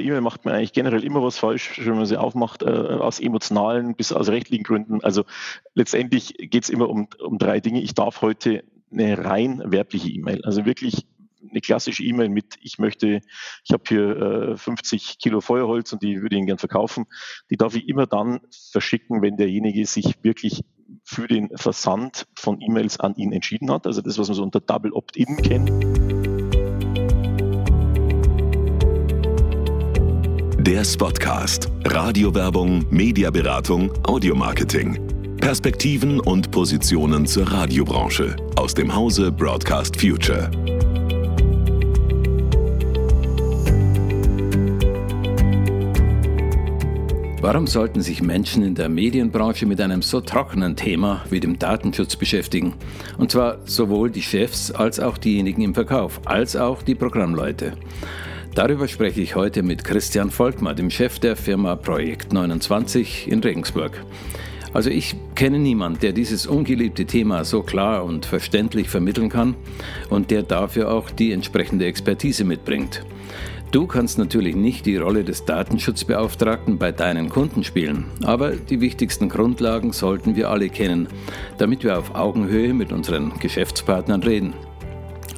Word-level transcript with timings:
bei 0.00 0.06
E-Mail 0.06 0.22
macht 0.22 0.46
man 0.46 0.54
eigentlich 0.54 0.72
generell 0.72 1.04
immer 1.04 1.22
was 1.22 1.36
falsch, 1.36 1.78
wenn 1.84 1.96
man 1.96 2.06
sie 2.06 2.16
aufmacht, 2.16 2.62
äh, 2.62 2.66
aus 2.66 3.20
emotionalen 3.20 3.94
bis 3.94 4.12
aus 4.12 4.28
rechtlichen 4.28 4.64
Gründen. 4.64 5.04
Also 5.04 5.24
letztendlich 5.74 6.34
geht 6.38 6.64
es 6.64 6.70
immer 6.70 6.88
um, 6.88 7.08
um 7.22 7.38
drei 7.38 7.60
Dinge. 7.60 7.82
Ich 7.82 7.94
darf 7.94 8.22
heute 8.22 8.64
eine 8.90 9.22
rein 9.22 9.62
werbliche 9.66 10.08
E-Mail, 10.08 10.42
also 10.44 10.64
wirklich 10.64 11.06
eine 11.48 11.60
klassische 11.60 12.02
E-Mail 12.02 12.28
mit, 12.28 12.56
ich 12.62 12.78
möchte, 12.78 13.20
ich 13.64 13.72
habe 13.72 13.82
hier 13.88 14.16
äh, 14.52 14.56
50 14.56 15.18
Kilo 15.18 15.40
Feuerholz 15.40 15.92
und 15.92 16.02
die 16.02 16.22
würde 16.22 16.34
ich 16.34 16.38
Ihnen 16.38 16.46
gern 16.46 16.58
verkaufen, 16.58 17.06
die 17.50 17.56
darf 17.56 17.74
ich 17.74 17.88
immer 17.88 18.06
dann 18.06 18.40
verschicken, 18.50 19.20
wenn 19.22 19.36
derjenige 19.36 19.84
sich 19.84 20.14
wirklich 20.22 20.62
für 21.04 21.28
den 21.28 21.50
Versand 21.56 22.26
von 22.34 22.60
E-Mails 22.60 23.00
an 23.00 23.14
ihn 23.16 23.32
entschieden 23.32 23.70
hat. 23.70 23.86
Also 23.86 24.00
das, 24.00 24.18
was 24.18 24.28
man 24.28 24.34
so 24.34 24.42
unter 24.42 24.60
Double 24.60 24.92
Opt-in 24.92 25.36
kennt. 25.36 26.19
Der 30.70 30.84
Spotcast. 30.84 31.68
Radiowerbung, 31.84 32.86
Mediaberatung, 32.90 33.90
Audiomarketing. 34.04 35.00
Perspektiven 35.38 36.20
und 36.20 36.52
Positionen 36.52 37.26
zur 37.26 37.50
Radiobranche 37.50 38.36
aus 38.54 38.72
dem 38.72 38.94
Hause 38.94 39.32
Broadcast 39.32 40.00
Future. 40.00 40.48
Warum 47.40 47.66
sollten 47.66 48.00
sich 48.00 48.22
Menschen 48.22 48.62
in 48.62 48.76
der 48.76 48.88
Medienbranche 48.88 49.66
mit 49.66 49.80
einem 49.80 50.02
so 50.02 50.20
trockenen 50.20 50.76
Thema 50.76 51.24
wie 51.30 51.40
dem 51.40 51.58
Datenschutz 51.58 52.14
beschäftigen? 52.14 52.74
Und 53.18 53.32
zwar 53.32 53.58
sowohl 53.64 54.12
die 54.12 54.22
Chefs 54.22 54.70
als 54.70 55.00
auch 55.00 55.18
diejenigen 55.18 55.62
im 55.62 55.74
Verkauf, 55.74 56.20
als 56.26 56.54
auch 56.54 56.82
die 56.82 56.94
Programmleute. 56.94 57.72
Darüber 58.54 58.88
spreche 58.88 59.20
ich 59.20 59.36
heute 59.36 59.62
mit 59.62 59.84
Christian 59.84 60.30
Volkmar, 60.30 60.74
dem 60.74 60.90
Chef 60.90 61.20
der 61.20 61.36
Firma 61.36 61.76
Projekt 61.76 62.32
29 62.32 63.28
in 63.30 63.38
Regensburg. 63.40 64.04
Also 64.72 64.90
ich 64.90 65.14
kenne 65.36 65.58
niemanden, 65.58 66.00
der 66.00 66.12
dieses 66.12 66.46
ungeliebte 66.46 67.04
Thema 67.04 67.44
so 67.44 67.62
klar 67.62 68.04
und 68.04 68.26
verständlich 68.26 68.88
vermitteln 68.88 69.28
kann 69.28 69.54
und 70.10 70.30
der 70.32 70.42
dafür 70.42 70.92
auch 70.92 71.10
die 71.10 71.32
entsprechende 71.32 71.86
Expertise 71.86 72.44
mitbringt. 72.44 73.04
Du 73.70 73.86
kannst 73.86 74.18
natürlich 74.18 74.56
nicht 74.56 74.84
die 74.84 74.96
Rolle 74.96 75.22
des 75.22 75.44
Datenschutzbeauftragten 75.44 76.76
bei 76.76 76.90
deinen 76.90 77.28
Kunden 77.28 77.62
spielen, 77.62 78.06
aber 78.24 78.56
die 78.56 78.80
wichtigsten 78.80 79.28
Grundlagen 79.28 79.92
sollten 79.92 80.34
wir 80.34 80.50
alle 80.50 80.70
kennen, 80.70 81.06
damit 81.58 81.84
wir 81.84 81.96
auf 81.96 82.16
Augenhöhe 82.16 82.74
mit 82.74 82.92
unseren 82.92 83.38
Geschäftspartnern 83.38 84.24
reden. 84.24 84.54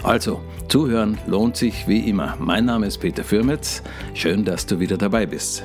Also, 0.03 0.41
zuhören 0.69 1.19
lohnt 1.27 1.57
sich 1.57 1.87
wie 1.89 2.09
immer. 2.09 2.37
Mein 2.39 2.65
Name 2.65 2.87
ist 2.87 2.99
Peter 2.99 3.25
Fürmetz. 3.25 3.83
Schön, 4.15 4.45
dass 4.45 4.67
du 4.67 4.81
wieder 4.81 4.97
dabei 4.97 5.27
bist. 5.27 5.63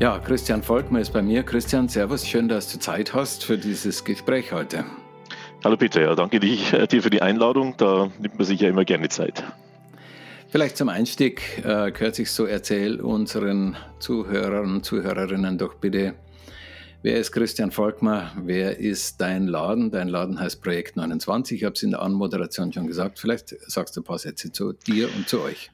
Ja, 0.00 0.18
Christian 0.18 0.62
Volkmann 0.62 1.02
ist 1.02 1.12
bei 1.12 1.20
mir. 1.20 1.42
Christian, 1.42 1.88
Servus, 1.88 2.26
schön, 2.26 2.48
dass 2.48 2.72
du 2.72 2.78
Zeit 2.78 3.12
hast 3.12 3.44
für 3.44 3.58
dieses 3.58 4.02
Gespräch 4.04 4.52
heute. 4.52 4.84
Hallo 5.62 5.76
Peter, 5.76 6.00
ja, 6.00 6.14
danke 6.14 6.38
äh, 6.38 6.86
dir 6.86 7.02
für 7.02 7.10
die 7.10 7.20
Einladung. 7.20 7.74
Da 7.76 8.10
nimmt 8.18 8.38
man 8.38 8.46
sich 8.46 8.60
ja 8.60 8.70
immer 8.70 8.86
gerne 8.86 9.10
Zeit. 9.10 9.44
Vielleicht 10.48 10.78
zum 10.78 10.88
Einstieg, 10.88 11.58
äh, 11.58 11.92
gehört 11.92 12.14
sich 12.14 12.30
so, 12.30 12.46
erzähl 12.46 13.00
unseren 13.00 13.76
Zuhörern 13.98 14.72
und 14.76 14.84
Zuhörerinnen 14.84 15.58
doch 15.58 15.74
bitte, 15.74 16.14
wer 17.02 17.18
ist 17.18 17.32
Christian 17.32 17.70
Volkmar, 17.70 18.32
wer 18.42 18.78
ist 18.78 19.20
dein 19.20 19.46
Laden? 19.46 19.90
Dein 19.90 20.08
Laden 20.08 20.38
heißt 20.38 20.62
Projekt 20.62 20.96
29, 20.96 21.58
ich 21.58 21.64
habe 21.64 21.74
es 21.74 21.82
in 21.82 21.90
der 21.90 22.02
Anmoderation 22.02 22.72
schon 22.72 22.86
gesagt. 22.86 23.18
Vielleicht 23.18 23.48
sagst 23.70 23.96
du 23.96 24.00
ein 24.00 24.04
paar 24.04 24.18
Sätze 24.18 24.52
zu 24.52 24.72
dir 24.72 25.08
und 25.14 25.28
zu 25.28 25.40
euch. 25.40 25.70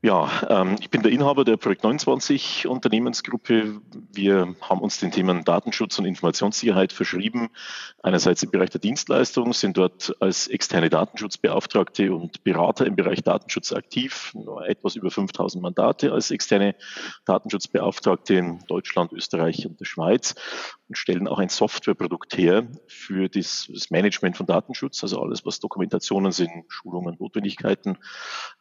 Ja, 0.00 0.30
ähm, 0.48 0.76
ich 0.78 0.90
bin 0.90 1.02
der 1.02 1.10
Inhaber 1.10 1.44
der 1.44 1.56
Projekt 1.56 1.82
29 1.82 2.68
Unternehmensgruppe. 2.68 3.80
Wir 4.12 4.54
haben 4.60 4.80
uns 4.80 5.00
den 5.00 5.10
Themen 5.10 5.42
Datenschutz 5.42 5.98
und 5.98 6.04
Informationssicherheit 6.04 6.92
verschrieben. 6.92 7.48
Einerseits 8.00 8.44
im 8.44 8.52
Bereich 8.52 8.70
der 8.70 8.80
Dienstleistung, 8.80 9.52
sind 9.52 9.76
dort 9.76 10.14
als 10.20 10.46
externe 10.46 10.88
Datenschutzbeauftragte 10.88 12.14
und 12.14 12.44
Berater 12.44 12.86
im 12.86 12.94
Bereich 12.94 13.24
Datenschutz 13.24 13.72
aktiv. 13.72 14.36
Etwas 14.68 14.94
über 14.94 15.10
5000 15.10 15.60
Mandate 15.60 16.12
als 16.12 16.30
externe 16.30 16.76
Datenschutzbeauftragte 17.24 18.34
in 18.34 18.60
Deutschland, 18.68 19.12
Österreich 19.12 19.66
und 19.66 19.80
der 19.80 19.84
Schweiz 19.84 20.36
und 20.86 20.96
stellen 20.96 21.26
auch 21.26 21.40
ein 21.40 21.48
Softwareprodukt 21.48 22.38
her 22.38 22.68
für 22.86 23.28
das, 23.28 23.68
Management 23.90 24.36
von 24.36 24.46
Datenschutz, 24.46 25.02
also 25.02 25.20
alles, 25.20 25.44
was 25.44 25.58
Dokumentationen 25.58 26.30
sind, 26.30 26.52
Schulungen, 26.68 27.16
Notwendigkeiten. 27.18 27.98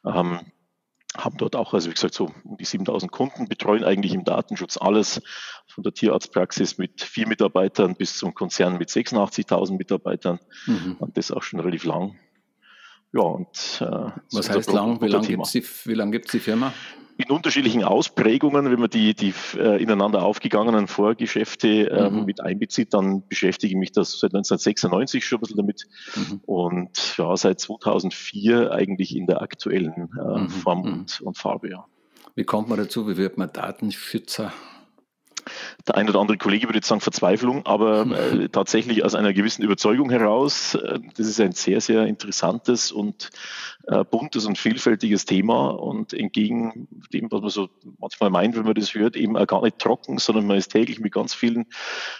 Ähm, 0.03 0.39
haben 1.17 1.37
dort 1.37 1.55
auch, 1.55 1.73
also 1.73 1.89
wie 1.89 1.93
gesagt, 1.93 2.13
so 2.13 2.31
um 2.43 2.57
die 2.57 2.65
7000 2.65 3.11
Kunden, 3.11 3.47
betreuen 3.47 3.83
eigentlich 3.83 4.13
im 4.13 4.23
Datenschutz 4.23 4.77
alles, 4.77 5.21
von 5.67 5.83
der 5.83 5.93
Tierarztpraxis 5.93 6.77
mit 6.77 7.01
vier 7.01 7.27
Mitarbeitern 7.27 7.95
bis 7.95 8.17
zum 8.17 8.33
Konzern 8.33 8.77
mit 8.77 8.89
86.000 8.89 9.77
Mitarbeitern 9.77 10.39
mhm. 10.65 10.97
und 10.99 11.17
das 11.17 11.31
auch 11.31 11.43
schon 11.43 11.59
relativ 11.59 11.83
lang. 11.83 12.15
Ja, 13.13 13.21
und 13.21 13.81
äh, 13.81 14.11
was 14.31 14.49
heißt 14.49 14.71
lang? 14.73 15.01
Wie 15.01 15.07
lange 15.07 15.27
gibt 15.27 15.45
es 15.45 15.51
die, 15.51 15.93
lang 15.93 16.11
die 16.11 16.39
Firma? 16.39 16.73
In 17.17 17.31
unterschiedlichen 17.31 17.83
Ausprägungen, 17.83 18.69
wenn 18.69 18.79
man 18.79 18.89
die, 18.89 19.15
die 19.15 19.33
äh, 19.57 19.81
ineinander 19.81 20.23
aufgegangenen 20.23 20.87
Vorgeschäfte 20.87 21.67
ähm, 21.67 22.19
mhm. 22.19 22.25
mit 22.25 22.41
einbezieht, 22.41 22.93
dann 22.93 23.27
beschäftige 23.27 23.73
ich 23.73 23.77
mich 23.77 23.91
das 23.91 24.19
seit 24.19 24.35
1996 24.35 25.25
schon 25.25 25.37
ein 25.37 25.41
bisschen 25.41 25.57
damit 25.57 25.87
mhm. 26.15 26.41
und 26.45 27.17
ja, 27.17 27.35
seit 27.35 27.59
2004 27.59 28.71
eigentlich 28.71 29.15
in 29.15 29.25
der 29.25 29.41
aktuellen 29.41 30.09
äh, 30.19 30.39
mhm. 30.39 30.49
Form 30.49 30.79
mhm. 30.79 30.93
und, 30.93 31.21
und 31.21 31.37
Farbe. 31.37 31.69
Ja. 31.69 31.85
Wie 32.35 32.43
kommt 32.43 32.69
man 32.69 32.77
dazu? 32.77 33.07
Wie 33.07 33.17
wird 33.17 33.37
man 33.37 33.51
Datenschützer? 33.51 34.53
Der 35.87 35.95
ein 35.95 36.09
oder 36.09 36.19
andere 36.19 36.37
Kollege 36.37 36.67
würde 36.67 36.79
jetzt 36.79 36.87
sagen 36.87 37.01
Verzweiflung, 37.01 37.65
aber 37.65 38.05
äh, 38.05 38.49
tatsächlich 38.49 39.05
aus 39.05 39.15
einer 39.15 39.33
gewissen 39.33 39.63
Überzeugung 39.63 40.09
heraus. 40.09 40.75
Äh, 40.75 40.99
das 41.15 41.27
ist 41.27 41.39
ein 41.39 41.53
sehr, 41.53 41.81
sehr 41.81 42.05
interessantes 42.05 42.91
und 42.91 43.29
äh, 43.87 44.03
buntes 44.03 44.45
und 44.45 44.57
vielfältiges 44.57 45.25
Thema 45.25 45.69
und 45.69 46.13
entgegen 46.13 46.87
dem, 47.13 47.31
was 47.31 47.41
man 47.41 47.49
so 47.49 47.69
manchmal 47.99 48.29
meint, 48.29 48.57
wenn 48.57 48.65
man 48.65 48.73
das 48.73 48.93
hört, 48.93 49.15
eben 49.15 49.37
auch 49.37 49.47
gar 49.47 49.63
nicht 49.63 49.79
trocken, 49.79 50.17
sondern 50.17 50.45
man 50.45 50.57
ist 50.57 50.73
täglich 50.73 50.99
mit 50.99 51.13
ganz 51.13 51.33
vielen 51.33 51.67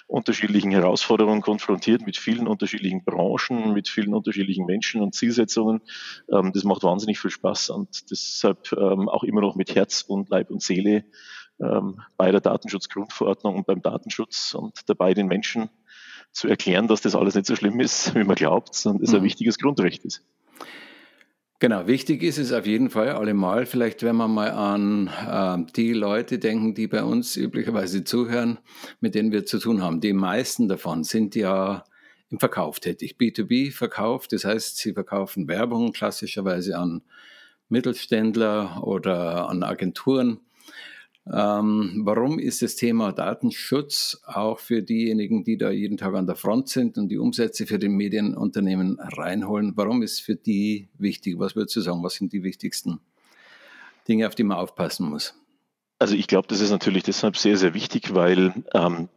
unterschiedlichen 0.07 0.71
Herausforderungen 0.71 1.41
konfrontiert, 1.41 2.05
mit 2.05 2.17
vielen 2.17 2.47
unterschiedlichen 2.47 3.03
Branchen, 3.03 3.73
mit 3.73 3.89
vielen 3.89 4.13
unterschiedlichen 4.13 4.65
Menschen 4.65 5.01
und 5.01 5.13
Zielsetzungen. 5.13 5.81
Ähm, 6.31 6.51
das 6.53 6.63
macht 6.63 6.83
wahnsinnig 6.83 7.19
viel 7.19 7.31
Spaß 7.31 7.71
und 7.71 8.11
deshalb 8.11 8.71
ähm, 8.71 9.09
auch 9.09 9.23
immer 9.23 9.41
noch 9.41 9.55
mit 9.55 9.75
Herz 9.75 10.03
und 10.07 10.29
Leib 10.29 10.49
und 10.49 10.61
Seele 10.61 11.03
ähm, 11.59 12.01
bei 12.17 12.31
der 12.31 12.41
Datenschutzgrundverordnung 12.41 13.55
und 13.55 13.67
beim 13.67 13.81
Datenschutz 13.81 14.53
und 14.53 14.89
dabei 14.89 15.13
den 15.13 15.27
Menschen 15.27 15.69
zu 16.31 16.47
erklären, 16.47 16.87
dass 16.87 17.01
das 17.01 17.15
alles 17.15 17.35
nicht 17.35 17.47
so 17.47 17.55
schlimm 17.55 17.79
ist, 17.79 18.15
wie 18.15 18.23
man 18.23 18.35
glaubt, 18.35 18.75
sondern 18.75 19.03
es 19.03 19.11
mhm. 19.11 19.17
ein 19.17 19.23
wichtiges 19.23 19.57
Grundrecht 19.57 20.05
ist. 20.05 20.23
Genau, 21.59 21.87
wichtig 21.87 22.21
ist 22.21 22.37
es 22.37 22.53
auf 22.53 22.67
jeden 22.67 22.91
Fall 22.91 23.09
allemal. 23.09 23.65
Vielleicht, 23.65 24.03
wenn 24.03 24.15
wir 24.17 24.27
mal 24.27 24.51
an 24.51 25.07
äh, 25.07 25.71
die 25.73 25.91
Leute 25.91 26.37
denken, 26.37 26.75
die 26.75 26.85
bei 26.85 27.03
uns 27.03 27.35
üblicherweise 27.35 28.03
zuhören, 28.03 28.59
mit 28.99 29.15
denen 29.15 29.31
wir 29.31 29.43
zu 29.43 29.57
tun 29.57 29.81
haben. 29.81 29.99
Die 29.99 30.13
meisten 30.13 30.67
davon 30.67 31.03
sind 31.03 31.35
ja 31.35 31.83
im 32.29 32.39
Verkauf 32.39 32.79
tätig, 32.79 33.15
B2B-Verkauf. 33.19 34.27
Das 34.27 34.45
heißt, 34.45 34.77
sie 34.77 34.93
verkaufen 34.93 35.47
Werbung 35.47 35.93
klassischerweise 35.93 36.77
an 36.77 37.01
Mittelständler 37.69 38.83
oder 38.83 39.49
an 39.49 39.63
Agenturen. 39.63 40.41
Ähm, 41.33 42.01
warum 42.05 42.39
ist 42.39 42.61
das 42.61 42.75
Thema 42.75 43.11
Datenschutz 43.11 44.21
auch 44.25 44.59
für 44.59 44.81
diejenigen, 44.81 45.43
die 45.43 45.57
da 45.57 45.71
jeden 45.71 45.97
Tag 45.97 46.15
an 46.15 46.25
der 46.25 46.35
Front 46.35 46.69
sind 46.69 46.97
und 46.97 47.09
die 47.09 47.17
Umsätze 47.17 47.65
für 47.65 47.79
die 47.79 47.89
Medienunternehmen 47.89 48.99
reinholen, 48.99 49.73
warum 49.75 50.03
ist 50.03 50.21
für 50.21 50.35
die 50.35 50.89
wichtig? 50.97 51.37
Was 51.37 51.55
würdest 51.55 51.75
du 51.75 51.81
sagen? 51.81 52.03
Was 52.03 52.15
sind 52.15 52.31
die 52.33 52.43
wichtigsten 52.43 52.99
Dinge, 54.07 54.27
auf 54.27 54.35
die 54.35 54.43
man 54.43 54.57
aufpassen 54.57 55.09
muss? 55.09 55.35
Also 55.99 56.15
ich 56.15 56.27
glaube, 56.27 56.47
das 56.47 56.61
ist 56.61 56.71
natürlich 56.71 57.03
deshalb 57.03 57.37
sehr, 57.37 57.57
sehr 57.57 57.73
wichtig, 57.73 58.13
weil 58.13 58.53
ähm, 58.73 59.09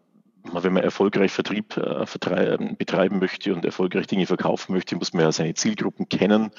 wenn 0.52 0.72
man 0.72 0.82
erfolgreich 0.82 1.32
Vertrieb 1.32 1.76
äh, 1.76 2.04
betreiben 2.78 3.19
möchte 3.19 3.54
und 3.54 3.64
erfolgreich 3.64 4.06
Dinge 4.06 4.26
verkaufen 4.26 4.72
möchte, 4.72 4.96
muss 4.96 5.12
man 5.12 5.25
ja 5.25 5.32
seine 5.32 5.54
Zielgruppen 5.54 6.08
kennen, 6.08 6.50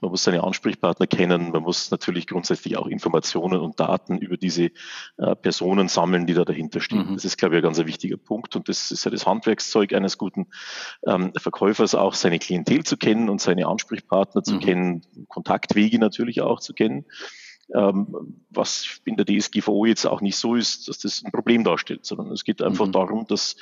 man 0.00 0.10
muss 0.10 0.24
seine 0.24 0.44
Ansprechpartner 0.44 1.06
kennen, 1.06 1.50
man 1.50 1.62
muss 1.62 1.90
natürlich 1.90 2.26
grundsätzlich 2.26 2.76
auch 2.76 2.86
Informationen 2.86 3.60
und 3.60 3.78
Daten 3.80 4.18
über 4.18 4.36
diese 4.36 4.70
äh, 5.18 5.36
Personen 5.36 5.88
sammeln, 5.88 6.26
die 6.26 6.34
da 6.34 6.44
dahinter 6.44 6.80
stehen. 6.80 7.10
Mhm. 7.10 7.14
Das 7.14 7.24
ist, 7.24 7.38
glaube 7.38 7.54
ich, 7.54 7.60
ein 7.60 7.64
ganz 7.64 7.78
wichtiger 7.78 8.16
Punkt 8.16 8.56
und 8.56 8.68
das 8.68 8.90
ist 8.90 9.04
ja 9.04 9.10
das 9.10 9.26
Handwerkszeug 9.26 9.92
eines 9.92 10.18
guten 10.18 10.46
ähm, 11.06 11.32
Verkäufers, 11.36 11.94
auch 11.94 12.14
seine 12.14 12.38
Klientel 12.38 12.84
zu 12.84 12.96
kennen 12.96 13.28
und 13.28 13.40
seine 13.40 13.66
Ansprechpartner 13.66 14.42
zu 14.42 14.54
mhm. 14.54 14.60
kennen, 14.60 15.02
Kontaktwege 15.28 15.98
natürlich 15.98 16.40
auch 16.40 16.60
zu 16.60 16.74
kennen. 16.74 17.04
Ähm, 17.74 18.44
was 18.50 19.00
in 19.04 19.16
der 19.16 19.26
DSGVO 19.26 19.84
jetzt 19.84 20.06
auch 20.06 20.20
nicht 20.20 20.36
so 20.36 20.54
ist, 20.54 20.88
dass 20.88 20.98
das 20.98 21.22
ein 21.22 21.32
Problem 21.32 21.64
darstellt, 21.64 22.06
sondern 22.06 22.32
es 22.32 22.44
geht 22.44 22.62
einfach 22.62 22.86
mhm. 22.86 22.92
darum, 22.92 23.26
dass 23.26 23.56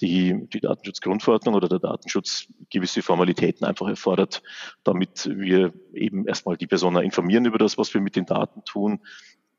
die, 0.00 0.46
die 0.52 0.60
Datenschutzgrundverordnung 0.60 1.54
oder 1.54 1.68
der 1.68 1.78
Datenschutz 1.78 2.46
gewisse 2.70 3.02
Formalitäten 3.02 3.66
einfach 3.66 3.88
erfordert, 3.88 4.42
damit 4.84 5.30
wir 5.32 5.72
eben 5.94 6.26
erstmal 6.26 6.56
die 6.56 6.66
Person 6.66 6.96
informieren 6.96 7.46
über 7.46 7.58
das, 7.58 7.78
was 7.78 7.94
wir 7.94 8.00
mit 8.00 8.16
den 8.16 8.26
Daten 8.26 8.62
tun 8.64 9.00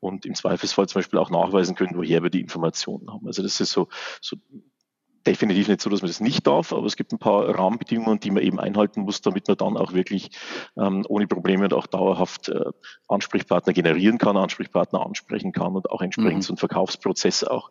und 0.00 0.26
im 0.26 0.34
Zweifelsfall 0.34 0.88
zum 0.88 1.00
Beispiel 1.00 1.18
auch 1.18 1.30
nachweisen 1.30 1.74
können, 1.74 1.96
woher 1.96 2.22
wir 2.22 2.30
die 2.30 2.40
Informationen 2.40 3.12
haben. 3.12 3.26
Also 3.26 3.42
das 3.42 3.60
ist 3.60 3.72
so, 3.72 3.88
so 4.20 4.36
definitiv 5.28 5.68
nicht 5.68 5.80
so, 5.80 5.90
dass 5.90 6.00
man 6.00 6.08
das 6.08 6.20
nicht 6.20 6.46
darf, 6.46 6.72
aber 6.72 6.86
es 6.86 6.96
gibt 6.96 7.12
ein 7.12 7.18
paar 7.18 7.46
Rahmenbedingungen, 7.48 8.18
die 8.18 8.30
man 8.30 8.42
eben 8.42 8.58
einhalten 8.58 9.02
muss, 9.02 9.20
damit 9.20 9.46
man 9.46 9.56
dann 9.56 9.76
auch 9.76 9.92
wirklich 9.92 10.30
ähm, 10.76 11.04
ohne 11.08 11.26
Probleme 11.26 11.64
und 11.64 11.74
auch 11.74 11.86
dauerhaft 11.86 12.48
äh, 12.48 12.64
Ansprechpartner 13.08 13.72
generieren 13.72 14.18
kann, 14.18 14.36
Ansprechpartner 14.36 15.04
ansprechen 15.04 15.52
kann 15.52 15.76
und 15.76 15.90
auch 15.90 16.00
entsprechend 16.00 16.38
mhm. 16.38 16.42
so 16.42 16.52
einen 16.52 16.58
Verkaufsprozess 16.58 17.44
auch 17.44 17.70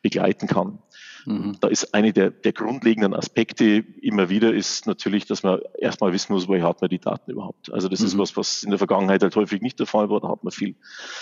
begleiten 0.00 0.46
kann. 0.46 0.78
Mhm. 1.26 1.56
Da 1.60 1.68
ist 1.68 1.94
eine 1.94 2.12
der, 2.12 2.30
der 2.30 2.52
grundlegenden 2.52 3.14
Aspekte 3.14 3.84
immer 4.00 4.28
wieder 4.30 4.52
ist 4.54 4.86
natürlich, 4.86 5.26
dass 5.26 5.42
man 5.42 5.60
erstmal 5.78 6.12
wissen 6.12 6.32
muss, 6.32 6.48
woher 6.48 6.64
hat 6.64 6.80
man 6.80 6.88
die 6.88 6.98
Daten 6.98 7.30
überhaupt. 7.30 7.72
Also 7.72 7.88
das 7.88 8.00
mhm. 8.00 8.06
ist 8.06 8.18
was, 8.18 8.36
was 8.36 8.62
in 8.62 8.70
der 8.70 8.78
Vergangenheit 8.78 9.22
halt 9.22 9.36
häufig 9.36 9.60
nicht 9.60 9.78
der 9.78 9.86
Fall 9.86 10.08
war. 10.08 10.20
Da 10.20 10.28
hat 10.28 10.42
man 10.42 10.52
viel 10.52 10.74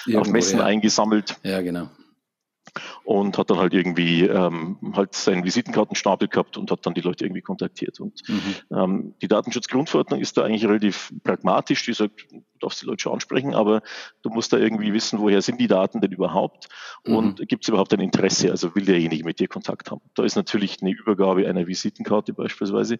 Irgendwo, 0.06 0.20
auf 0.20 0.32
Messen 0.32 0.58
ja. 0.58 0.64
eingesammelt. 0.64 1.36
Ja, 1.42 1.60
genau 1.60 1.88
und 3.04 3.38
hat 3.38 3.50
dann 3.50 3.58
halt 3.58 3.74
irgendwie 3.74 4.22
ähm, 4.22 4.78
halt 4.94 5.14
seinen 5.14 5.44
Visitenkartenstapel 5.44 6.28
gehabt 6.28 6.56
und 6.56 6.70
hat 6.70 6.84
dann 6.86 6.94
die 6.94 7.00
Leute 7.00 7.24
irgendwie 7.24 7.42
kontaktiert. 7.42 8.00
Und 8.00 8.22
mhm. 8.28 8.76
ähm, 8.76 9.14
die 9.22 9.28
Datenschutzgrundverordnung 9.28 10.20
ist 10.20 10.36
da 10.36 10.44
eigentlich 10.44 10.64
relativ 10.64 11.12
pragmatisch. 11.24 11.84
Die 11.84 11.92
sagt, 11.92 12.26
darfst 12.62 12.82
die 12.82 12.86
Leute 12.86 13.02
schon 13.02 13.12
ansprechen, 13.12 13.54
aber 13.54 13.82
du 14.22 14.30
musst 14.30 14.52
da 14.52 14.58
irgendwie 14.58 14.92
wissen, 14.92 15.18
woher 15.18 15.42
sind 15.42 15.60
die 15.60 15.66
Daten 15.66 16.00
denn 16.00 16.12
überhaupt 16.12 16.68
und 17.04 17.40
mhm. 17.40 17.46
gibt 17.46 17.64
es 17.64 17.68
überhaupt 17.68 17.92
ein 17.92 18.00
Interesse, 18.00 18.50
also 18.50 18.74
will 18.74 18.84
derjenige 18.84 19.24
mit 19.24 19.40
dir 19.40 19.48
Kontakt 19.48 19.90
haben. 19.90 20.02
Da 20.14 20.24
ist 20.24 20.36
natürlich 20.36 20.78
eine 20.80 20.92
Übergabe 20.92 21.48
einer 21.48 21.66
Visitenkarte 21.66 22.32
beispielsweise, 22.32 22.98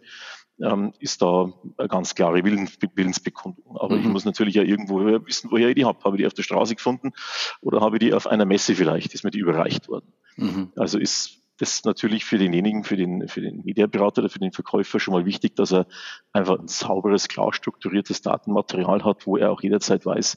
ähm, 0.61 0.93
ist 0.99 1.23
da 1.23 1.53
eine 1.79 1.88
ganz 1.88 2.14
klare 2.14 2.44
Willens, 2.44 2.79
Willensbekundung. 2.94 3.76
Aber 3.79 3.97
mhm. 3.97 4.03
ich 4.03 4.09
muss 4.09 4.25
natürlich 4.25 4.55
ja 4.55 4.62
irgendwo 4.62 5.00
wissen, 5.26 5.50
woher 5.50 5.69
ich 5.69 5.75
die 5.75 5.85
habe. 5.85 6.03
Habe 6.05 6.17
ich 6.17 6.23
die 6.23 6.26
auf 6.26 6.35
der 6.35 6.43
Straße 6.43 6.75
gefunden 6.75 7.12
oder 7.61 7.81
habe 7.81 7.97
ich 7.97 8.00
die 8.00 8.14
auf 8.14 8.26
einer 8.26 8.44
Messe 8.44 8.75
vielleicht, 8.75 9.14
ist 9.14 9.25
mir 9.25 9.31
die 9.31 9.38
überreicht 9.38 9.88
worden. 9.88 10.12
Mhm. 10.37 10.73
Also 10.76 10.99
ist 10.99 11.41
das 11.62 11.85
natürlich 11.85 12.25
für 12.25 12.38
denjenigen, 12.38 12.82
für 12.82 12.97
den, 12.97 13.29
für 13.29 13.41
den 13.41 13.62
Mediaberater 13.64 14.23
oder 14.23 14.29
für 14.29 14.41
den 14.41 14.53
Verkäufer 14.53 14.99
schon 14.99 15.14
mal 15.14 15.25
wichtig, 15.25 15.55
dass 15.55 15.73
er 15.73 15.87
einfach 16.32 16.59
ein 16.59 16.69
sauberes, 16.69 17.29
klar 17.29 17.53
strukturiertes 17.53 18.20
Datenmaterial 18.20 19.05
hat, 19.05 19.26
wo 19.26 19.37
er 19.37 19.53
auch 19.53 19.62
jederzeit 19.62 20.05
weiß, 20.05 20.37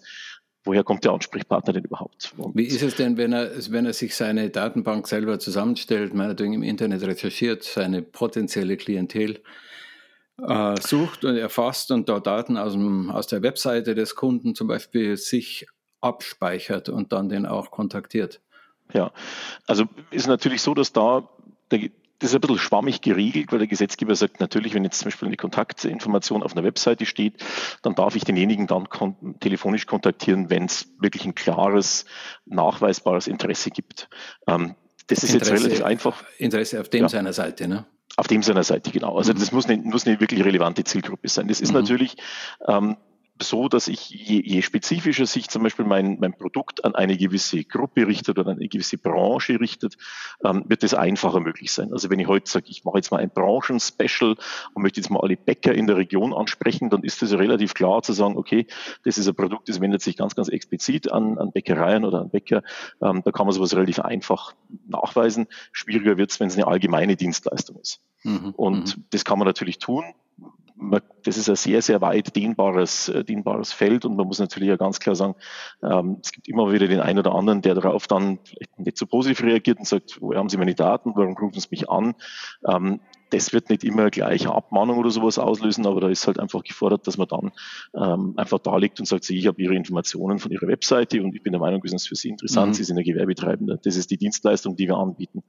woher 0.63 0.83
kommt 0.83 1.04
der 1.04 1.12
Ansprechpartner 1.12 1.74
denn 1.74 1.83
überhaupt? 1.83 2.33
Und 2.38 2.56
Wie 2.56 2.66
ist 2.66 2.81
es 2.81 2.95
denn, 2.95 3.18
wenn 3.18 3.33
er, 3.33 3.51
wenn 3.72 3.86
er 3.86 3.94
sich 3.94 4.16
seine 4.16 4.50
Datenbank 4.50 5.07
selber 5.07 5.39
zusammenstellt, 5.39 6.13
meinetwegen 6.13 6.54
im 6.54 6.63
Internet 6.63 7.04
recherchiert, 7.04 7.63
seine 7.63 8.01
potenzielle 8.01 8.77
Klientel 8.77 9.42
äh, 10.42 10.75
sucht 10.80 11.25
und 11.25 11.38
erfasst 11.38 11.92
und 11.92 12.07
da 12.07 12.19
Daten 12.19 12.57
aus, 12.57 12.74
dem, 12.74 13.10
aus 13.10 13.27
der 13.27 13.42
Webseite 13.42 13.95
des 13.95 14.16
Kunden 14.16 14.54
zum 14.54 14.68
Beispiel 14.68 15.18
sich 15.18 15.68
abspeichert 16.01 16.89
und 16.89 17.13
dann 17.13 17.30
den 17.30 17.45
auch 17.45 17.72
kontaktiert? 17.72 18.42
Ja, 18.93 19.11
also 19.67 19.85
ist 20.11 20.27
natürlich 20.27 20.61
so, 20.61 20.73
dass 20.73 20.93
da 20.93 21.29
der, 21.71 21.89
das 22.19 22.29
ist 22.29 22.35
ein 22.35 22.41
bisschen 22.41 22.59
schwammig 22.59 23.01
geregelt, 23.01 23.51
weil 23.51 23.59
der 23.59 23.67
Gesetzgeber 23.67 24.15
sagt, 24.15 24.39
natürlich, 24.39 24.73
wenn 24.73 24.83
jetzt 24.83 24.99
zum 24.99 25.07
Beispiel 25.07 25.27
eine 25.27 25.37
Kontaktinformation 25.37 26.43
auf 26.43 26.53
einer 26.53 26.63
Webseite 26.63 27.05
steht, 27.05 27.43
dann 27.81 27.93
darf 27.95 28.15
ich 28.15 28.23
denjenigen 28.23 28.67
dann 28.67 28.87
kon 28.89 29.35
telefonisch 29.41 29.85
kontaktieren, 29.85 30.49
wenn 30.49 30.65
es 30.65 30.87
wirklich 30.99 31.25
ein 31.25 31.35
klares, 31.35 32.05
nachweisbares 32.45 33.27
Interesse 33.27 33.69
gibt. 33.69 34.09
Ähm, 34.47 34.75
das 35.07 35.23
ist 35.23 35.33
Interesse, 35.33 35.53
jetzt 35.53 35.63
relativ 35.63 35.85
einfach. 35.85 36.23
Interesse 36.38 36.79
auf 36.79 36.89
dem 36.89 37.03
ja. 37.03 37.09
seiner 37.09 37.33
Seite, 37.33 37.67
ne? 37.67 37.85
Auf 38.17 38.27
dem 38.27 38.43
seiner 38.43 38.63
Seite, 38.63 38.91
genau. 38.91 39.17
Also 39.17 39.33
mhm. 39.33 39.39
das 39.39 39.51
muss 39.51 39.67
eine, 39.67 39.81
muss 39.83 40.07
eine 40.07 40.19
wirklich 40.21 40.43
relevante 40.45 40.85
Zielgruppe 40.85 41.27
sein. 41.27 41.49
Das 41.49 41.59
ist 41.59 41.73
mhm. 41.73 41.81
natürlich 41.81 42.15
ähm, 42.65 42.95
so, 43.41 43.67
dass 43.67 43.87
ich 43.87 44.09
je, 44.09 44.41
je 44.41 44.61
spezifischer 44.61 45.25
sich 45.25 45.49
zum 45.49 45.63
Beispiel 45.63 45.85
mein, 45.85 46.17
mein 46.19 46.33
Produkt 46.33 46.85
an 46.85 46.95
eine 46.95 47.17
gewisse 47.17 47.63
Gruppe 47.65 48.07
richtet 48.07 48.39
oder 48.39 48.51
an 48.51 48.57
eine 48.57 48.69
gewisse 48.69 48.97
Branche 48.97 49.59
richtet, 49.59 49.97
ähm, 50.43 50.63
wird 50.67 50.83
es 50.83 50.93
einfacher 50.93 51.41
möglich 51.41 51.71
sein. 51.73 51.91
Also 51.91 52.09
wenn 52.09 52.19
ich 52.19 52.27
heute 52.27 52.49
sage, 52.49 52.67
ich 52.69 52.85
mache 52.85 52.97
jetzt 52.97 53.11
mal 53.11 53.17
ein 53.17 53.29
Branchen-Special 53.29 54.37
und 54.73 54.81
möchte 54.81 55.01
jetzt 55.01 55.09
mal 55.09 55.19
alle 55.19 55.35
Bäcker 55.35 55.73
in 55.73 55.87
der 55.87 55.97
Region 55.97 56.33
ansprechen, 56.33 56.89
dann 56.89 57.03
ist 57.03 57.21
es 57.23 57.33
relativ 57.33 57.73
klar 57.73 58.01
zu 58.03 58.13
sagen, 58.13 58.37
okay, 58.37 58.67
das 59.03 59.17
ist 59.17 59.27
ein 59.27 59.35
Produkt, 59.35 59.67
das 59.67 59.81
wendet 59.81 60.01
sich 60.01 60.15
ganz, 60.15 60.35
ganz 60.35 60.47
explizit 60.47 61.11
an, 61.11 61.38
an 61.38 61.51
Bäckereien 61.51 62.05
oder 62.05 62.21
an 62.21 62.29
Bäcker. 62.29 62.63
Ähm, 63.01 63.21
da 63.25 63.31
kann 63.31 63.47
man 63.47 63.53
sowas 63.53 63.75
relativ 63.75 63.99
einfach 63.99 64.55
nachweisen. 64.88 65.47
Schwieriger 65.73 66.17
wird 66.17 66.31
es, 66.31 66.39
wenn 66.39 66.47
es 66.47 66.55
eine 66.55 66.67
allgemeine 66.67 67.17
Dienstleistung 67.17 67.77
ist. 67.81 67.99
Mhm. 68.23 68.53
Und 68.55 68.97
mhm. 68.97 69.03
das 69.09 69.25
kann 69.25 69.39
man 69.39 69.45
natürlich 69.45 69.79
tun 69.79 70.05
das 71.24 71.38
ist 71.38 71.50
ein 71.50 71.56
sehr, 71.56 71.81
sehr 71.81 72.01
weit 72.01 72.36
dehnbares, 72.36 73.10
äh, 73.10 73.24
dehnbares 73.24 73.72
Feld 73.72 74.06
und 74.06 74.18
man 74.18 74.27
muss 74.27 74.39
natürlich 74.39 74.69
ja 74.69 74.75
ganz 74.75 75.00
klar 75.00 75.16
sagen, 75.16 75.36
ähm, 75.81 76.18
es 76.22 76.31
gibt 76.31 76.48
immer 76.48 76.72
wieder 76.72 76.88
den 76.88 77.00
einen 77.00 77.19
oder 77.19 77.33
anderen, 77.33 77.62
der 77.62 77.75
darauf 77.75 78.07
dann 78.07 78.39
vielleicht 78.44 78.80
nicht 78.80 78.98
so 78.98 79.06
positiv 79.06 79.44
reagiert 79.44 79.80
und 79.80 79.88
sagt, 79.88 80.18
woher 80.22 80.39
haben 80.39 80.50
Sie 80.50 80.57
meine 80.57 80.75
Daten, 80.75 81.13
warum 81.16 81.38
rufen 81.38 81.60
Sie 81.60 81.68
mich 81.72 81.89
an? 81.89 82.16
Ähm, 82.68 83.00
das 83.31 83.54
wird 83.54 83.69
nicht 83.69 83.83
immer 83.83 84.10
gleich 84.12 84.45
eine 84.45 84.56
Abmahnung 84.56 84.98
oder 84.98 85.10
sowas 85.10 85.39
auslösen, 85.39 85.86
aber 85.88 86.00
da 86.00 86.10
ist 86.10 86.27
halt 86.27 86.39
einfach 86.39 86.63
gefordert, 86.63 87.07
dass 87.07 87.18
man 87.18 87.27
dann 87.27 87.51
ähm, 87.95 88.33
einfach 88.38 88.60
da 88.60 88.77
liegt 88.77 89.00
und 89.00 89.07
sagt, 89.07 89.30
ich 89.30 89.48
habe 89.48 89.62
Ihre 89.62 89.75
Informationen 89.75 90.39
von 90.39 90.51
Ihrer 90.51 90.68
Webseite 90.68 91.22
und 91.24 91.33
ich 91.36 91.42
bin 91.42 91.51
der 91.51 91.60
Meinung, 91.60 91.81
das 91.83 91.94
ist 91.94 92.07
für 92.07 92.16
Sie 92.16 92.30
interessant, 92.30 92.69
mhm. 92.69 92.74
Sie 92.74 92.83
sind 92.83 92.98
ein 92.98 93.04
Gewerbetreibender, 93.04 93.77
das 93.77 93.95
ist 93.95 94.12
die 94.12 94.18
Dienstleistung, 94.18 94.75
die 94.75 94.88
wir 94.88 94.98
anbieten. 94.98 95.44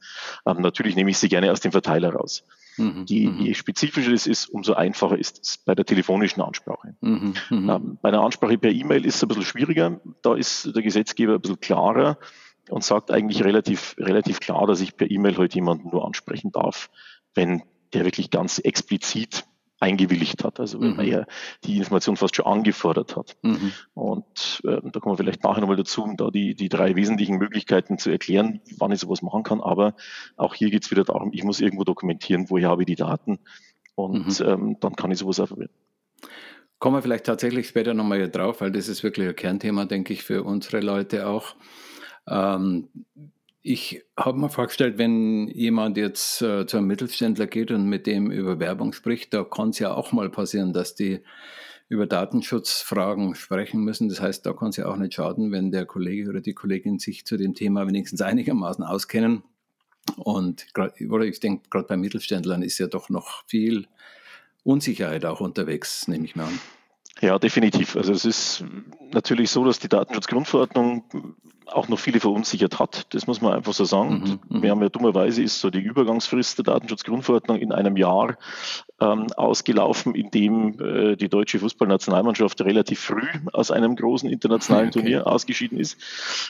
Ähm, 0.46 0.62
natürlich 0.62 0.96
nehme 0.96 1.10
ich 1.10 1.18
sie 1.18 1.28
gerne 1.28 1.52
aus 1.52 1.60
dem 1.60 1.72
Verteiler 1.72 2.14
raus. 2.14 2.44
Mhm. 2.76 3.06
Die, 3.06 3.26
mhm. 3.26 3.40
je 3.40 3.54
spezifischer 3.54 4.12
es 4.12 4.26
ist, 4.26 4.46
umso 4.46 4.74
einfacher 4.74 5.18
ist 5.18 5.40
es 5.42 5.58
bei 5.58 5.74
der 5.74 5.84
telefonischen 5.84 6.42
Ansprache. 6.42 6.94
Mhm. 7.00 7.34
Ähm, 7.50 7.98
bei 8.00 8.08
einer 8.08 8.22
Ansprache 8.22 8.58
per 8.58 8.70
E-Mail 8.70 9.04
ist 9.04 9.16
es 9.16 9.22
ein 9.22 9.28
bisschen 9.28 9.44
schwieriger, 9.44 10.00
da 10.22 10.34
ist 10.34 10.74
der 10.74 10.82
Gesetzgeber 10.82 11.34
ein 11.34 11.40
bisschen 11.40 11.60
klarer 11.60 12.18
und 12.68 12.84
sagt 12.84 13.10
eigentlich 13.10 13.44
relativ, 13.44 13.94
relativ 13.98 14.40
klar, 14.40 14.66
dass 14.66 14.80
ich 14.80 14.96
per 14.96 15.10
E-Mail 15.10 15.36
heute 15.36 15.56
jemanden 15.56 15.90
nur 15.90 16.04
ansprechen 16.04 16.52
darf, 16.52 16.90
wenn 17.34 17.62
der 17.92 18.04
wirklich 18.04 18.30
ganz 18.30 18.58
explizit 18.58 19.44
eingewilligt 19.78 20.42
hat, 20.42 20.58
also 20.58 20.80
wenn 20.80 20.94
mhm. 20.94 21.00
er 21.00 21.26
die 21.64 21.76
Information 21.76 22.16
fast 22.16 22.36
schon 22.36 22.46
angefordert 22.46 23.16
hat. 23.16 23.36
Mhm. 23.42 23.72
Und 23.94 24.62
äh, 24.64 24.80
da 24.82 25.00
kommen 25.00 25.12
wir 25.12 25.16
vielleicht 25.18 25.44
nachher 25.44 25.60
nochmal 25.60 25.76
dazu, 25.76 26.02
um 26.02 26.16
da 26.16 26.30
die, 26.30 26.54
die 26.54 26.68
drei 26.68 26.96
wesentlichen 26.96 27.36
Möglichkeiten 27.36 27.98
zu 27.98 28.10
erklären, 28.10 28.60
wann 28.78 28.92
ich 28.92 29.00
sowas 29.00 29.22
machen 29.22 29.42
kann. 29.42 29.60
Aber 29.60 29.94
auch 30.36 30.54
hier 30.54 30.70
geht 30.70 30.84
es 30.84 30.90
wieder 30.90 31.04
darum, 31.04 31.30
ich 31.32 31.44
muss 31.44 31.60
irgendwo 31.60 31.84
dokumentieren, 31.84 32.48
woher 32.48 32.70
habe 32.70 32.82
ich 32.82 32.86
die 32.86 32.96
Daten 32.96 33.38
und 33.94 34.40
mhm. 34.40 34.46
ähm, 34.46 34.76
dann 34.80 34.96
kann 34.96 35.10
ich 35.10 35.18
sowas 35.18 35.40
auch 35.40 35.48
verwenden. 35.48 35.74
Kommen 36.78 36.96
wir 36.96 37.02
vielleicht 37.02 37.24
tatsächlich 37.24 37.68
später 37.68 37.94
nochmal 37.94 38.30
drauf, 38.30 38.60
weil 38.60 38.70
das 38.70 38.88
ist 38.88 39.02
wirklich 39.02 39.28
ein 39.28 39.36
Kernthema, 39.36 39.86
denke 39.86 40.12
ich, 40.12 40.22
für 40.22 40.42
unsere 40.42 40.80
Leute 40.80 41.26
auch. 41.26 41.54
Ähm, 42.28 42.88
ich 43.66 44.04
habe 44.16 44.38
mir 44.38 44.48
vorgestellt, 44.48 44.96
wenn 44.96 45.48
jemand 45.48 45.96
jetzt 45.96 46.40
äh, 46.40 46.66
zu 46.66 46.76
einem 46.76 46.86
Mittelständler 46.86 47.48
geht 47.48 47.72
und 47.72 47.86
mit 47.86 48.06
dem 48.06 48.30
über 48.30 48.60
Werbung 48.60 48.92
spricht, 48.92 49.34
da 49.34 49.42
kann 49.42 49.70
es 49.70 49.80
ja 49.80 49.92
auch 49.92 50.12
mal 50.12 50.30
passieren, 50.30 50.72
dass 50.72 50.94
die 50.94 51.20
über 51.88 52.06
Datenschutzfragen 52.06 53.34
sprechen 53.34 53.82
müssen. 53.82 54.08
Das 54.08 54.20
heißt, 54.20 54.46
da 54.46 54.52
kann 54.52 54.68
es 54.68 54.76
ja 54.76 54.86
auch 54.86 54.96
nicht 54.96 55.14
schaden, 55.14 55.50
wenn 55.50 55.72
der 55.72 55.84
Kollege 55.84 56.30
oder 56.30 56.40
die 56.40 56.54
Kollegin 56.54 57.00
sich 57.00 57.26
zu 57.26 57.36
dem 57.36 57.54
Thema 57.54 57.88
wenigstens 57.88 58.22
einigermaßen 58.22 58.84
auskennen. 58.84 59.42
Und 60.16 60.68
oder 61.10 61.24
ich 61.24 61.40
denke, 61.40 61.68
gerade 61.68 61.88
bei 61.88 61.96
Mittelständlern 61.96 62.62
ist 62.62 62.78
ja 62.78 62.86
doch 62.86 63.08
noch 63.08 63.44
viel 63.48 63.88
Unsicherheit 64.62 65.24
auch 65.24 65.40
unterwegs, 65.40 66.06
nehme 66.06 66.24
ich 66.24 66.36
mal 66.36 66.44
an. 66.44 66.60
Ja, 67.20 67.38
definitiv. 67.38 67.96
Also 67.96 68.12
es 68.12 68.24
ist 68.24 68.64
natürlich 69.12 69.50
so, 69.50 69.64
dass 69.64 69.78
die 69.78 69.88
Datenschutzgrundverordnung 69.88 71.04
auch 71.66 71.88
noch 71.88 71.98
viele 71.98 72.20
verunsichert 72.20 72.78
hat. 72.78 73.12
Das 73.14 73.26
muss 73.26 73.40
man 73.40 73.52
einfach 73.52 73.72
so 73.72 73.84
sagen. 73.84 74.38
Mhm, 74.48 74.56
mhm, 74.56 74.62
Wir 74.62 74.70
haben 74.70 74.82
ja 74.82 74.88
dummerweise 74.88 75.42
ist 75.42 75.60
so 75.60 75.70
die 75.70 75.80
Übergangsfrist 75.80 76.58
der 76.58 76.64
Datenschutzgrundverordnung 76.64 77.58
in 77.58 77.72
einem 77.72 77.96
Jahr 77.96 78.36
ähm, 79.00 79.26
ausgelaufen, 79.36 80.14
in 80.14 80.30
dem 80.30 80.80
äh, 80.80 81.16
die 81.16 81.28
deutsche 81.28 81.58
Fußballnationalmannschaft 81.58 82.60
relativ 82.62 83.00
früh 83.00 83.26
aus 83.52 83.70
einem 83.70 83.94
großen 83.94 84.28
internationalen 84.28 84.88
okay. 84.88 85.00
Turnier 85.00 85.26
ausgeschieden 85.26 85.78
ist. 85.78 85.98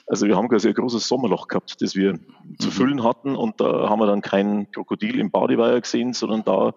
Also 0.06 0.26
wir 0.26 0.36
haben 0.36 0.48
quasi 0.48 0.68
ein 0.68 0.74
großes 0.74 1.08
Sommerloch 1.08 1.48
gehabt, 1.48 1.76
das 1.80 1.96
wir 1.96 2.14
mhm. 2.14 2.58
zu 2.58 2.70
füllen 2.70 3.02
hatten 3.02 3.34
und 3.34 3.60
da 3.60 3.88
haben 3.88 3.98
wir 3.98 4.06
dann 4.06 4.22
kein 4.22 4.70
Krokodil 4.70 5.18
im 5.18 5.30
Badeweiher 5.30 5.80
gesehen, 5.80 6.12
sondern 6.12 6.44
da 6.44 6.74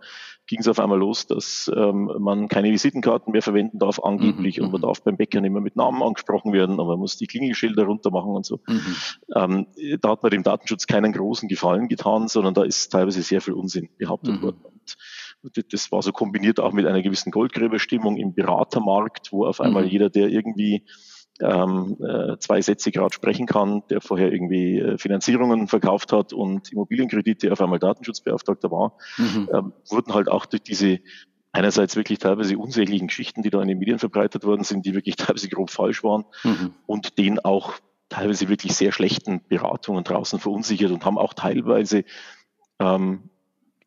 ging 0.50 0.62
es 0.62 0.68
auf 0.68 0.80
einmal 0.80 0.98
los, 0.98 1.28
dass 1.28 1.72
ähm, 1.76 2.12
man 2.18 2.48
keine 2.48 2.72
Visitenkarten 2.72 3.32
mehr 3.32 3.44
verwenden 3.44 3.78
darf, 3.78 4.00
angeblich, 4.00 4.58
mhm. 4.58 4.66
und 4.66 4.72
man 4.72 4.82
mhm. 4.82 4.86
darf 4.86 5.04
beim 5.04 5.16
Bäcker 5.16 5.42
nicht 5.42 5.52
mehr 5.52 5.62
mit 5.62 5.76
Namen 5.76 6.02
angesprochen 6.02 6.54
werden, 6.54 6.80
aber 6.80 6.94
man 6.94 7.00
muss 7.02 7.18
die 7.18 7.28
Klingelschilder 7.28 7.84
runter 7.84 8.10
machen 8.10 8.32
und 8.32 8.48
so. 8.48 8.60
Mhm. 8.68 8.96
Ähm, 9.36 9.68
da 10.02 10.10
hat 10.10 10.24
man 10.24 10.32
dem 10.32 10.42
Datenschutz 10.42 10.88
keinen 10.88 11.14
großen 11.14 11.48
Gefallen 11.48 11.88
getan, 11.88 12.28
sondern 12.28 12.56
da 12.56 12.64
ist 12.64 12.90
teilweise 12.90 13.22
sehr 13.22 13.42
viel 13.42 13.54
Unsinn 13.54 13.90
behauptet 14.00 14.38
mhm. 14.38 14.42
worden. 14.42 14.60
Und 14.64 14.98
das 15.72 15.92
war 15.92 16.02
so 16.02 16.12
kombiniert 16.12 16.60
auch 16.60 16.74
mit 16.74 16.86
einer 16.86 17.02
gewissen 17.02 17.32
Goldgräberstimmung 17.32 18.18
im 18.18 18.34
Beratermarkt, 18.34 19.32
wo 19.32 19.46
auf 19.46 19.62
einmal 19.62 19.84
mhm. 19.84 19.90
jeder, 19.90 20.10
der 20.10 20.30
irgendwie 20.30 20.86
ähm, 21.42 21.98
äh, 22.02 22.38
zwei 22.40 22.62
Sätze 22.62 22.92
gerade 22.92 23.14
sprechen 23.14 23.46
kann, 23.46 23.84
der 23.90 24.02
vorher 24.02 24.32
irgendwie 24.32 24.80
äh, 24.80 24.98
Finanzierungen 24.98 25.68
verkauft 25.68 26.12
hat 26.12 26.34
und 26.34 26.72
Immobilienkredite 26.72 27.52
auf 27.52 27.62
einmal 27.62 27.80
Datenschutzbeauftragter 27.80 28.70
war, 28.72 28.98
mhm. 29.18 29.50
ähm, 29.54 29.74
wurden 29.90 30.14
halt 30.14 30.30
auch 30.30 30.46
durch 30.46 30.64
diese 30.64 31.00
einerseits 31.52 31.96
wirklich 31.96 32.20
teilweise 32.20 32.58
unsäglichen 32.58 33.08
Geschichten, 33.08 33.42
die 33.42 33.50
da 33.50 33.62
in 33.62 33.68
den 33.68 33.80
Medien 33.80 34.00
verbreitet 34.00 34.44
worden 34.44 34.64
sind, 34.64 34.86
die 34.86 34.94
wirklich 34.94 35.16
teilweise 35.16 35.50
grob 35.50 35.70
falsch 35.70 36.04
waren 36.04 36.26
mhm. 36.44 36.74
und 36.86 37.18
den 37.18 37.40
auch 37.40 37.74
teilweise 38.10 38.50
wirklich 38.50 38.74
sehr 38.74 38.92
schlechten 38.92 39.42
Beratungen 39.48 40.04
draußen 40.04 40.40
verunsichert 40.40 40.92
und 40.92 41.06
haben 41.06 41.18
auch 41.18 41.34
teilweise 41.34 42.04
ähm, 42.80 43.30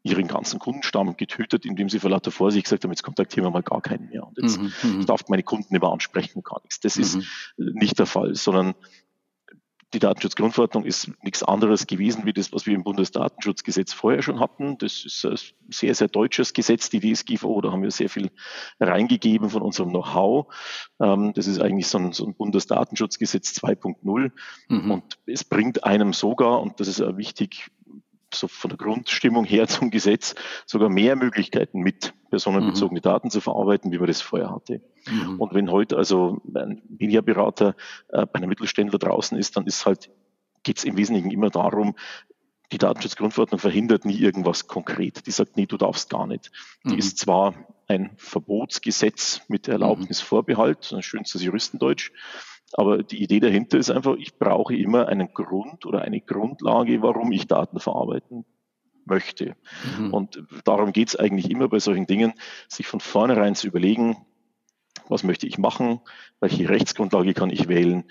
ihren 0.02 0.26
ganzen 0.26 0.58
Kundenstamm 0.58 1.16
getötet, 1.16 1.64
indem 1.64 1.88
sie 1.88 2.00
vor 2.00 2.10
lauter 2.10 2.30
Vorsicht 2.30 2.64
gesagt 2.64 2.84
haben, 2.84 2.90
jetzt 2.90 3.02
kontaktieren 3.02 3.46
wir 3.46 3.50
mal 3.50 3.62
gar 3.62 3.80
keinen 3.80 4.08
mehr. 4.08 4.26
Und 4.26 4.36
jetzt 4.38 4.60
mhm, 4.60 4.72
mhm. 4.82 5.06
darf 5.06 5.28
meine 5.28 5.42
Kunden 5.42 5.68
nicht 5.70 5.82
mehr 5.82 5.90
ansprechen 5.90 6.38
und 6.38 6.44
gar 6.44 6.60
nichts. 6.62 6.80
Das 6.80 6.96
mhm. 6.96 7.02
ist 7.02 7.18
nicht 7.56 7.98
der 7.98 8.06
Fall, 8.06 8.34
sondern 8.34 8.74
die 9.94 9.98
Datenschutzgrundverordnung 9.98 10.84
ist 10.84 11.10
nichts 11.22 11.42
anderes 11.42 11.86
gewesen 11.86 12.24
wie 12.24 12.32
das, 12.32 12.52
was 12.52 12.64
wir 12.64 12.74
im 12.74 12.82
Bundesdatenschutzgesetz 12.82 13.92
vorher 13.92 14.22
schon 14.22 14.40
hatten. 14.40 14.78
Das 14.78 15.04
ist 15.04 15.24
ein 15.24 15.36
sehr, 15.70 15.94
sehr 15.94 16.08
deutsches 16.08 16.54
Gesetz, 16.54 16.88
die 16.88 17.00
DSGVO. 17.00 17.60
Da 17.60 17.72
haben 17.72 17.82
wir 17.82 17.90
sehr 17.90 18.08
viel 18.08 18.30
reingegeben 18.80 19.50
von 19.50 19.60
unserem 19.60 19.90
Know-how. 19.90 20.46
Ähm, 20.98 21.32
das 21.34 21.46
ist 21.46 21.60
eigentlich 21.60 21.88
so 21.88 21.98
ein, 21.98 22.12
so 22.12 22.24
ein 22.24 22.34
Bundesdatenschutzgesetz 22.34 23.50
2.0. 23.58 24.32
Mhm. 24.68 24.90
Und 24.90 25.18
es 25.26 25.44
bringt 25.44 25.84
einem 25.84 26.14
sogar, 26.14 26.62
und 26.62 26.80
das 26.80 26.88
ist 26.88 27.02
auch 27.02 27.18
wichtig, 27.18 27.70
so 28.34 28.48
von 28.48 28.70
der 28.70 28.78
Grundstimmung 28.78 29.44
her 29.44 29.66
zum 29.68 29.90
Gesetz 29.90 30.34
sogar 30.66 30.88
mehr 30.88 31.16
Möglichkeiten 31.16 31.80
mit 31.80 32.14
personenbezogene 32.30 33.00
mhm. 33.00 33.02
Daten 33.02 33.30
zu 33.30 33.40
verarbeiten, 33.40 33.92
wie 33.92 33.98
man 33.98 34.06
das 34.06 34.20
vorher 34.20 34.50
hatte. 34.50 34.80
Mhm. 35.06 35.40
Und 35.40 35.54
wenn 35.54 35.70
heute 35.70 35.96
also 35.96 36.40
ein 36.54 36.82
Mediaberater 36.98 37.74
äh, 38.08 38.26
bei 38.26 38.34
einem 38.34 38.48
Mittelständler 38.48 38.98
draußen 38.98 39.38
ist, 39.38 39.56
dann 39.56 39.66
ist 39.66 39.86
halt 39.86 40.10
geht 40.62 40.78
es 40.78 40.84
im 40.84 40.96
Wesentlichen 40.96 41.30
immer 41.30 41.50
darum, 41.50 41.96
die 42.72 42.78
Datenschutzgrundverordnung 42.78 43.58
verhindert 43.58 44.04
nie 44.04 44.18
irgendwas 44.18 44.66
konkret. 44.66 45.26
Die 45.26 45.30
sagt, 45.30 45.56
nee, 45.56 45.66
du 45.66 45.76
darfst 45.76 46.08
gar 46.08 46.26
nicht. 46.26 46.50
Die 46.84 46.94
mhm. 46.94 46.98
ist 46.98 47.18
zwar 47.18 47.54
ein 47.86 48.12
Verbotsgesetz 48.16 49.42
mit 49.48 49.68
Erlaubnisvorbehalt, 49.68 50.92
mhm. 50.92 51.02
schönstes 51.02 51.42
Juristendeutsch, 51.42 52.12
aber 52.72 53.02
die 53.02 53.22
Idee 53.22 53.40
dahinter 53.40 53.78
ist 53.78 53.90
einfach, 53.90 54.16
ich 54.16 54.38
brauche 54.38 54.74
immer 54.74 55.08
einen 55.08 55.32
Grund 55.32 55.84
oder 55.86 56.02
eine 56.02 56.20
Grundlage, 56.20 57.02
warum 57.02 57.32
ich 57.32 57.46
Daten 57.46 57.80
verarbeiten 57.80 58.44
möchte. 59.04 59.56
Mhm. 59.98 60.14
Und 60.14 60.44
darum 60.64 60.92
geht 60.92 61.08
es 61.08 61.16
eigentlich 61.16 61.50
immer 61.50 61.68
bei 61.68 61.78
solchen 61.78 62.06
Dingen, 62.06 62.32
sich 62.68 62.86
von 62.86 63.00
vornherein 63.00 63.54
zu 63.54 63.66
überlegen, 63.66 64.16
was 65.08 65.24
möchte 65.24 65.46
ich 65.46 65.58
machen, 65.58 66.00
welche 66.40 66.68
Rechtsgrundlage 66.68 67.34
kann 67.34 67.50
ich 67.50 67.68
wählen, 67.68 68.04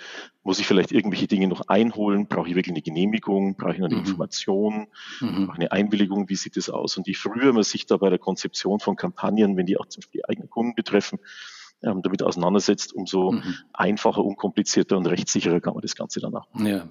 muss 0.43 0.59
ich 0.59 0.67
vielleicht 0.67 0.91
irgendwelche 0.91 1.27
Dinge 1.27 1.47
noch 1.47 1.67
einholen, 1.67 2.27
brauche 2.27 2.49
ich 2.49 2.55
wirklich 2.55 2.73
eine 2.73 2.81
Genehmigung, 2.81 3.55
brauche 3.55 3.73
ich 3.73 3.79
noch 3.79 3.87
eine 3.87 3.95
mhm. 3.95 4.01
Information, 4.01 4.87
mhm. 5.19 5.47
brauche 5.47 5.57
ich 5.57 5.61
eine 5.61 5.71
Einwilligung, 5.71 6.29
wie 6.29 6.35
sieht 6.35 6.57
das 6.57 6.69
aus? 6.69 6.97
Und 6.97 7.07
je 7.07 7.13
früher 7.13 7.53
man 7.53 7.63
sich 7.63 7.85
da 7.85 7.97
bei 7.97 8.09
der 8.09 8.19
Konzeption 8.19 8.79
von 8.79 8.95
Kampagnen, 8.95 9.57
wenn 9.57 9.65
die 9.65 9.77
auch 9.77 9.87
zum 9.87 10.01
Beispiel 10.01 10.21
die 10.21 10.29
eigenen 10.29 10.49
Kunden 10.49 10.75
betreffen, 10.75 11.19
ähm, 11.83 12.01
damit 12.01 12.23
auseinandersetzt, 12.23 12.93
umso 12.93 13.31
mhm. 13.33 13.55
einfacher, 13.73 14.23
unkomplizierter 14.23 14.97
und 14.97 15.07
rechtssicherer 15.07 15.59
kann 15.61 15.73
man 15.73 15.81
das 15.81 15.95
Ganze 15.95 16.19
dann 16.19 16.35
auch 16.35 16.47
machen. 16.53 16.65
Ja. 16.65 16.87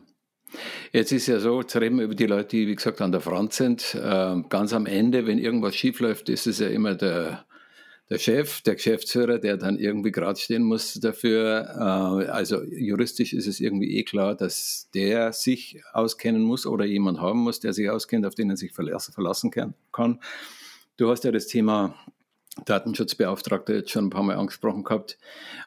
Jetzt 0.93 1.13
ist 1.13 1.29
ja 1.29 1.39
so, 1.39 1.61
jetzt 1.61 1.77
reden 1.77 1.99
wir 1.99 2.07
über 2.07 2.15
die 2.15 2.27
Leute, 2.27 2.49
die, 2.49 2.67
wie 2.67 2.75
gesagt, 2.75 3.01
an 3.01 3.13
der 3.13 3.21
Front 3.21 3.53
sind. 3.53 3.97
Ähm, 4.03 4.49
ganz 4.49 4.73
am 4.73 4.87
Ende, 4.87 5.27
wenn 5.27 5.39
irgendwas 5.39 5.77
schiefläuft, 5.77 6.29
ist 6.29 6.47
es 6.47 6.59
ja 6.59 6.67
immer 6.67 6.95
der, 6.97 7.45
der 8.09 8.19
Chef, 8.19 8.61
der 8.63 8.75
Geschäftsführer, 8.75 9.39
der 9.39 9.57
dann 9.57 9.79
irgendwie 9.79 10.11
gerade 10.11 10.39
stehen 10.39 10.65
muss 10.65 10.95
dafür. 10.95 11.69
Äh, 11.77 12.31
also 12.31 12.65
juristisch 12.65 13.33
ist 13.33 13.47
es 13.47 13.61
irgendwie 13.61 13.97
eh 13.97 14.03
klar, 14.03 14.35
dass 14.35 14.91
der 14.93 15.33
sich 15.33 15.81
auskennen 15.93 16.43
muss 16.43 16.67
oder 16.67 16.85
jemand 16.85 17.21
haben 17.21 17.39
muss, 17.41 17.61
der 17.61 17.73
sich 17.73 17.89
auskennt, 17.89 18.27
auf 18.27 18.35
den 18.35 18.51
er 18.51 18.57
sich 18.57 18.73
verlassen 18.73 19.53
kann. 19.93 20.21
Du 20.97 21.09
hast 21.09 21.23
ja 21.23 21.31
das 21.31 21.47
Thema 21.47 21.95
Datenschutzbeauftragter 22.65 23.75
jetzt 23.75 23.91
schon 23.91 24.07
ein 24.07 24.11
paar 24.11 24.23
Mal 24.23 24.37
angesprochen 24.37 24.83
gehabt. 24.83 25.19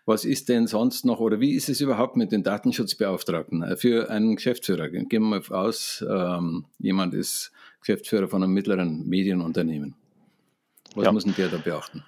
Was 0.06 0.26
ist 0.26 0.50
denn 0.50 0.68
sonst 0.68 1.06
noch 1.06 1.20
oder 1.20 1.40
wie 1.40 1.54
ist 1.54 1.70
es 1.70 1.82
überhaupt 1.82 2.18
mit 2.18 2.32
den 2.32 2.44
Datenschutzbeauftragten 2.44 3.64
äh, 3.64 3.78
für 3.78 4.10
einen 4.10 4.36
Geschäftsführer? 4.36 4.90
Gehen 4.90 5.08
wir 5.10 5.20
mal 5.20 5.42
aus, 5.50 6.04
ähm, 6.08 6.66
jemand 6.80 7.14
ist 7.14 7.52
Geschäftsführer 7.80 8.28
von 8.28 8.44
einem 8.44 8.54
mittleren 8.54 9.08
Medienunternehmen. 9.08 9.96
Was 10.96 11.06
ja. 11.06 11.12
muss 11.12 11.24
denn 11.24 11.36
der 11.36 11.50
da 11.50 11.58
beachten? 11.58 12.04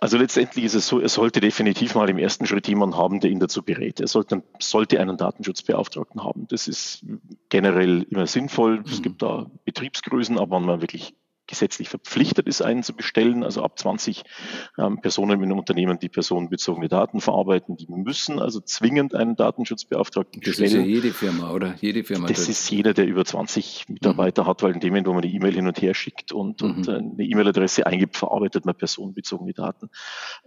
Also 0.00 0.16
letztendlich 0.16 0.64
ist 0.64 0.74
es 0.74 0.86
so, 0.86 1.00
er 1.00 1.08
sollte 1.08 1.40
definitiv 1.40 1.96
mal 1.96 2.08
im 2.08 2.18
ersten 2.18 2.46
Schritt 2.46 2.68
jemanden 2.68 2.96
haben, 2.96 3.18
der 3.18 3.30
ihn 3.30 3.40
dazu 3.40 3.64
berät. 3.64 3.98
Er 3.98 4.06
sollte, 4.06 4.44
sollte 4.60 5.00
einen 5.00 5.16
Datenschutzbeauftragten 5.16 6.22
haben. 6.22 6.46
Das 6.48 6.68
ist 6.68 7.04
generell 7.48 8.04
immer 8.08 8.28
sinnvoll. 8.28 8.84
Es 8.86 9.00
mhm. 9.00 9.02
gibt 9.02 9.22
da 9.22 9.50
Betriebsgrößen, 9.64 10.38
aber 10.38 10.56
wenn 10.56 10.66
man 10.66 10.80
wirklich 10.80 11.14
gesetzlich 11.48 11.88
verpflichtet 11.88 12.46
ist, 12.46 12.62
einen 12.62 12.84
zu 12.84 12.94
bestellen. 12.94 13.42
Also 13.42 13.62
ab 13.62 13.78
20 13.78 14.22
ähm, 14.78 15.00
Personen 15.00 15.42
in 15.42 15.44
einem 15.44 15.58
Unternehmen, 15.58 15.98
die 15.98 16.08
personenbezogene 16.08 16.88
Daten 16.88 17.20
verarbeiten, 17.20 17.76
die 17.76 17.88
müssen 17.88 18.38
also 18.38 18.60
zwingend 18.60 19.14
einen 19.14 19.34
Datenschutzbeauftragten 19.34 20.40
das 20.40 20.50
bestellen. 20.50 20.70
Das 20.70 20.80
ist 20.80 20.86
ja 20.86 20.94
jede 20.94 21.12
Firma, 21.12 21.50
oder? 21.50 21.74
Jede 21.80 22.04
Firma. 22.04 22.28
Das 22.28 22.48
ist 22.48 22.70
jeder, 22.70 22.94
der 22.94 23.06
über 23.06 23.24
20 23.24 23.86
Mitarbeiter 23.88 24.44
mhm. 24.44 24.46
hat, 24.46 24.62
weil 24.62 24.74
in 24.74 24.80
dem 24.80 24.90
Moment, 24.90 25.06
wo 25.08 25.12
man 25.14 25.22
die 25.22 25.34
E-Mail 25.34 25.54
hin 25.54 25.66
und 25.66 25.80
her 25.82 25.94
schickt 25.94 26.32
und, 26.32 26.62
mhm. 26.62 26.68
und 26.68 26.88
eine 26.88 27.24
E-Mail-Adresse 27.24 27.86
eingibt, 27.86 28.16
verarbeitet 28.16 28.64
man 28.64 28.76
personenbezogene 28.76 29.54
Daten. 29.54 29.88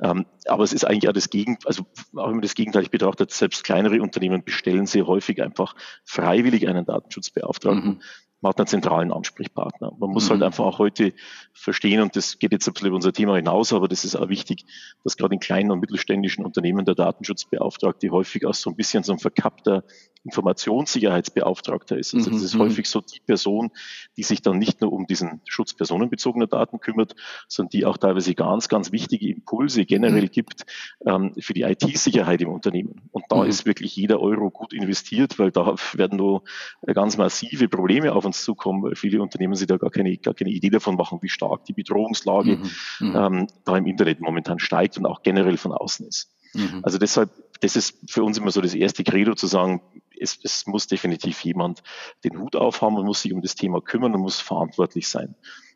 Ähm, 0.02 0.26
aber 0.46 0.64
es 0.64 0.72
ist 0.72 0.86
eigentlich 0.86 1.10
auch 1.10 1.14
das 1.14 1.30
Gegenteil, 1.30 1.68
also 1.68 1.84
auch 2.16 2.28
wenn 2.28 2.36
man 2.36 2.42
das 2.42 2.56
gegenteilig 2.56 2.92
betrachtet, 2.92 3.32
selbst 3.32 3.64
kleinere 3.64 4.02
Unternehmen 4.02 4.44
bestellen 4.44 4.86
sehr 4.86 5.08
häufig 5.08 5.42
einfach 5.42 5.76
freiwillig 6.06 6.68
einen 6.68 6.86
Datenschutzbeauftragten. 6.86 7.90
Mhm 7.90 8.02
man 8.42 8.50
hat 8.50 8.60
einen 8.60 8.68
zentralen 8.68 9.12
Ansprechpartner. 9.12 9.94
Man 9.98 10.10
muss 10.10 10.30
halt 10.30 10.40
mhm. 10.40 10.44
halt 10.44 10.54
einfach 10.54 10.66
auch 10.66 10.80
heute 10.80 11.14
verstehen, 11.54 12.02
und 12.02 12.16
das 12.16 12.40
geht 12.40 12.52
jetzt 12.52 12.68
ein 12.68 12.74
bisschen 12.74 12.88
über 12.88 12.96
unser 12.96 13.14
Thema 13.14 13.36
hinaus, 13.36 13.72
aber 13.72 13.88
das 13.88 14.04
ist 14.04 14.16
auch 14.16 14.30
wichtig, 14.30 14.66
dass 15.04 15.16
gerade 15.16 15.36
in 15.36 15.40
kleinen 15.40 15.72
und 15.72 15.80
mittelständischen 15.80 16.44
Unternehmen 16.44 16.86
der 16.86 16.96
Datenschutzbeauftragte 16.96 18.10
häufig 18.10 18.46
auch 18.46 18.54
so 18.54 18.70
ein 18.70 18.76
bisschen 18.76 19.04
so 19.04 19.14
ein 19.14 19.20
verkappter 19.20 19.84
Informationssicherheitsbeauftragter 20.24 21.98
ist. 21.98 22.14
Also 22.14 22.30
das 22.30 22.44
ist 22.44 22.56
mhm. 22.56 22.60
häufig 22.60 22.88
so 22.88 23.02
die 23.02 23.20
Person, 23.26 23.72
die 24.18 24.24
sich 24.24 24.42
dann 24.42 24.60
nicht 24.60 24.82
nur 24.82 24.94
um 24.94 25.08
diesen 25.08 25.42
Schutz 25.48 25.74
personenbezogener 25.74 26.48
Daten 26.48 26.80
kümmert, 26.80 27.16
sondern 27.48 27.72
die 27.72 27.86
auch 27.86 27.98
teilweise 27.98 28.36
ganz, 28.36 28.68
ganz 28.70 28.92
wichtige 28.92 29.30
Impulse 29.30 29.86
generell 29.86 30.24
mhm. 30.24 30.32
gibt 30.32 30.66
ähm, 31.06 31.34
für 31.40 31.54
die 31.54 31.64
IT-Sicherheit 31.64 32.42
im 32.42 32.50
Unternehmen. 32.50 33.02
Und 33.12 33.26
da 33.30 33.38
mhm. 33.38 33.50
ist 33.50 33.66
wirklich 33.66 33.96
jeder 33.96 34.20
Euro 34.20 34.52
gut 34.52 34.74
investiert, 34.74 35.40
weil 35.40 35.52
da 35.52 35.76
werden 35.94 36.18
nur 36.18 36.44
ganz 36.86 37.18
massive 37.18 37.68
Probleme 37.68 38.14
auf 38.14 38.26
uns 38.26 38.31
zukommen, 38.40 38.84
weil 38.84 38.96
viele 38.96 39.22
Unternehmen 39.22 39.56
sich 39.56 39.68
da 39.68 39.78
gar 39.78 39.90
keine, 39.90 40.16
gar 40.18 40.34
keine 40.34 40.52
Idee 40.52 40.70
davon 40.70 40.96
machen, 40.96 41.20
wie 41.22 41.30
stark 41.30 41.66
die 41.66 41.74
Bedrohungslage 41.74 42.58
mhm. 42.58 43.10
mhm. 43.10 43.16
ähm, 43.16 43.48
da 43.66 43.78
im 43.78 43.86
Internet 43.86 44.22
momentan 44.22 44.60
steigt 44.60 44.98
und 44.98 45.06
auch 45.06 45.24
generell 45.24 45.58
von 45.58 45.72
außen 45.72 46.08
ist. 46.08 46.32
Mhm. 46.54 46.82
Also 46.84 46.98
deshalb, 46.98 47.30
das 47.62 47.76
ist 47.76 47.98
für 48.10 48.24
uns 48.24 48.38
immer 48.38 48.52
so 48.52 48.62
das 48.62 48.74
erste 48.74 49.04
Credo 49.04 49.36
zu 49.36 49.48
sagen, 49.48 49.82
es, 50.20 50.40
es 50.44 50.68
muss 50.68 50.88
definitiv 50.88 51.44
jemand 51.44 51.82
den 52.24 52.40
Hut 52.40 52.56
aufhaben 52.56 52.98
und 52.98 53.06
muss 53.06 53.22
sich 53.22 53.34
um 53.34 53.42
das 53.42 53.56
Thema 53.56 53.82
kümmern 53.82 54.14
und 54.14 54.22
muss 54.22 54.40
verantwortlich 54.40 55.08
sein. 55.08 55.36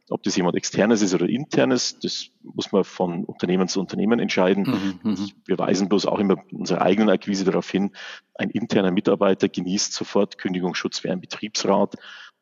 Ob 0.09 0.21
das 0.21 0.35
jemand 0.35 0.55
externes 0.55 1.01
ist 1.01 1.15
oder 1.15 1.27
internes, 1.27 1.97
das 1.97 2.27
muss 2.43 2.71
man 2.71 2.83
von 2.83 3.25
Unternehmen 3.25 3.67
zu 3.67 3.79
Unternehmen 3.79 4.19
entscheiden. 4.19 5.00
Mhm, 5.03 5.12
mhm. 5.12 5.31
wir 5.45 5.57
weisen 5.57 5.89
bloß 5.89 6.05
auch 6.05 6.19
immer 6.19 6.35
unsere 6.51 6.81
eigenen 6.81 7.09
Akquise 7.09 7.43
darauf 7.43 7.67
hin, 7.71 7.91
ein 8.35 8.51
interner 8.51 8.91
Mitarbeiter 8.91 9.50
genießt 9.50 9.93
sofort 9.93 10.38
Kündigungsschutz 10.38 11.00
für 11.00 11.12
einen 11.12 11.21
Betriebsrat, 11.21 11.95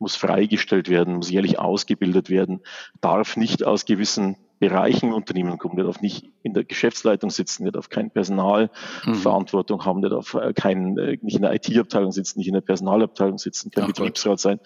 muss 0.03 0.15
freigestellt 0.15 0.89
werden, 0.89 1.15
muss 1.15 1.31
jährlich 1.31 1.59
ausgebildet 1.59 2.29
werden, 2.29 2.61
darf 3.01 3.35
nicht 3.35 3.63
aus 3.63 3.85
gewissen 3.85 4.37
Bereichen 4.59 5.11
Unternehmen 5.11 5.57
kommen, 5.57 5.75
der 5.75 5.85
darf 5.85 5.99
nicht 5.99 6.31
in 6.41 6.53
der 6.53 6.63
Geschäftsleitung 6.63 7.29
sitzen, 7.29 7.63
der 7.63 7.73
darf 7.73 7.89
keine 7.89 8.09
Personalverantwortung 8.09 9.79
mhm. 9.79 9.85
haben, 9.85 10.01
der 10.01 10.11
darf 10.11 10.35
äh, 10.35 10.53
kein, 10.53 10.97
äh, 10.97 11.17
nicht 11.21 11.35
in 11.35 11.41
der 11.41 11.53
IT-Abteilung 11.53 12.13
sitzen, 12.13 12.39
nicht 12.39 12.47
in 12.47 12.53
der 12.53 12.61
Personalabteilung 12.61 13.37
sitzen, 13.37 13.71
kein 13.71 13.83
Ach 13.83 13.87
Betriebsrat 13.87 14.33
Gott. 14.33 14.39
sein. 14.39 14.59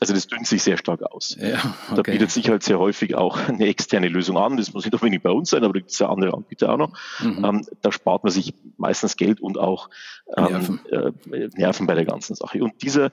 Also 0.00 0.12
das 0.12 0.26
dünnt 0.26 0.46
sich 0.46 0.62
sehr 0.62 0.76
stark 0.76 1.02
aus. 1.02 1.36
Ja, 1.38 1.58
okay. 1.90 1.94
Da 1.94 2.02
bietet 2.02 2.30
sich 2.32 2.48
halt 2.48 2.64
sehr 2.64 2.80
häufig 2.80 3.14
auch 3.14 3.38
eine 3.48 3.66
externe 3.66 4.08
Lösung 4.08 4.36
an. 4.36 4.56
Das 4.56 4.72
muss 4.72 4.84
nicht 4.84 4.94
unbedingt 4.94 5.22
bei 5.22 5.30
uns 5.30 5.50
sein, 5.50 5.62
aber 5.62 5.72
da 5.72 5.78
gibt 5.78 5.92
es 5.92 5.98
ja 6.00 6.08
andere 6.08 6.34
Anbieter 6.34 6.72
auch 6.72 6.76
noch. 6.76 6.92
Mhm. 7.20 7.44
Ähm, 7.44 7.66
da 7.80 7.92
spart 7.92 8.24
man 8.24 8.32
sich 8.32 8.54
meistens 8.76 9.16
Geld 9.16 9.40
und 9.40 9.56
auch 9.56 9.88
ähm, 10.36 10.44
Nerven. 10.44 10.80
Äh, 10.90 11.48
Nerven 11.54 11.86
bei 11.86 11.94
der 11.94 12.06
ganzen 12.06 12.34
Sache. 12.34 12.62
Und 12.62 12.82
dieser, 12.82 13.12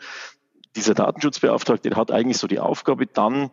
dieser 0.75 0.93
Datenschutzbeauftragte 0.93 1.95
hat 1.95 2.11
eigentlich 2.11 2.37
so 2.37 2.47
die 2.47 2.59
Aufgabe, 2.59 3.07
dann 3.07 3.51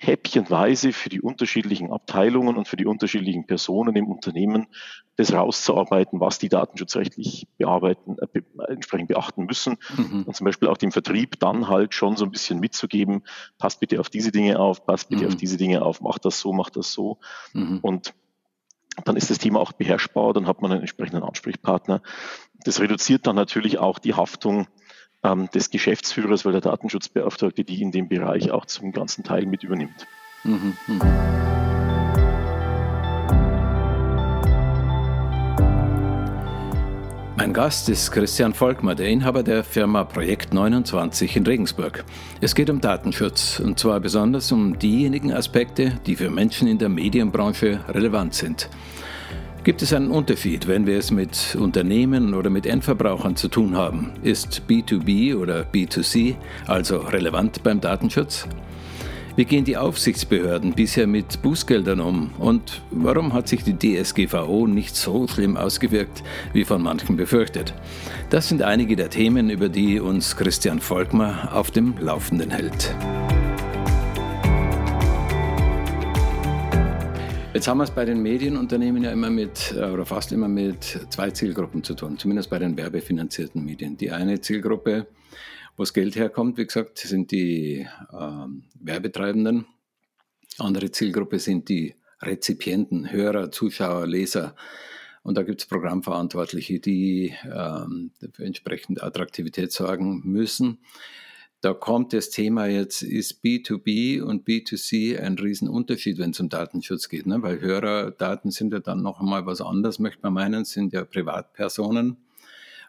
häppchenweise 0.00 0.92
für 0.92 1.08
die 1.08 1.20
unterschiedlichen 1.20 1.92
Abteilungen 1.92 2.56
und 2.56 2.68
für 2.68 2.76
die 2.76 2.86
unterschiedlichen 2.86 3.46
Personen 3.46 3.96
im 3.96 4.06
Unternehmen 4.06 4.68
das 5.16 5.32
rauszuarbeiten, 5.32 6.20
was 6.20 6.38
die 6.38 6.48
datenschutzrechtlich 6.48 7.48
bearbeiten, 7.58 8.16
äh, 8.20 8.26
be 8.32 8.44
entsprechend 8.68 9.08
beachten 9.08 9.46
müssen. 9.46 9.76
Mhm. 9.96 10.22
Und 10.22 10.36
zum 10.36 10.44
Beispiel 10.44 10.68
auch 10.68 10.76
dem 10.76 10.92
Vertrieb 10.92 11.40
dann 11.40 11.66
halt 11.66 11.94
schon 11.94 12.16
so 12.16 12.24
ein 12.24 12.30
bisschen 12.30 12.60
mitzugeben, 12.60 13.24
passt 13.58 13.80
bitte 13.80 13.98
auf 13.98 14.08
diese 14.08 14.30
Dinge 14.30 14.60
auf, 14.60 14.86
passt 14.86 15.08
bitte 15.08 15.24
mhm. 15.24 15.28
auf 15.30 15.36
diese 15.36 15.56
Dinge 15.56 15.82
auf, 15.82 16.00
macht 16.00 16.24
das 16.24 16.38
so, 16.38 16.52
macht 16.52 16.76
das 16.76 16.92
so. 16.92 17.18
Mhm. 17.52 17.80
Und 17.82 18.14
dann 19.04 19.16
ist 19.16 19.30
das 19.30 19.38
Thema 19.38 19.58
auch 19.58 19.72
beherrschbar, 19.72 20.32
dann 20.32 20.46
hat 20.46 20.62
man 20.62 20.70
einen 20.70 20.80
entsprechenden 20.80 21.24
Ansprechpartner. 21.24 22.02
das 22.64 22.80
reduziert 22.80 23.26
dann 23.26 23.36
natürlich 23.36 23.78
auch 23.78 23.98
die 23.98 24.14
Haftung 24.14 24.68
ähm, 25.22 25.48
des 25.52 25.70
Geschäftsführers, 25.70 26.44
weil 26.44 26.52
der 26.52 26.60
Datenschutzbeauftragte 26.60 27.64
die 27.64 27.82
in 27.82 27.92
dem 27.92 28.08
Bereich 28.08 28.50
auch 28.50 28.66
zum 28.66 28.92
ganzen 28.92 29.24
Teil 29.24 29.46
mit 29.46 29.64
übernimmt. 29.64 30.06
Mhm, 30.44 30.76
mh. 30.86 31.48
Mein 37.38 37.52
Gast 37.52 37.88
ist 37.88 38.10
Christian 38.10 38.52
Volkmar, 38.52 38.96
der 38.96 39.08
Inhaber 39.08 39.44
der 39.44 39.62
Firma 39.62 40.02
Projekt 40.02 40.52
29 40.52 41.36
in 41.36 41.46
Regensburg. 41.46 42.04
Es 42.40 42.54
geht 42.54 42.68
um 42.68 42.80
Datenschutz 42.80 43.60
und 43.60 43.78
zwar 43.78 44.00
besonders 44.00 44.50
um 44.50 44.78
diejenigen 44.78 45.32
Aspekte, 45.32 45.92
die 46.04 46.16
für 46.16 46.30
Menschen 46.30 46.66
in 46.66 46.78
der 46.78 46.88
Medienbranche 46.88 47.80
relevant 47.88 48.34
sind. 48.34 48.68
Gibt 49.68 49.82
es 49.82 49.92
einen 49.92 50.10
Unterschied, 50.10 50.66
wenn 50.66 50.86
wir 50.86 50.96
es 50.96 51.10
mit 51.10 51.54
Unternehmen 51.60 52.32
oder 52.32 52.48
mit 52.48 52.64
Endverbrauchern 52.64 53.36
zu 53.36 53.48
tun 53.48 53.76
haben? 53.76 54.12
Ist 54.22 54.62
B2B 54.66 55.36
oder 55.36 55.66
B2C 55.70 56.36
also 56.66 57.00
relevant 57.00 57.62
beim 57.62 57.78
Datenschutz? 57.78 58.48
Wie 59.36 59.44
gehen 59.44 59.66
die 59.66 59.76
Aufsichtsbehörden 59.76 60.72
bisher 60.72 61.06
mit 61.06 61.42
Bußgeldern 61.42 62.00
um? 62.00 62.30
Und 62.38 62.80
warum 62.90 63.34
hat 63.34 63.46
sich 63.46 63.62
die 63.62 63.76
DSGVO 63.76 64.66
nicht 64.66 64.96
so 64.96 65.28
schlimm 65.28 65.58
ausgewirkt, 65.58 66.22
wie 66.54 66.64
von 66.64 66.80
manchen 66.80 67.18
befürchtet? 67.18 67.74
Das 68.30 68.48
sind 68.48 68.62
einige 68.62 68.96
der 68.96 69.10
Themen, 69.10 69.50
über 69.50 69.68
die 69.68 70.00
uns 70.00 70.38
Christian 70.38 70.80
Volkmar 70.80 71.50
auf 71.52 71.70
dem 71.70 71.92
Laufenden 72.00 72.48
hält. 72.48 72.94
Jetzt 77.58 77.66
haben 77.66 77.78
wir 77.78 77.84
es 77.84 77.90
bei 77.90 78.04
den 78.04 78.22
Medienunternehmen 78.22 79.02
ja 79.02 79.10
immer 79.10 79.30
mit, 79.30 79.74
äh, 79.76 79.86
oder 79.86 80.06
fast 80.06 80.30
immer 80.30 80.46
mit 80.46 81.00
zwei 81.10 81.32
Zielgruppen 81.32 81.82
zu 81.82 81.94
tun, 81.94 82.16
zumindest 82.16 82.50
bei 82.50 82.60
den 82.60 82.76
werbefinanzierten 82.76 83.64
Medien. 83.64 83.96
Die 83.96 84.12
eine 84.12 84.40
Zielgruppe 84.40 85.08
wo 85.76 85.82
das 85.82 85.92
Geld 85.92 86.14
herkommt, 86.14 86.56
wie 86.56 86.66
gesagt, 86.66 86.98
sind 86.98 87.32
die 87.32 87.84
ähm, 88.12 88.62
Werbetreibenden. 88.78 89.66
Andere 90.58 90.92
Zielgruppe 90.92 91.40
sind 91.40 91.68
die 91.68 91.96
Rezipienten, 92.22 93.10
Hörer, 93.10 93.50
Zuschauer, 93.50 94.06
Leser. 94.06 94.54
Und 95.24 95.36
da 95.36 95.42
gibt 95.42 95.60
es 95.60 95.66
Programmverantwortliche, 95.66 96.78
die 96.78 97.34
ähm, 97.44 98.12
für 98.34 99.02
Attraktivität 99.02 99.72
sorgen 99.72 100.22
müssen. 100.24 100.78
Da 101.60 101.74
kommt 101.74 102.12
das 102.12 102.30
Thema 102.30 102.66
jetzt, 102.66 103.02
ist 103.02 103.42
B2B 103.42 104.22
und 104.22 104.46
B2C 104.46 105.18
ein 105.20 105.36
Riesenunterschied, 105.36 106.18
wenn 106.18 106.30
es 106.30 106.38
um 106.38 106.48
Datenschutz 106.48 107.08
geht, 107.08 107.26
ne? 107.26 107.42
weil 107.42 107.60
Hörerdaten 107.60 108.52
sind 108.52 108.72
ja 108.72 108.78
dann 108.78 109.02
noch 109.02 109.20
einmal 109.20 109.44
was 109.44 109.60
anderes, 109.60 109.98
möchte 109.98 110.20
man 110.22 110.34
meinen, 110.34 110.64
sind 110.64 110.92
ja 110.92 111.04
Privatpersonen. 111.04 112.16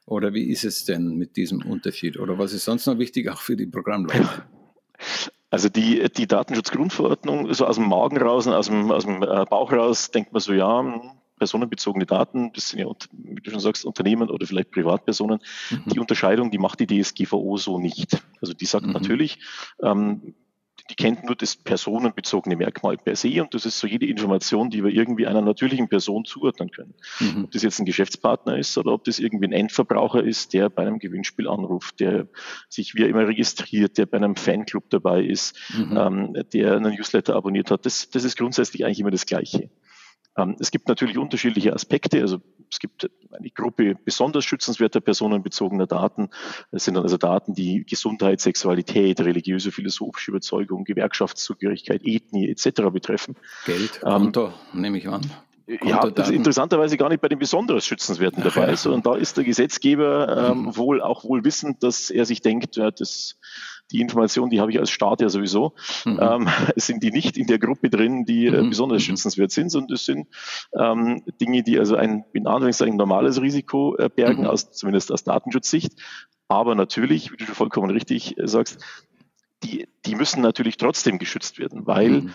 Oder 0.05 0.33
wie 0.33 0.49
ist 0.49 0.65
es 0.65 0.85
denn 0.85 1.17
mit 1.17 1.35
diesem 1.35 1.63
Unterschied? 1.63 2.19
Oder 2.19 2.37
was 2.37 2.53
ist 2.53 2.65
sonst 2.65 2.85
noch 2.85 2.99
wichtig, 2.99 3.29
auch 3.29 3.41
für 3.41 3.55
die 3.55 3.67
Programmleute? 3.67 4.27
Also 5.51 5.67
die, 5.67 6.07
die 6.15 6.27
Datenschutzgrundverordnung, 6.27 7.51
so 7.55 7.65
aus 7.65 7.77
dem 7.77 7.89
Magen 7.89 8.17
raus, 8.17 8.47
aus 8.47 8.67
dem, 8.67 8.91
aus 8.91 9.05
dem 9.05 9.23
äh, 9.23 9.45
Bauch 9.49 9.71
raus, 9.71 10.11
denkt 10.11 10.31
man 10.31 10.41
so, 10.41 10.53
ja, 10.53 10.79
hm, 10.79 11.18
personenbezogene 11.39 12.05
Daten, 12.05 12.51
das 12.53 12.69
sind 12.69 12.79
ja, 12.79 12.85
wie 13.11 13.41
du 13.41 13.49
schon 13.49 13.59
sagst, 13.59 13.85
Unternehmen 13.85 14.29
oder 14.29 14.45
vielleicht 14.45 14.71
Privatpersonen. 14.71 15.39
Mhm. 15.71 15.89
Die 15.91 15.99
Unterscheidung, 15.99 16.51
die 16.51 16.59
macht 16.59 16.79
die 16.79 17.01
DSGVO 17.01 17.57
so 17.57 17.79
nicht. 17.79 18.21
Also 18.41 18.53
die 18.53 18.65
sagt 18.65 18.85
mhm. 18.85 18.93
natürlich, 18.93 19.39
ähm, 19.81 20.35
die 20.89 20.95
kennt 20.95 21.23
nur 21.23 21.35
das 21.35 21.55
personenbezogene 21.55 22.55
Merkmal 22.55 22.97
per 22.97 23.15
se 23.15 23.41
und 23.41 23.53
das 23.53 23.65
ist 23.65 23.79
so 23.79 23.87
jede 23.87 24.07
Information, 24.07 24.69
die 24.69 24.83
wir 24.83 24.91
irgendwie 24.91 25.27
einer 25.27 25.41
natürlichen 25.41 25.87
Person 25.87 26.25
zuordnen 26.25 26.71
können. 26.71 26.95
Mhm. 27.19 27.45
Ob 27.45 27.51
das 27.51 27.63
jetzt 27.63 27.79
ein 27.79 27.85
Geschäftspartner 27.85 28.57
ist 28.57 28.77
oder 28.77 28.93
ob 28.93 29.03
das 29.03 29.19
irgendwie 29.19 29.47
ein 29.47 29.53
Endverbraucher 29.53 30.23
ist, 30.23 30.53
der 30.53 30.69
bei 30.69 30.81
einem 30.81 30.99
Gewinnspiel 30.99 31.47
anruft, 31.47 31.99
der 31.99 32.27
sich 32.69 32.95
wie 32.95 33.03
immer 33.03 33.27
registriert, 33.27 33.97
der 33.97 34.07
bei 34.07 34.17
einem 34.17 34.35
Fanclub 34.35 34.89
dabei 34.89 35.23
ist, 35.23 35.55
mhm. 35.77 35.97
ähm, 35.97 36.43
der 36.53 36.75
einen 36.75 36.95
Newsletter 36.95 37.35
abonniert 37.35 37.69
hat. 37.71 37.85
Das, 37.85 38.09
das 38.09 38.23
ist 38.23 38.37
grundsätzlich 38.37 38.85
eigentlich 38.85 38.99
immer 38.99 39.11
das 39.11 39.25
Gleiche. 39.25 39.69
Ähm, 40.37 40.55
es 40.59 40.71
gibt 40.71 40.87
natürlich 40.87 41.17
unterschiedliche 41.17 41.73
Aspekte. 41.73 42.21
Also 42.21 42.39
es 42.71 42.79
gibt 42.79 43.09
eine 43.31 43.49
Gruppe 43.49 43.95
besonders 44.05 44.45
schützenswerter 44.45 45.01
personenbezogener 45.01 45.87
Daten. 45.87 46.29
Das 46.71 46.85
sind 46.85 46.95
dann 46.95 47.03
also 47.03 47.17
Daten, 47.17 47.53
die 47.53 47.85
Gesundheit, 47.85 48.41
Sexualität, 48.41 49.19
religiöse, 49.21 49.71
philosophische 49.71 50.31
Überzeugung, 50.31 50.83
Gewerkschaftszugehörigkeit, 50.83 52.01
Ethnie 52.03 52.49
etc. 52.49 52.83
betreffen. 52.91 53.35
Geld, 53.65 54.01
ähm, 54.03 54.23
Konto, 54.23 54.53
ähm, 54.73 54.81
nehme 54.81 54.97
ich 54.97 55.07
an. 55.07 55.21
Ja, 55.83 56.09
das 56.09 56.29
ist 56.29 56.35
interessanterweise 56.35 56.97
gar 56.97 57.09
nicht 57.09 57.21
bei 57.21 57.27
den 57.27 57.37
besonders 57.37 57.85
schützenswerten 57.85 58.41
dabei, 58.43 58.75
sondern 58.75 59.03
da 59.03 59.15
ist 59.15 59.37
der 59.37 59.43
Gesetzgeber 59.43 60.51
ähm, 60.51 60.63
mhm. 60.63 60.77
wohl 60.77 60.99
auch 61.01 61.23
wohl 61.23 61.43
wissend, 61.43 61.83
dass 61.83 62.09
er 62.09 62.25
sich 62.25 62.41
denkt, 62.41 62.75
ja, 62.75 62.89
das 62.89 63.35
die 63.91 64.01
Informationen, 64.01 64.49
die 64.49 64.59
habe 64.61 64.71
ich 64.71 64.79
als 64.79 64.91
Staat 64.91 65.21
ja 65.21 65.29
sowieso, 65.29 65.73
mhm. 66.05 66.19
ähm, 66.21 66.47
sind 66.75 67.03
die 67.03 67.11
nicht 67.11 67.37
in 67.37 67.47
der 67.47 67.59
Gruppe 67.59 67.89
drin, 67.89 68.25
die 68.25 68.47
äh, 68.47 68.61
mhm. 68.61 68.69
besonders 68.69 69.01
mhm. 69.01 69.05
schützenswert 69.05 69.51
sind, 69.51 69.69
sondern 69.69 69.95
es 69.95 70.05
sind 70.05 70.27
ähm, 70.77 71.23
Dinge, 71.41 71.63
die 71.63 71.79
also 71.79 71.95
ein 71.95 72.25
in 72.33 72.47
Anführungszeichen 72.47 72.97
normales 72.97 73.41
Risiko 73.41 73.95
äh, 73.97 74.09
bergen, 74.09 74.43
mhm. 74.43 74.49
aus, 74.49 74.71
zumindest 74.71 75.11
aus 75.11 75.23
Datenschutzsicht. 75.23 75.93
Aber 76.47 76.75
natürlich, 76.75 77.31
wie 77.31 77.37
du 77.37 77.45
vollkommen 77.45 77.89
richtig 77.91 78.37
äh, 78.37 78.47
sagst, 78.47 78.83
die, 79.63 79.87
die 80.05 80.15
müssen 80.15 80.41
natürlich 80.41 80.77
trotzdem 80.77 81.19
geschützt 81.19 81.59
werden, 81.59 81.85
weil 81.85 82.09
mhm 82.09 82.33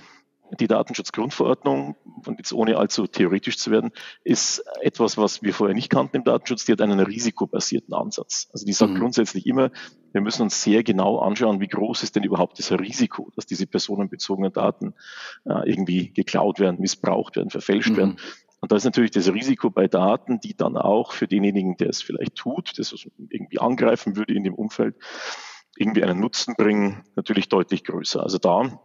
die 0.58 0.66
Datenschutzgrundverordnung, 0.66 1.96
und 2.26 2.38
jetzt 2.38 2.52
ohne 2.52 2.76
allzu 2.76 3.06
theoretisch 3.06 3.58
zu 3.58 3.70
werden, 3.70 3.90
ist 4.22 4.64
etwas, 4.80 5.16
was 5.16 5.42
wir 5.42 5.54
vorher 5.54 5.74
nicht 5.74 5.90
kannten 5.90 6.16
im 6.16 6.24
Datenschutz. 6.24 6.64
Die 6.64 6.72
hat 6.72 6.80
einen 6.80 7.00
risikobasierten 7.00 7.94
Ansatz. 7.94 8.48
Also 8.52 8.64
die 8.64 8.72
sagt 8.72 8.92
mhm. 8.92 8.98
grundsätzlich 8.98 9.46
immer, 9.46 9.70
wir 10.12 10.20
müssen 10.20 10.42
uns 10.42 10.62
sehr 10.62 10.84
genau 10.84 11.18
anschauen, 11.18 11.60
wie 11.60 11.68
groß 11.68 12.02
ist 12.02 12.14
denn 12.16 12.22
überhaupt 12.22 12.58
das 12.58 12.70
Risiko, 12.72 13.30
dass 13.34 13.46
diese 13.46 13.66
personenbezogenen 13.66 14.52
Daten 14.52 14.94
äh, 15.44 15.68
irgendwie 15.68 16.12
geklaut 16.12 16.60
werden, 16.60 16.80
missbraucht 16.80 17.36
werden, 17.36 17.50
verfälscht 17.50 17.90
mhm. 17.90 17.96
werden. 17.96 18.16
Und 18.60 18.72
da 18.72 18.76
ist 18.76 18.84
natürlich 18.84 19.10
das 19.10 19.32
Risiko 19.32 19.70
bei 19.70 19.88
Daten, 19.88 20.40
die 20.40 20.56
dann 20.56 20.76
auch 20.76 21.12
für 21.12 21.28
denjenigen, 21.28 21.76
der 21.76 21.90
es 21.90 22.00
vielleicht 22.00 22.36
tut, 22.36 22.78
das 22.78 22.94
irgendwie 23.28 23.58
angreifen 23.58 24.16
würde 24.16 24.32
in 24.32 24.44
dem 24.44 24.54
Umfeld, 24.54 24.96
irgendwie 25.76 26.02
einen 26.02 26.20
Nutzen 26.20 26.54
bringen, 26.56 27.04
natürlich 27.16 27.48
deutlich 27.48 27.84
größer. 27.84 28.22
Also 28.22 28.38
da 28.38 28.80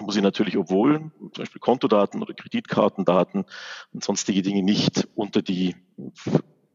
muss 0.00 0.16
ich 0.16 0.22
natürlich, 0.22 0.56
obwohl 0.56 1.10
zum 1.18 1.30
Beispiel 1.38 1.60
Kontodaten 1.60 2.22
oder 2.22 2.34
Kreditkartendaten 2.34 3.44
und 3.92 4.04
sonstige 4.04 4.42
Dinge 4.42 4.62
nicht 4.62 5.08
unter 5.14 5.42
die 5.42 5.74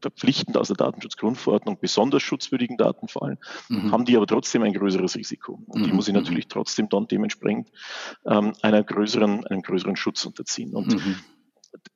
verpflichtend 0.02 0.56
aus 0.56 0.66
der 0.66 0.76
Datenschutzgrundverordnung 0.76 1.78
besonders 1.80 2.22
schutzwürdigen 2.22 2.76
Daten 2.76 3.08
fallen, 3.08 3.38
mhm. 3.68 3.92
haben 3.92 4.04
die 4.04 4.16
aber 4.16 4.26
trotzdem 4.26 4.62
ein 4.62 4.72
größeres 4.72 5.16
Risiko. 5.16 5.62
Und 5.66 5.82
mhm. 5.82 5.84
die 5.84 5.92
muss 5.92 6.08
ich 6.08 6.14
natürlich 6.14 6.48
trotzdem 6.48 6.88
dann 6.88 7.06
dementsprechend 7.06 7.70
ähm, 8.26 8.52
einer 8.62 8.82
größeren, 8.82 9.46
einem 9.46 9.62
größeren 9.62 9.96
Schutz 9.96 10.24
unterziehen. 10.26 10.74
Und 10.74 10.94
mhm. 10.94 11.16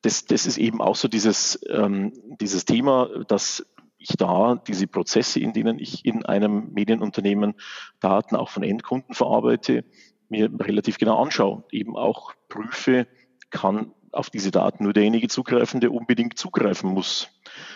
das, 0.03 0.25
das 0.25 0.47
ist 0.47 0.59
eben 0.59 0.81
auch 0.81 0.95
so 0.95 1.09
dieses, 1.09 1.59
ähm, 1.69 2.13
dieses 2.41 2.65
Thema, 2.65 3.09
dass 3.27 3.67
ich 3.99 4.17
da 4.17 4.55
diese 4.55 4.87
Prozesse, 4.87 5.41
in 5.41 5.53
denen 5.53 5.81
ich 5.81 6.05
in 6.05 6.25
einem 6.25 6.73
Medienunternehmen 6.73 7.55
Daten 7.99 8.37
auch 8.37 8.51
von 8.51 8.63
Endkunden 8.63 9.15
verarbeite, 9.15 9.85
mir 10.31 10.51
relativ 10.61 10.99
genau 10.99 11.23
anschaue, 11.23 11.65
eben 11.71 11.97
auch 11.97 12.35
prüfe, 12.49 13.07
kann 13.51 13.93
auf 14.13 14.31
diese 14.31 14.51
Daten 14.51 14.85
nur 14.85 14.93
derjenige 14.93 15.29
zugreifen, 15.29 15.81
der 15.81 15.93
unbedingt 15.93 16.39
zugreifen 16.39 16.91
muss. 16.91 17.29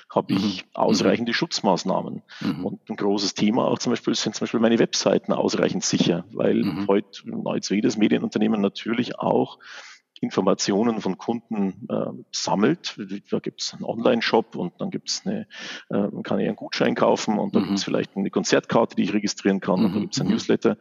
Habe 0.08 0.32
ich 0.32 0.64
mhm. 0.64 0.70
ausreichende 0.74 1.30
mhm. 1.30 1.34
Schutzmaßnahmen? 1.34 2.22
Mhm. 2.40 2.64
Und 2.64 2.90
ein 2.90 2.96
großes 2.96 3.34
Thema 3.34 3.66
auch 3.66 3.78
zum 3.78 3.92
Beispiel 3.92 4.14
sind 4.14 4.34
zum 4.34 4.44
Beispiel 4.44 4.60
meine 4.60 4.78
Webseiten 4.78 5.32
ausreichend 5.32 5.84
sicher, 5.84 6.24
weil 6.32 6.62
mhm. 6.62 6.86
heute 6.88 7.22
nahezu 7.24 7.74
jedes 7.74 7.96
Medienunternehmen 7.96 8.60
natürlich 8.60 9.18
auch 9.18 9.58
Informationen 10.20 11.00
von 11.00 11.16
Kunden 11.16 11.86
äh, 11.88 12.10
sammelt. 12.30 12.98
Da 13.30 13.38
gibt 13.38 13.62
es 13.62 13.72
einen 13.72 13.84
Online-Shop 13.84 14.54
und 14.54 14.78
dann 14.78 14.90
gibt 14.90 15.08
es 15.08 15.22
eine, 15.24 15.46
äh, 15.88 16.08
kann 16.22 16.38
ich 16.40 16.46
einen 16.46 16.56
Gutschein 16.56 16.94
kaufen 16.94 17.38
und 17.38 17.54
dann 17.54 17.62
mhm. 17.62 17.66
gibt 17.68 17.78
es 17.78 17.84
vielleicht 17.84 18.16
eine 18.16 18.30
Konzertkarte, 18.30 18.96
die 18.96 19.04
ich 19.04 19.14
registrieren 19.14 19.60
kann 19.60 19.84
und 19.84 19.92
dann 19.94 20.00
gibt 20.02 20.14
es 20.14 20.20
ein 20.20 20.26
mhm. 20.26 20.34
Newsletter. 20.34 20.76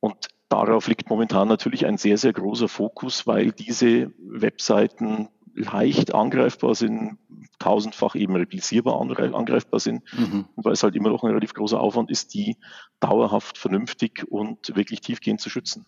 Und 0.00 0.28
darauf 0.50 0.88
liegt 0.88 1.08
momentan 1.08 1.48
natürlich 1.48 1.86
ein 1.86 1.96
sehr, 1.96 2.18
sehr 2.18 2.34
großer 2.34 2.68
Fokus, 2.68 3.26
weil 3.26 3.52
diese 3.52 4.12
Webseiten 4.18 5.28
leicht 5.54 6.14
angreifbar 6.14 6.74
sind, 6.74 7.18
tausendfach 7.58 8.14
eben 8.14 8.36
replisierbar 8.36 9.00
angreifbar 9.00 9.80
sind 9.80 10.02
mhm. 10.16 10.46
und 10.54 10.64
weil 10.64 10.72
es 10.72 10.82
halt 10.82 10.94
immer 10.94 11.10
noch 11.10 11.22
ein 11.22 11.28
relativ 11.28 11.54
großer 11.54 11.80
Aufwand 11.80 12.10
ist, 12.10 12.34
die 12.34 12.56
dauerhaft 13.00 13.58
vernünftig 13.58 14.24
und 14.28 14.74
wirklich 14.76 15.00
tiefgehend 15.00 15.40
zu 15.40 15.50
schützen. 15.50 15.86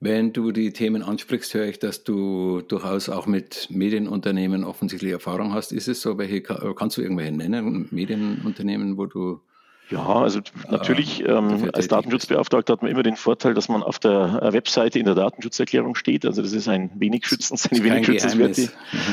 Wenn 0.00 0.32
du 0.32 0.52
die 0.52 0.72
Themen 0.72 1.02
ansprichst, 1.02 1.54
höre 1.54 1.66
ich, 1.66 1.80
dass 1.80 2.04
du 2.04 2.60
durchaus 2.60 3.08
auch 3.08 3.26
mit 3.26 3.68
Medienunternehmen 3.68 4.62
offensichtlich 4.62 5.10
Erfahrung 5.10 5.52
hast. 5.52 5.72
Ist 5.72 5.88
es 5.88 6.00
so? 6.00 6.18
Welche 6.18 6.40
kannst 6.40 6.96
du 6.96 7.02
irgendwelche 7.02 7.32
nennen? 7.32 7.88
Medienunternehmen, 7.90 8.96
wo 8.96 9.06
du 9.06 9.40
Ja, 9.90 10.04
also 10.04 10.40
natürlich, 10.70 11.24
äh, 11.24 11.30
ähm, 11.30 11.70
als 11.72 11.88
Datenschutzbeauftragter 11.88 12.74
hat 12.74 12.82
man 12.82 12.90
immer 12.90 13.02
den 13.02 13.16
Vorteil, 13.16 13.54
dass 13.54 13.70
man 13.70 13.82
auf 13.82 13.98
der 13.98 14.40
äh, 14.42 14.52
Webseite 14.52 14.98
in 14.98 15.06
der 15.06 15.14
Datenschutzerklärung 15.14 15.94
steht. 15.94 16.26
Also 16.26 16.42
das 16.42 16.52
ist 16.52 16.68
ein 16.68 16.90
wenig 16.96 17.26
schützens, 17.26 17.70
eine 17.70 17.82
wenig 17.82 18.04
schützenswerte 18.04 18.62
mhm. 18.62 18.68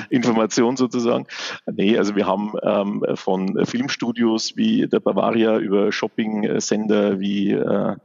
Information 0.09 0.75
sozusagen. 0.75 1.27
Nee, 1.65 1.97
also 1.97 2.17
wir 2.17 2.27
haben 2.27 2.53
ähm, 2.61 3.05
von 3.15 3.65
Filmstudios 3.65 4.57
wie 4.57 4.87
der 4.87 4.99
Bavaria 4.99 5.57
über 5.57 5.93
Shopping-Sender 5.93 7.21
wie 7.21 7.51
äh, 7.51 7.95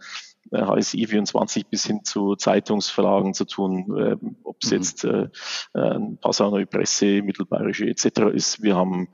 HSI24 0.50 1.66
bis 1.68 1.86
hin 1.86 2.04
zu 2.04 2.34
Zeitungsverlagen 2.34 3.34
zu 3.34 3.44
tun, 3.44 3.96
äh, 3.96 4.16
ob 4.42 4.56
es 4.62 4.70
mhm. 4.70 4.76
jetzt 4.76 5.04
äh, 5.04 5.28
äh, 5.74 5.98
Passau 6.20 6.50
Neue 6.50 6.66
Presse, 6.66 7.22
Mittelbayerische 7.22 7.86
etc. 7.86 8.32
ist. 8.32 8.62
Wir 8.62 8.76
haben 8.76 9.08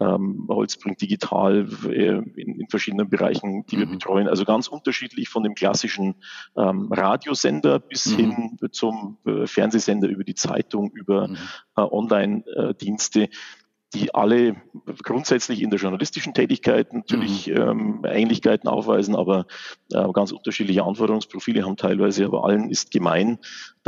ähm, 0.00 0.46
Holzbring 0.48 0.96
Digital 0.96 1.68
äh, 1.86 2.18
in, 2.40 2.60
in, 2.60 2.68
verschiedenen 2.68 3.08
Bereichen, 3.10 3.64
die 3.66 3.76
mhm. 3.76 3.80
wir 3.80 3.86
betreuen. 3.86 4.28
Also 4.28 4.44
ganz 4.44 4.68
unterschiedlich 4.68 5.28
von 5.28 5.42
dem 5.42 5.54
klassischen 5.54 6.14
ähm, 6.56 6.90
Radiosender 6.92 7.80
bis 7.80 8.06
mhm. 8.06 8.16
hin 8.16 8.58
zum 8.70 9.18
äh, 9.26 9.46
Fernsehsender 9.46 10.08
über 10.08 10.24
die 10.24 10.34
Zeitung, 10.34 10.90
über 10.92 11.28
mhm. 11.28 11.36
äh, 11.76 11.80
Online-Dienste 11.80 13.28
die 13.94 14.14
alle 14.14 14.56
grundsätzlich 15.02 15.62
in 15.62 15.70
der 15.70 15.78
journalistischen 15.78 16.34
Tätigkeit 16.34 16.92
natürlich 16.92 17.46
mhm. 17.46 17.56
ähm, 17.56 18.04
Ähnlichkeiten 18.06 18.68
aufweisen, 18.68 19.16
aber 19.16 19.46
äh, 19.92 20.06
ganz 20.12 20.32
unterschiedliche 20.32 20.84
Anforderungsprofile 20.84 21.64
haben 21.64 21.76
teilweise. 21.76 22.26
Aber 22.26 22.44
allen 22.44 22.70
ist 22.70 22.90
gemein, 22.90 23.38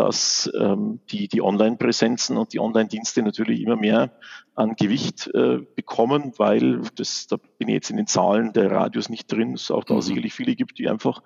dass 0.01 0.51
ähm, 0.59 1.01
die, 1.11 1.29
die 1.29 1.43
Online-Präsenzen 1.43 2.39
und 2.39 2.55
die 2.55 2.59
Online-Dienste 2.59 3.23
natürlich 3.23 3.61
immer 3.61 3.77
mehr 3.77 4.11
an 4.55 4.75
Gewicht 4.75 5.31
äh, 5.35 5.59
bekommen, 5.77 6.33
weil 6.39 6.81
das, 6.97 7.27
da 7.27 7.37
bin 7.59 7.69
ich 7.69 7.75
jetzt 7.75 7.91
in 7.91 7.99
den 7.99 8.07
Zahlen 8.07 8.55
der 8.55 8.71
Radios 8.71 9.11
nicht 9.11 9.31
drin, 9.31 9.53
es 9.53 9.71
auch 9.71 9.85
da 9.85 9.95
mhm. 9.95 10.01
sicherlich 10.01 10.33
viele 10.33 10.57
gibt, 10.57 10.79
die 10.79 10.89
einfach 10.89 11.23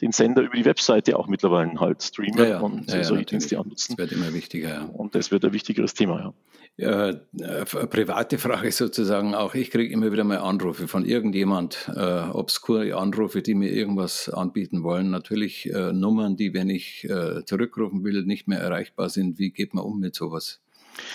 den 0.00 0.10
Sender 0.10 0.42
über 0.42 0.56
die 0.56 0.64
Webseite 0.64 1.16
auch 1.16 1.28
mittlerweile 1.28 1.78
halt 1.78 2.02
streamen 2.02 2.38
ja, 2.38 2.48
ja. 2.48 2.60
und 2.60 2.90
ja, 2.90 3.04
solche 3.04 3.26
Dienste 3.26 3.60
annutzen. 3.60 3.94
Das 3.96 4.10
wird 4.10 4.20
immer 4.20 4.34
wichtiger. 4.34 4.90
Und 4.92 5.14
das 5.14 5.30
wird 5.30 5.44
ein 5.44 5.52
wichtigeres 5.52 5.94
Thema, 5.94 6.18
ja. 6.18 6.34
Ja, 6.78 7.08
äh, 7.08 7.64
private 7.64 8.36
Frage 8.36 8.70
sozusagen 8.70 9.34
auch. 9.34 9.54
Ich 9.54 9.70
kriege 9.70 9.90
immer 9.90 10.12
wieder 10.12 10.24
mal 10.24 10.38
Anrufe 10.38 10.88
von 10.88 11.06
irgendjemand, 11.06 11.90
äh, 11.96 12.28
obskure 12.30 12.94
Anrufe, 12.98 13.40
die 13.40 13.54
mir 13.54 13.72
irgendwas 13.72 14.28
anbieten 14.28 14.82
wollen. 14.82 15.08
Natürlich 15.08 15.72
äh, 15.72 15.94
Nummern, 15.94 16.36
die, 16.36 16.52
wenn 16.52 16.68
ich 16.68 17.08
äh, 17.08 17.42
zurückrufen 17.46 18.04
will, 18.04 18.15
nicht 18.22 18.48
mehr 18.48 18.60
erreichbar 18.60 19.08
sind. 19.08 19.38
Wie 19.38 19.50
geht 19.50 19.74
man 19.74 19.84
um 19.84 19.98
mit 19.98 20.14
sowas? 20.14 20.60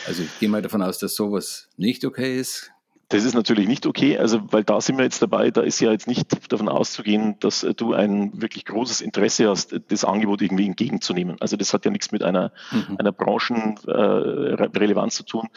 Also 0.07 0.23
ich 0.23 0.39
gehe 0.39 0.49
mal 0.49 0.61
davon 0.61 0.81
aus, 0.81 0.99
dass 0.99 1.15
sowas 1.15 1.69
nicht 1.77 2.05
okay 2.05 2.39
ist. 2.39 2.71
Das 3.11 3.23
ist 3.25 3.33
natürlich 3.33 3.67
nicht 3.67 3.85
okay, 3.85 4.17
also 4.17 4.41
weil 4.53 4.63
da 4.63 4.79
sind 4.79 4.97
wir 4.97 5.03
jetzt 5.03 5.21
dabei, 5.21 5.51
da 5.51 5.63
ist 5.63 5.81
ja 5.81 5.91
jetzt 5.91 6.07
nicht 6.07 6.29
davon 6.49 6.69
auszugehen, 6.69 7.35
dass 7.41 7.67
du 7.75 7.93
ein 7.93 8.41
wirklich 8.41 8.63
großes 8.63 9.01
Interesse 9.01 9.49
hast, 9.49 9.77
das 9.89 10.05
Angebot 10.05 10.41
irgendwie 10.41 10.65
entgegenzunehmen. 10.65 11.35
Also 11.41 11.57
das 11.57 11.73
hat 11.73 11.83
ja 11.83 11.91
nichts 11.91 12.13
mit 12.13 12.23
einer, 12.23 12.53
mhm. 12.71 12.95
einer 12.97 13.11
Branchenrelevanz 13.11 15.13
äh, 15.13 15.17
zu 15.17 15.25
tun 15.25 15.49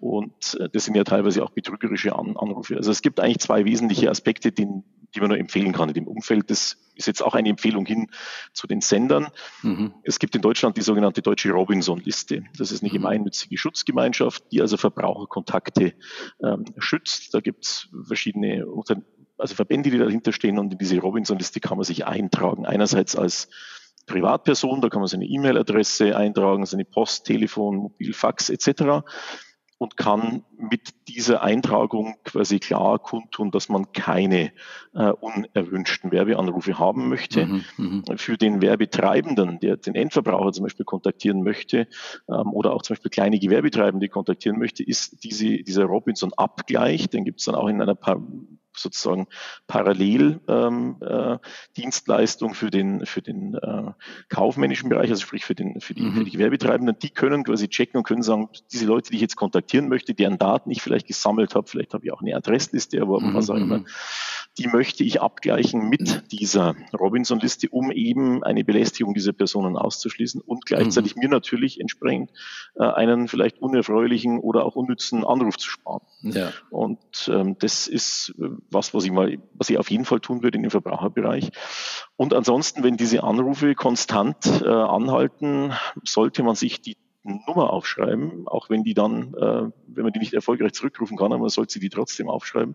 und 0.00 0.58
äh, 0.58 0.70
das 0.70 0.86
sind 0.86 0.94
ja 0.94 1.04
teilweise 1.04 1.44
auch 1.44 1.50
betrügerische 1.50 2.16
An 2.16 2.38
Anrufe. 2.38 2.78
Also 2.78 2.90
es 2.90 3.02
gibt 3.02 3.20
eigentlich 3.20 3.40
zwei 3.40 3.66
wesentliche 3.66 4.08
Aspekte, 4.08 4.50
die, 4.50 4.66
die 5.14 5.20
man 5.20 5.28
nur 5.28 5.38
empfehlen 5.38 5.72
kann 5.72 5.88
in 5.88 5.94
dem 5.94 6.06
Umfeld. 6.06 6.50
Das 6.50 6.78
ist 6.94 7.06
jetzt 7.06 7.22
auch 7.22 7.34
eine 7.34 7.48
Empfehlung 7.48 7.86
hin 7.86 8.08
zu 8.52 8.66
den 8.66 8.80
Sendern. 8.80 9.28
Mhm. 9.62 9.94
Es 10.04 10.18
gibt 10.18 10.34
in 10.34 10.42
Deutschland 10.42 10.76
die 10.76 10.82
sogenannte 10.82 11.22
Deutsche 11.22 11.50
Robinson-Liste. 11.50 12.44
Das 12.56 12.72
ist 12.72 12.82
eine 12.82 12.90
mhm. 12.90 12.96
gemeinnützige 12.96 13.56
Schutzgemeinschaft, 13.56 14.44
die 14.52 14.60
also 14.60 14.76
Verbraucherkontakte 14.76 15.94
ähm, 16.42 16.64
schützt. 16.78 17.34
Da 17.34 17.40
gibt 17.40 17.64
es 17.64 17.88
verschiedene 18.06 18.66
also 19.38 19.54
Verbände, 19.54 19.90
die 19.90 19.98
dahinter 19.98 20.32
stehen 20.32 20.58
und 20.58 20.72
in 20.72 20.78
diese 20.78 20.98
Robinson-Liste 20.98 21.60
kann 21.60 21.76
man 21.76 21.84
sich 21.84 22.06
eintragen. 22.06 22.66
Einerseits 22.66 23.16
als 23.16 23.48
Privatperson, 24.06 24.80
da 24.80 24.88
kann 24.88 25.00
man 25.00 25.08
seine 25.08 25.26
E-Mail-Adresse 25.26 26.16
eintragen, 26.16 26.66
seine 26.66 26.84
Post, 26.84 27.26
Telefon, 27.26 27.76
Mobil, 27.76 28.12
Fax 28.12 28.50
etc 28.50 29.02
und 29.82 29.96
kann 29.96 30.44
mit 30.56 30.94
dieser 31.08 31.42
Eintragung 31.42 32.14
quasi 32.24 32.60
klar 32.60 33.00
kundtun, 33.00 33.50
dass 33.50 33.68
man 33.68 33.90
keine 33.90 34.52
äh, 34.94 35.10
unerwünschten 35.10 36.12
Werbeanrufe 36.12 36.78
haben 36.78 37.08
möchte. 37.08 37.46
Mhm, 37.46 37.64
mhm, 37.76 38.04
Für 38.16 38.36
den 38.36 38.62
Werbetreibenden, 38.62 39.58
der 39.58 39.76
den 39.76 39.96
Endverbraucher 39.96 40.52
zum 40.52 40.62
Beispiel 40.62 40.84
kontaktieren 40.84 41.42
möchte 41.42 41.88
ähm, 42.28 42.52
oder 42.52 42.74
auch 42.74 42.82
zum 42.82 42.94
Beispiel 42.94 43.10
kleine 43.10 43.40
Gewerbetreibende 43.40 44.08
kontaktieren 44.08 44.58
möchte, 44.58 44.84
ist 44.84 45.24
diese, 45.24 45.64
dieser 45.64 45.84
Robinson-Abgleich, 45.84 47.10
den 47.10 47.24
gibt 47.24 47.40
es 47.40 47.46
dann 47.46 47.56
auch 47.56 47.66
in 47.66 47.82
einer 47.82 47.96
sozusagen 48.76 49.26
Paralleldienstleistung 49.66 52.50
ähm, 52.50 52.54
äh, 52.54 52.56
für 52.56 52.70
den, 52.70 53.06
für 53.06 53.22
den 53.22 53.54
äh, 53.54 53.92
kaufmännischen 54.28 54.88
Bereich, 54.88 55.10
also 55.10 55.22
sprich 55.22 55.44
für, 55.44 55.54
den, 55.54 55.80
für, 55.80 55.94
die, 55.94 56.02
mhm. 56.02 56.14
für 56.14 56.24
die 56.24 56.30
Gewerbetreibenden, 56.30 56.96
die 57.00 57.10
können 57.10 57.44
quasi 57.44 57.68
checken 57.68 57.98
und 57.98 58.04
können 58.04 58.22
sagen, 58.22 58.48
diese 58.72 58.86
Leute, 58.86 59.10
die 59.10 59.16
ich 59.16 59.22
jetzt 59.22 59.36
kontaktieren 59.36 59.88
möchte, 59.88 60.14
deren 60.14 60.38
Daten 60.38 60.70
ich 60.70 60.82
vielleicht 60.82 61.06
gesammelt 61.06 61.54
habe, 61.54 61.68
vielleicht 61.68 61.94
habe 61.94 62.04
ich 62.04 62.12
auch 62.12 62.22
eine 62.22 62.36
Adressliste 62.36 62.98
erworben, 62.98 63.30
mhm. 63.30 63.34
was 63.34 63.50
auch 63.50 63.56
immer, 63.56 63.78
mhm. 63.78 63.86
die 64.58 64.68
möchte 64.68 65.04
ich 65.04 65.20
abgleichen 65.20 65.88
mit 65.88 66.32
dieser 66.32 66.74
Robinson-Liste, 66.98 67.68
um 67.70 67.90
eben 67.90 68.42
eine 68.42 68.64
Belästigung 68.64 69.14
dieser 69.14 69.32
Personen 69.32 69.76
auszuschließen 69.76 70.40
und 70.40 70.66
gleichzeitig 70.66 71.16
mhm. 71.16 71.22
mir 71.22 71.28
natürlich 71.28 71.80
entsprechend 71.80 72.30
äh, 72.76 72.84
einen 72.84 73.28
vielleicht 73.28 73.58
unerfreulichen 73.58 74.38
oder 74.38 74.64
auch 74.64 74.76
unnützen 74.76 75.24
Anruf 75.24 75.58
zu 75.58 75.68
sparen. 75.68 76.02
Ja. 76.22 76.52
Und 76.70 76.98
ähm, 77.28 77.56
das 77.58 77.86
ist 77.86 78.34
äh, 78.38 78.48
was, 78.70 78.94
was 78.94 79.04
ich 79.04 79.10
mal, 79.10 79.38
was 79.54 79.70
ich 79.70 79.78
auf 79.78 79.90
jeden 79.90 80.04
Fall 80.04 80.20
tun 80.20 80.42
würde 80.42 80.56
in 80.56 80.62
dem 80.62 80.70
Verbraucherbereich. 80.70 81.50
Und 82.16 82.34
ansonsten, 82.34 82.82
wenn 82.82 82.96
diese 82.96 83.22
Anrufe 83.22 83.74
konstant 83.74 84.62
äh, 84.64 84.68
anhalten, 84.68 85.72
sollte 86.04 86.42
man 86.42 86.54
sich 86.54 86.80
die 86.80 86.96
Nummer 87.24 87.70
aufschreiben, 87.70 88.48
auch 88.48 88.68
wenn 88.68 88.82
die 88.82 88.94
dann, 88.94 89.34
äh, 89.34 89.70
wenn 89.86 90.04
man 90.04 90.12
die 90.12 90.18
nicht 90.18 90.34
erfolgreich 90.34 90.72
zurückrufen 90.72 91.16
kann, 91.16 91.32
aber 91.32 91.42
man 91.42 91.50
sollte 91.50 91.74
sie 91.74 91.80
die 91.80 91.90
trotzdem 91.90 92.28
aufschreiben 92.28 92.74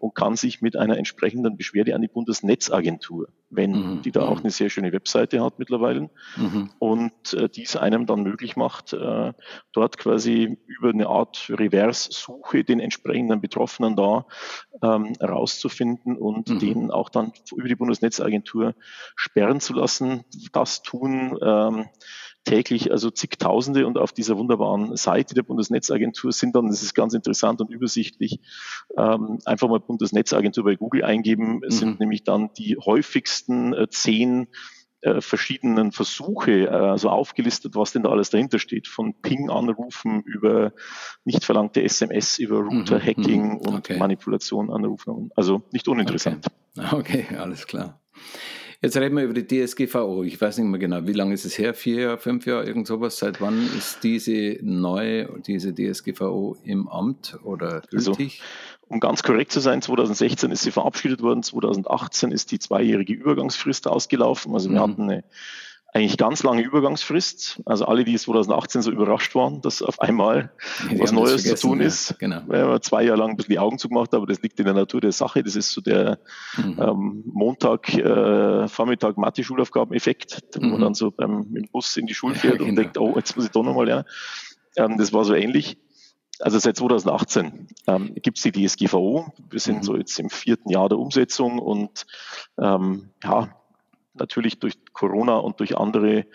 und 0.00 0.14
kann 0.14 0.34
sich 0.34 0.62
mit 0.62 0.76
einer 0.76 0.96
entsprechenden 0.96 1.56
Beschwerde 1.56 1.94
an 1.94 2.00
die 2.00 2.08
Bundesnetzagentur 2.08 3.28
wenden, 3.50 3.96
mhm. 3.96 4.02
die 4.02 4.12
da 4.12 4.22
auch 4.22 4.36
mhm. 4.36 4.44
eine 4.44 4.50
sehr 4.50 4.70
schöne 4.70 4.92
Webseite 4.92 5.42
hat 5.44 5.58
mittlerweile 5.58 6.08
mhm. 6.36 6.70
und 6.78 7.34
äh, 7.34 7.48
dies 7.48 7.76
einem 7.76 8.06
dann 8.06 8.22
möglich 8.22 8.56
macht, 8.56 8.94
äh, 8.94 9.32
dort 9.72 9.98
quasi 9.98 10.58
über 10.66 10.88
eine 10.88 11.08
Art 11.08 11.50
Reverse-Suche 11.50 12.64
den 12.64 12.80
entsprechenden 12.80 13.40
Betroffenen 13.40 13.94
da 13.94 14.26
ähm, 14.82 15.12
herauszufinden 15.20 16.16
und 16.16 16.48
mhm. 16.48 16.58
den 16.60 16.90
auch 16.90 17.10
dann 17.10 17.32
über 17.54 17.68
die 17.68 17.76
Bundesnetzagentur 17.76 18.74
sperren 19.16 19.60
zu 19.60 19.74
lassen. 19.74 20.24
Das 20.52 20.82
tun 20.82 21.38
ähm, 21.42 21.86
täglich 22.44 22.90
also 22.90 23.10
zigtausende 23.10 23.86
und 23.86 23.98
auf 23.98 24.12
dieser 24.12 24.36
wunderbaren 24.38 24.96
Seite 24.96 25.34
der 25.34 25.42
Bundesnetzagentur 25.42 26.32
sind 26.32 26.54
dann, 26.56 26.68
das 26.68 26.82
ist 26.82 26.94
ganz 26.94 27.14
interessant 27.14 27.60
und 27.60 27.70
übersichtlich, 27.70 28.40
ähm, 28.96 29.38
einfach 29.44 29.68
mal 29.68 29.80
Bundesnetzagentur 29.80 30.64
bei 30.64 30.76
Google 30.76 31.04
eingeben, 31.04 31.60
mhm. 31.60 31.70
sind 31.70 32.00
nämlich 32.00 32.24
dann 32.24 32.50
die 32.54 32.76
häufigsten 32.76 33.74
äh, 33.74 33.88
zehn 33.88 34.48
äh, 35.02 35.20
verschiedenen 35.20 35.92
Versuche, 35.92 36.64
äh, 36.64 36.68
also 36.68 37.08
aufgelistet, 37.08 37.74
was 37.74 37.92
denn 37.92 38.02
da 38.02 38.10
alles 38.10 38.30
dahinter 38.30 38.58
steht, 38.58 38.86
von 38.86 39.14
Ping-Anrufen 39.14 40.22
über 40.22 40.72
nicht 41.24 41.44
verlangte 41.44 41.82
SMS, 41.82 42.38
über 42.38 42.60
mhm, 42.62 42.68
Router-Hacking 42.68 43.48
mhm, 43.48 43.56
und 43.56 43.74
okay. 43.76 43.98
Manipulation 43.98 44.70
Anrufen. 44.70 45.30
Also 45.36 45.62
nicht 45.72 45.88
uninteressant. 45.88 46.46
Okay. 46.76 47.24
okay, 47.26 47.36
alles 47.36 47.66
klar. 47.66 48.00
Jetzt 48.82 48.96
reden 48.96 49.14
wir 49.16 49.24
über 49.24 49.34
die 49.34 49.46
DSGVO. 49.46 50.22
Ich 50.24 50.40
weiß 50.40 50.56
nicht 50.56 50.66
mehr 50.66 50.80
genau, 50.80 51.06
wie 51.06 51.12
lange 51.12 51.34
ist 51.34 51.44
es 51.44 51.58
her? 51.58 51.74
Vier 51.74 52.00
Jahre, 52.00 52.18
fünf 52.18 52.46
Jahre, 52.46 52.64
irgend 52.64 52.86
sowas? 52.86 53.18
Seit 53.18 53.40
wann 53.40 53.68
ist 53.76 54.02
diese 54.02 54.58
neue, 54.62 55.28
diese 55.46 55.74
DSGVO 55.74 56.56
im 56.64 56.88
Amt 56.88 57.38
oder 57.44 57.82
gültig? 57.90 57.92
Also, 57.98 58.16
um 58.88 58.98
ganz 58.98 59.22
korrekt 59.22 59.52
zu 59.52 59.60
sein, 59.60 59.82
2016 59.82 60.50
ist 60.50 60.62
sie 60.62 60.70
verabschiedet 60.70 61.20
worden, 61.20 61.42
2018 61.42 62.32
ist 62.32 62.52
die 62.52 62.58
zweijährige 62.58 63.12
Übergangsfrist 63.12 63.86
ausgelaufen. 63.86 64.54
Also 64.54 64.70
wir 64.70 64.78
mhm. 64.78 64.90
hatten 64.90 65.02
eine 65.02 65.24
eigentlich 65.92 66.16
ganz 66.16 66.42
lange 66.42 66.62
Übergangsfrist. 66.62 67.62
Also 67.64 67.84
alle, 67.84 68.04
die 68.04 68.16
2018 68.16 68.82
so 68.82 68.90
überrascht 68.92 69.34
waren, 69.34 69.60
dass 69.60 69.82
auf 69.82 70.00
einmal 70.00 70.52
die 70.90 71.00
was 71.00 71.10
Neues 71.10 71.44
zu 71.44 71.54
tun 71.56 71.80
ist. 71.80 72.18
Genau. 72.18 72.42
Wir 72.48 72.66
haben 72.66 72.82
zwei 72.82 73.02
Jahre 73.02 73.18
lang 73.18 73.30
ein 73.30 73.36
bisschen 73.36 73.52
die 73.52 73.58
Augen 73.58 73.78
zugemacht, 73.78 74.14
aber 74.14 74.26
das 74.26 74.40
liegt 74.42 74.58
in 74.60 74.66
der 74.66 74.74
Natur 74.74 75.00
der 75.00 75.12
Sache. 75.12 75.42
Das 75.42 75.56
ist 75.56 75.72
so 75.72 75.80
der 75.80 76.18
mhm. 76.56 76.80
ähm, 76.80 77.22
Montag, 77.26 77.92
äh, 77.94 78.68
Vormittag 78.68 79.16
Mathe-Schulaufgaben-Effekt, 79.16 80.42
wo 80.54 80.64
mhm. 80.64 80.70
man 80.72 80.80
dann 80.80 80.94
so 80.94 81.10
beim 81.10 81.46
mit 81.50 81.64
dem 81.64 81.70
Bus 81.72 81.96
in 81.96 82.06
die 82.06 82.14
Schule 82.14 82.36
fährt 82.36 82.54
ja, 82.54 82.58
genau. 82.58 82.70
und 82.70 82.76
denkt, 82.76 82.98
oh, 82.98 83.14
jetzt 83.16 83.34
muss 83.36 83.46
ich 83.46 83.50
doch 83.50 83.64
nochmal 83.64 83.86
lernen. 83.86 84.04
Ähm, 84.76 84.96
das 84.96 85.12
war 85.12 85.24
so 85.24 85.34
ähnlich. 85.34 85.76
Also 86.38 86.58
seit 86.58 86.76
2018 86.76 87.68
ähm, 87.86 88.14
gibt 88.22 88.38
es 88.38 88.44
die 88.44 88.52
DSGVO. 88.52 89.32
Wir 89.50 89.60
sind 89.60 89.78
mhm. 89.78 89.82
so 89.82 89.96
jetzt 89.96 90.18
im 90.18 90.30
vierten 90.30 90.70
Jahr 90.70 90.88
der 90.88 90.98
Umsetzung 90.98 91.58
und 91.58 92.06
ähm, 92.58 93.10
ja, 93.22 93.59
natürlich 94.14 94.58
durch 94.58 94.74
Corona 94.92 95.36
und 95.36 95.60
durch 95.60 95.76
andere 95.76 96.26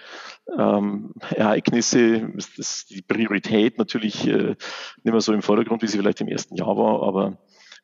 ähm, 0.58 1.14
Ereignisse 1.30 2.32
ist 2.38 2.58
das 2.58 2.86
die 2.86 3.02
Priorität 3.02 3.78
natürlich 3.78 4.28
äh, 4.28 4.56
nicht 5.04 5.06
mehr 5.06 5.22
so 5.22 5.34
im 5.34 5.42
Vordergrund, 5.42 5.82
wie 5.82 5.88
sie 5.88 5.98
vielleicht 5.98 6.22
im 6.22 6.28
ersten 6.28 6.56
Jahr 6.56 6.78
war, 6.78 7.04
aber 7.04 7.38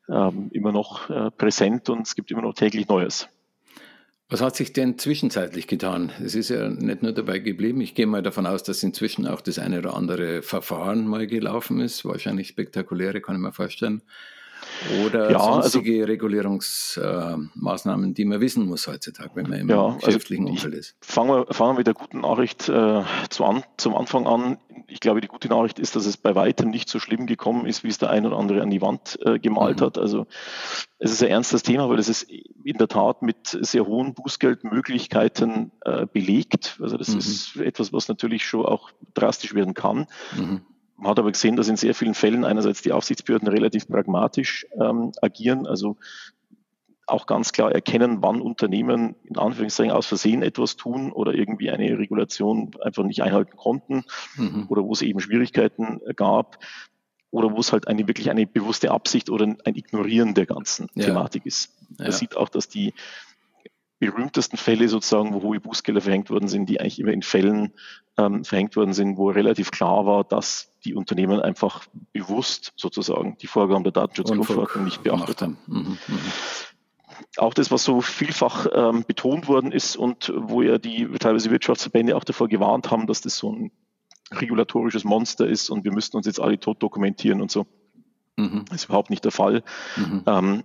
ähm, 0.10 0.50
immer 0.54 0.72
noch 0.72 1.10
äh, 1.10 1.32
präsent 1.32 1.90
und 1.90 2.08
es 2.08 2.16
gibt 2.16 2.32
immer 2.32 2.42
noch 2.42 2.54
täglich 2.54 2.88
Neues. 2.88 3.30
Was 4.32 4.42
hat 4.42 4.56
sich 4.56 4.72
denn 4.72 4.98
zwischenzeitlich 4.98 5.68
getan? 5.68 6.10
Es 6.24 6.36
ist 6.36 6.48
ja 6.48 6.70
nicht 6.70 7.04
nur 7.04 7.12
dabei 7.12 7.40
geblieben. 7.40 7.82
Ich 7.82 7.96
gehe 7.96 8.08
mal 8.08 8.24
davon 8.24 8.46
aus, 8.46 8.64
dass 8.64 8.82
inzwischen 8.82 9.28
auch 9.28 9.42
das 9.42 9.60
eine 9.60 9.80
oder 9.80 9.94
andere 9.94 10.42
Verfahren 10.42 11.06
mal 11.06 11.28
gelaufen 11.28 11.82
ist. 11.82 12.06
Wahrscheinlich 12.06 12.48
spektakuläre, 12.48 13.20
kann 13.20 13.36
ich 13.36 13.42
mir 13.42 13.52
vorstellen. 13.52 14.02
Oder 15.06 15.32
ja, 15.32 15.40
sonstige 15.40 16.02
also, 16.02 16.12
Regulierungsmaßnahmen, 16.12 18.12
äh, 18.12 18.14
die 18.14 18.26
man 18.26 18.42
wissen 18.42 18.66
muss 18.66 18.88
heutzutage, 18.88 19.32
wenn 19.36 19.50
man 19.50 19.60
im 19.60 19.70
ja, 19.70 19.86
also 19.86 20.06
geschäftlichen 20.06 20.46
also 20.46 20.54
Umfeld 20.54 20.76
ist. 20.76 20.96
Fangen 21.02 21.30
wir, 21.30 21.54
fangen 21.54 21.74
wir 21.74 21.80
mit 21.80 21.88
der 21.88 21.94
guten 21.94 22.22
Nachricht 22.22 22.70
äh, 22.70 23.04
zu 23.30 23.46
an, 23.46 23.64
zum 23.78 23.96
Anfang 23.96 24.28
an. 24.28 24.58
Ich 24.88 25.00
glaube, 25.00 25.22
die 25.22 25.28
gute 25.28 25.50
Nachricht 25.50 25.80
ist, 25.80 25.96
dass 25.96 26.06
es 26.06 26.18
bei 26.18 26.36
weitem 26.36 26.70
nicht 26.70 26.90
so 26.90 27.00
schlimm 27.00 27.28
gekommen 27.28 27.66
ist, 27.66 27.84
wie 27.84 27.90
es 27.90 27.98
der 27.98 28.10
ein 28.10 28.26
oder 28.26 28.38
andere 28.38 28.62
an 28.62 28.70
die 28.70 28.82
Wand 28.82 29.20
äh, 29.24 29.40
gemalt 29.40 29.82
mhm. 29.82 29.86
hat. 29.86 29.98
Also 29.98 30.28
es 31.00 31.12
ist 31.12 31.24
ein 31.24 31.30
ernstes 31.30 31.64
Thema, 31.64 31.90
weil 31.90 32.00
es 32.00 32.10
ist 32.10 32.24
in 32.24 32.78
der 32.78 32.88
Tat 32.88 33.22
mit 33.22 33.58
sehr 33.62 33.86
hohen 33.86 34.14
Bußgeldmöglichkeiten 34.14 35.72
äh, 35.82 36.06
belegt. 36.06 36.78
Also 36.82 36.98
das 36.98 37.10
mhm. 37.10 37.20
ist 37.20 37.56
etwas, 37.58 37.94
was 37.94 38.08
natürlich 38.08 38.46
schon 38.46 38.66
auch 38.66 38.92
drastisch 39.14 39.54
werden 39.54 39.74
kann. 39.74 40.08
Mhm. 40.36 40.62
Man 41.02 41.10
hat 41.10 41.20
aber 41.20 41.32
gesehen, 41.32 41.56
dass 41.56 41.68
in 41.68 41.78
sehr 41.78 41.96
vielen 41.96 42.14
Fällen 42.14 42.46
einerseits 42.46 42.84
die 42.84 42.92
Aufsichtsbehörden 42.92 43.48
relativ 43.48 43.88
pragmatisch 43.88 44.68
ähm, 44.80 45.12
agieren, 45.20 45.66
also 45.66 45.98
auch 47.08 47.26
ganz 47.26 47.52
klar 47.52 47.72
erkennen, 47.72 48.20
wann 48.22 48.40
Unternehmen 48.40 49.16
in 49.24 49.40
Anführungszeichen 49.40 49.92
aus 49.92 50.06
Versehen 50.06 50.44
etwas 50.44 50.76
tun 50.76 51.12
oder 51.12 51.34
irgendwie 51.34 51.72
eine 51.72 51.98
Regulation 51.98 52.72
einfach 52.84 53.04
nicht 53.04 53.24
einhalten 53.24 53.58
konnten 53.58 54.04
mhm. 54.36 54.68
oder 54.70 54.84
wo 54.84 54.94
es 54.94 55.02
eben 55.02 55.20
Schwierigkeiten 55.20 56.00
gab 56.16 56.60
oder 57.32 57.52
wo 57.52 57.60
es 57.60 57.74
halt 57.74 57.88
eine 57.88 58.08
wirklich 58.08 58.30
eine 58.30 58.46
bewusste 58.46 58.92
Absicht 58.92 59.32
oder 59.32 59.46
ein 59.46 59.76
Ignorieren 59.76 60.36
der 60.36 60.46
ganzen 60.46 60.88
ja. 60.94 61.08
Thematik 61.08 61.48
ist. 61.48 61.74
Man 61.98 62.06
ja. 62.06 62.12
sieht 62.12 62.38
auch, 62.38 62.48
dass 62.48 62.70
die 62.70 62.94
berühmtesten 64.02 64.58
Fälle 64.58 64.90
sozusagen, 64.90 65.32
wo 65.32 65.44
hohe 65.44 65.60
Bußgelder 65.60 66.02
verhängt 66.02 66.32
worden 66.32 66.48
sind, 66.48 66.68
die 66.68 66.82
eigentlich 66.82 67.00
immer 67.00 67.14
in 67.14 67.22
Fällen 67.22 67.72
ähm, 68.18 68.44
verhängt 68.44 68.76
worden 68.76 68.94
sind, 68.94 69.16
wo 69.16 69.30
relativ 69.30 69.70
klar 69.70 70.08
war, 70.08 70.24
dass 70.24 70.72
die 70.84 70.96
Unternehmen 70.96 71.40
einfach 71.40 71.86
bewusst 72.12 72.74
sozusagen 72.76 73.38
die 73.38 73.46
Vorgaben 73.46 73.84
der 73.84 73.94
Datenschutzgrundverordnung 73.94 74.86
nicht 74.86 75.04
beachtet 75.04 75.44
haben. 75.44 75.58
Mhm, 75.68 76.00
mh. 76.08 76.18
Auch 77.38 77.54
das, 77.54 77.70
was 77.70 77.84
so 77.84 78.02
vielfach 78.02 78.66
ähm, 78.74 79.06
betont 79.08 79.48
worden 79.48 79.72
ist 79.72 79.96
und 79.96 80.34
wo 80.36 80.64
ja 80.64 80.80
die 80.80 81.08
teilweise 81.20 81.52
Wirtschaftsverbände 81.52 82.18
auch 82.18 82.24
davor 82.24 82.48
gewarnt 82.48 82.90
haben, 82.90 83.06
dass 83.06 83.22
das 83.22 83.38
so 83.38 83.54
ein 83.54 83.72
regulatorisches 84.32 85.04
Monster 85.04 85.46
ist 85.46 85.70
und 85.70 85.84
wir 85.84 85.92
müssten 85.92 86.18
uns 86.18 86.26
jetzt 86.26 86.40
alle 86.40 86.60
tot 86.60 86.82
dokumentieren 86.82 87.40
und 87.40 87.52
so. 87.52 87.68
Mhm. 88.38 88.66
Das 88.68 88.78
ist 88.78 88.86
überhaupt 88.86 89.12
nicht 89.12 89.24
der 89.24 89.32
Fall. 89.32 89.64
Mhm. 89.96 90.24
Ähm, 90.26 90.64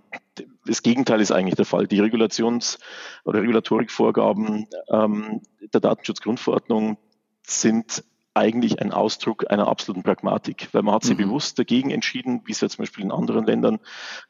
das 0.67 0.83
Gegenteil 0.83 1.21
ist 1.21 1.31
eigentlich 1.31 1.55
der 1.55 1.65
Fall. 1.65 1.87
Die 1.87 2.01
Regulations- 2.01 2.79
oder 3.25 3.41
Regulatorikvorgaben 3.41 4.67
ähm, 4.89 5.41
der 5.73 5.81
Datenschutzgrundverordnung 5.81 6.97
sind 7.45 8.03
eigentlich 8.37 8.79
ein 8.81 8.91
Ausdruck 8.91 9.49
einer 9.49 9.67
absoluten 9.67 10.03
Pragmatik, 10.03 10.69
weil 10.71 10.83
man 10.83 10.93
hat 10.93 11.03
sich 11.03 11.17
mhm. 11.17 11.23
bewusst 11.23 11.57
dagegen 11.57 11.89
entschieden, 11.89 12.41
wie 12.45 12.51
es 12.51 12.61
ja 12.61 12.69
zum 12.69 12.83
Beispiel 12.83 13.03
in 13.03 13.11
anderen 13.11 13.45
Ländern 13.45 13.79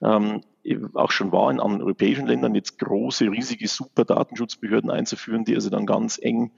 ähm, 0.02 0.41
auch 0.93 1.12
schon 1.12 1.32
war, 1.32 1.52
in 1.52 1.60
anderen 1.60 1.82
europäischen 1.82 2.26
Ländern, 2.26 2.56
jetzt 2.56 2.80
große, 2.80 3.26
riesige 3.26 3.67
Super-Datenschutzbehörden 3.67 4.89
einzuführen, 4.89 5.43
die 5.43 5.56
also 5.56 5.69
dann 5.69 5.86
ganz 5.86 6.19
eng 6.21 6.52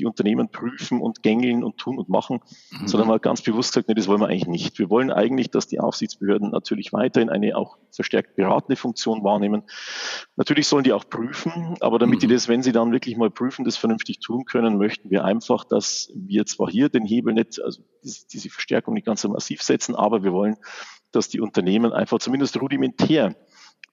die 0.00 0.06
Unternehmen 0.06 0.48
prüfen 0.48 1.00
und 1.00 1.22
gängeln 1.22 1.62
und 1.62 1.76
tun 1.76 1.98
und 1.98 2.08
machen, 2.08 2.40
mhm. 2.70 2.88
sondern 2.88 3.08
mal 3.08 3.20
ganz 3.20 3.42
bewusst 3.42 3.72
gesagt, 3.72 3.88
nee, 3.88 3.94
das 3.94 4.08
wollen 4.08 4.20
wir 4.20 4.28
eigentlich 4.28 4.46
nicht. 4.46 4.78
Wir 4.78 4.88
wollen 4.88 5.10
eigentlich, 5.12 5.50
dass 5.50 5.66
die 5.66 5.78
Aufsichtsbehörden 5.78 6.50
natürlich 6.50 6.92
weiterhin 6.92 7.28
eine 7.28 7.56
auch 7.56 7.76
verstärkt 7.92 8.36
beratende 8.36 8.76
Funktion 8.76 9.22
wahrnehmen. 9.22 9.62
Natürlich 10.36 10.66
sollen 10.66 10.84
die 10.84 10.92
auch 10.92 11.08
prüfen, 11.08 11.76
aber 11.80 11.98
damit 11.98 12.16
mhm. 12.16 12.20
die 12.20 12.26
das, 12.28 12.48
wenn 12.48 12.62
sie 12.62 12.72
dann 12.72 12.92
wirklich 12.92 13.16
mal 13.16 13.30
prüfen, 13.30 13.64
das 13.64 13.76
vernünftig 13.76 14.20
tun 14.20 14.46
können, 14.46 14.78
möchten 14.78 15.10
wir 15.10 15.24
einfach, 15.24 15.64
dass 15.64 16.10
wir 16.14 16.46
zwar 16.46 16.70
hier 16.70 16.88
den 16.88 17.04
Hebel 17.04 17.34
nicht, 17.34 17.62
also 17.62 17.82
diese 18.02 18.48
Verstärkung 18.48 18.94
nicht 18.94 19.06
ganz 19.06 19.20
so 19.20 19.28
massiv 19.28 19.62
setzen, 19.62 19.94
aber 19.94 20.22
wir 20.22 20.32
wollen, 20.32 20.56
dass 21.12 21.28
die 21.28 21.40
Unternehmen 21.40 21.92
einfach 21.92 22.18
zumindest 22.18 22.60
rudimentär 22.60 23.36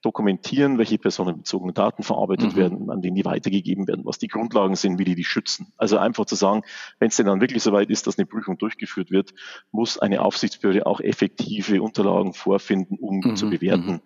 dokumentieren, 0.02 0.78
welche 0.78 0.98
personenbezogenen 0.98 1.74
Daten 1.74 2.02
verarbeitet 2.02 2.52
mhm. 2.52 2.56
werden, 2.56 2.90
an 2.90 3.02
denen 3.02 3.16
die 3.16 3.24
weitergegeben 3.24 3.88
werden, 3.88 4.04
was 4.04 4.18
die 4.18 4.28
Grundlagen 4.28 4.76
sind, 4.76 4.98
wie 4.98 5.04
die 5.04 5.16
die 5.16 5.24
schützen. 5.24 5.72
Also 5.76 5.98
einfach 5.98 6.26
zu 6.26 6.36
sagen, 6.36 6.62
wenn 7.00 7.08
es 7.08 7.16
denn 7.16 7.26
dann 7.26 7.40
wirklich 7.40 7.62
soweit 7.62 7.90
ist, 7.90 8.06
dass 8.06 8.18
eine 8.18 8.26
Prüfung 8.26 8.58
durchgeführt 8.58 9.10
wird, 9.10 9.34
muss 9.72 9.98
eine 9.98 10.22
Aufsichtsbehörde 10.22 10.86
auch 10.86 11.00
effektive 11.00 11.82
Unterlagen 11.82 12.32
vorfinden, 12.32 12.96
um 13.00 13.18
mhm. 13.18 13.36
zu 13.36 13.50
bewerten, 13.50 13.92
mhm. 13.92 14.00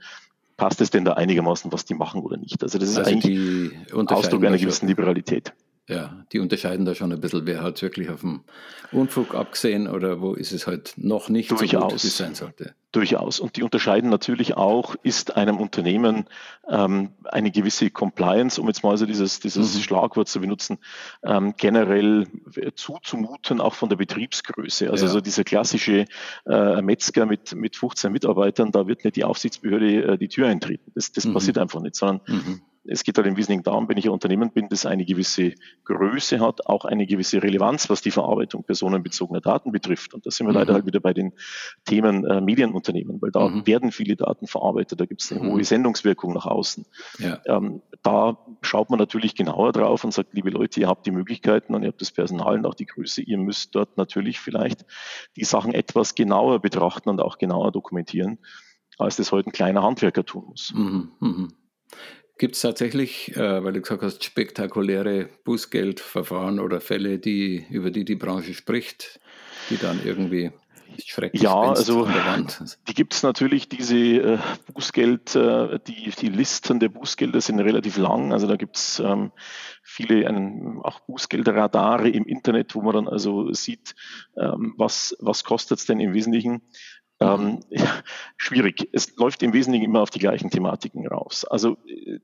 passt 0.56 0.80
es 0.80 0.90
denn 0.90 1.04
da 1.04 1.12
einigermaßen, 1.12 1.70
was 1.72 1.84
die 1.84 1.94
machen 1.94 2.22
oder 2.22 2.38
nicht. 2.38 2.62
Also 2.62 2.78
das 2.78 2.88
ist 2.88 2.98
also 2.98 3.10
eigentlich 3.10 3.72
Ausdruck 3.92 4.44
einer 4.44 4.58
gewissen 4.58 4.88
Liberalität. 4.88 5.52
Ja, 5.88 6.24
die 6.32 6.38
unterscheiden 6.38 6.86
da 6.86 6.94
schon 6.94 7.12
ein 7.12 7.20
bisschen, 7.20 7.44
wer 7.44 7.60
hat 7.60 7.82
wirklich 7.82 8.08
auf 8.08 8.20
dem 8.20 8.44
Unfug 8.92 9.34
abgesehen 9.34 9.88
oder 9.88 10.20
wo 10.20 10.34
ist 10.34 10.52
es 10.52 10.68
halt 10.68 10.94
noch 10.96 11.28
nicht 11.28 11.50
Durchaus. 11.50 11.70
so 11.70 11.78
gut, 11.80 12.04
wie 12.04 12.06
es 12.06 12.16
sein 12.16 12.34
sollte. 12.36 12.74
Durchaus. 12.92 13.40
Und 13.40 13.56
die 13.56 13.64
unterscheiden 13.64 14.08
natürlich 14.08 14.56
auch, 14.56 14.94
ist 15.02 15.34
einem 15.36 15.56
Unternehmen 15.56 16.26
ähm, 16.68 17.10
eine 17.24 17.50
gewisse 17.50 17.90
Compliance, 17.90 18.60
um 18.60 18.68
jetzt 18.68 18.84
mal 18.84 18.96
so 18.96 19.06
dieses, 19.06 19.40
dieses 19.40 19.74
mhm. 19.74 19.80
Schlagwort 19.80 20.28
zu 20.28 20.40
benutzen, 20.40 20.78
ähm, 21.24 21.54
generell 21.56 22.28
zuzumuten, 22.76 23.60
auch 23.60 23.74
von 23.74 23.88
der 23.88 23.96
Betriebsgröße. 23.96 24.88
Also 24.88 25.06
ja. 25.06 25.10
so 25.10 25.20
dieser 25.20 25.42
klassische 25.42 26.04
äh, 26.46 26.80
Metzger 26.80 27.26
mit, 27.26 27.56
mit 27.56 27.74
15 27.74 28.12
Mitarbeitern, 28.12 28.70
da 28.70 28.86
wird 28.86 29.02
nicht 29.02 29.16
die 29.16 29.24
Aufsichtsbehörde 29.24 30.12
äh, 30.12 30.18
die 30.18 30.28
Tür 30.28 30.46
eintreten. 30.46 30.92
Das, 30.94 31.10
das 31.10 31.24
mhm. 31.24 31.34
passiert 31.34 31.58
einfach 31.58 31.80
nicht, 31.80 31.96
sondern 31.96 32.20
mhm 32.28 32.60
es 32.84 33.04
geht 33.04 33.16
halt 33.16 33.26
im 33.26 33.36
Wesentlichen 33.36 33.62
darum, 33.62 33.88
wenn 33.88 33.96
ich 33.96 34.06
ein 34.06 34.10
Unternehmen 34.10 34.50
bin, 34.52 34.68
das 34.68 34.86
eine 34.86 35.04
gewisse 35.04 35.54
Größe 35.84 36.40
hat, 36.40 36.66
auch 36.66 36.84
eine 36.84 37.06
gewisse 37.06 37.42
Relevanz, 37.42 37.88
was 37.90 38.02
die 38.02 38.10
Verarbeitung 38.10 38.64
personenbezogener 38.64 39.40
Daten 39.40 39.70
betrifft. 39.70 40.14
Und 40.14 40.26
da 40.26 40.30
sind 40.30 40.46
wir 40.46 40.52
mhm. 40.52 40.58
leider 40.58 40.74
halt 40.74 40.86
wieder 40.86 41.00
bei 41.00 41.12
den 41.12 41.32
Themen 41.84 42.24
äh, 42.24 42.40
Medienunternehmen, 42.40 43.22
weil 43.22 43.30
da 43.30 43.48
mhm. 43.48 43.66
werden 43.66 43.92
viele 43.92 44.16
Daten 44.16 44.46
verarbeitet, 44.46 45.00
da 45.00 45.06
gibt 45.06 45.22
es 45.22 45.30
eine 45.30 45.42
mhm. 45.42 45.52
hohe 45.52 45.64
Sendungswirkung 45.64 46.32
nach 46.32 46.46
außen. 46.46 46.84
Ja. 47.18 47.40
Ähm, 47.46 47.82
da 48.02 48.38
schaut 48.62 48.90
man 48.90 48.98
natürlich 48.98 49.36
genauer 49.36 49.72
drauf 49.72 50.02
und 50.02 50.12
sagt, 50.12 50.34
liebe 50.34 50.50
Leute, 50.50 50.80
ihr 50.80 50.88
habt 50.88 51.06
die 51.06 51.12
Möglichkeiten 51.12 51.74
und 51.74 51.82
ihr 51.82 51.88
habt 51.88 52.00
das 52.00 52.10
Personal 52.10 52.58
und 52.58 52.66
auch 52.66 52.74
die 52.74 52.86
Größe, 52.86 53.22
ihr 53.22 53.38
müsst 53.38 53.74
dort 53.76 53.96
natürlich 53.96 54.40
vielleicht 54.40 54.84
die 55.36 55.44
Sachen 55.44 55.72
etwas 55.72 56.16
genauer 56.16 56.60
betrachten 56.60 57.10
und 57.10 57.20
auch 57.20 57.38
genauer 57.38 57.70
dokumentieren, 57.70 58.38
als 58.98 59.16
das 59.16 59.30
heute 59.30 59.50
ein 59.50 59.52
kleiner 59.52 59.82
Handwerker 59.82 60.24
tun 60.24 60.46
muss. 60.48 60.72
Gibt 62.38 62.56
es 62.56 62.62
tatsächlich, 62.62 63.36
äh, 63.36 63.62
weil 63.62 63.72
du 63.72 63.80
gesagt 63.80 64.02
hast, 64.02 64.24
spektakuläre 64.24 65.28
Bußgeldverfahren 65.44 66.60
oder 66.60 66.80
Fälle, 66.80 67.18
die, 67.18 67.66
über 67.70 67.90
die 67.90 68.04
die 68.04 68.16
Branche 68.16 68.54
spricht, 68.54 69.20
die 69.70 69.76
dann 69.76 70.00
irgendwie 70.04 70.50
schrecklich 71.04 71.42
Ja, 71.42 71.60
also 71.60 72.06
die 72.88 72.94
gibt 72.94 73.14
es 73.14 73.22
natürlich, 73.22 73.68
diese 73.68 73.96
äh, 73.96 74.38
Bußgeld, 74.72 75.34
äh, 75.36 75.78
die, 75.86 76.10
die 76.10 76.28
Listen 76.28 76.80
der 76.80 76.88
Bußgelder 76.88 77.40
sind 77.40 77.60
relativ 77.60 77.96
lang. 77.96 78.32
Also 78.32 78.46
da 78.46 78.56
gibt 78.56 78.76
es 78.76 78.98
ähm, 78.98 79.32
viele 79.82 80.24
ähm, 80.24 80.80
auch 80.82 81.00
Bußgeldradare 81.00 82.08
im 82.08 82.24
Internet, 82.24 82.74
wo 82.74 82.82
man 82.82 82.94
dann 82.94 83.08
also 83.08 83.52
sieht, 83.52 83.94
ähm, 84.36 84.74
was, 84.76 85.16
was 85.20 85.44
kostet 85.44 85.78
es 85.78 85.86
denn 85.86 86.00
im 86.00 86.14
Wesentlichen. 86.14 86.62
Ähm, 87.22 87.60
ja, 87.70 88.02
schwierig. 88.36 88.88
Es 88.92 89.16
läuft 89.16 89.42
im 89.42 89.52
Wesentlichen 89.52 89.84
immer 89.84 90.02
auf 90.02 90.10
die 90.10 90.18
gleichen 90.18 90.50
Thematiken 90.50 91.06
raus. 91.06 91.44
Also 91.44 91.78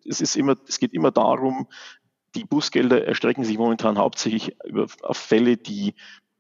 es 0.07 0.21
ist 0.21 0.37
immer, 0.37 0.57
es 0.67 0.79
geht 0.79 0.93
immer 0.93 1.11
darum, 1.11 1.69
die 2.35 2.45
Bußgelder 2.45 3.07
erstrecken 3.07 3.45
sich 3.45 3.59
momentan 3.59 3.99
hauptsächlich 3.99 4.57
über, 4.65 4.87
auf 5.03 5.17
Fälle, 5.17 5.57
die 5.57 5.95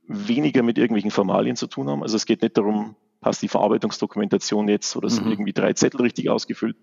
weniger 0.06 0.62
mit 0.62 0.78
irgendwelchen 0.78 1.10
Formalien 1.10 1.56
zu 1.56 1.66
tun 1.66 1.88
haben. 1.88 2.02
Also 2.02 2.16
es 2.16 2.26
geht 2.26 2.42
nicht 2.42 2.56
darum, 2.56 2.96
passt 3.20 3.42
die 3.42 3.48
Verarbeitungsdokumentation 3.48 4.68
jetzt 4.68 4.94
oder 4.96 5.08
sind 5.10 5.26
mhm. 5.26 5.32
irgendwie 5.32 5.52
drei 5.52 5.72
Zettel 5.72 6.02
richtig 6.02 6.30
ausgefüllt, 6.30 6.76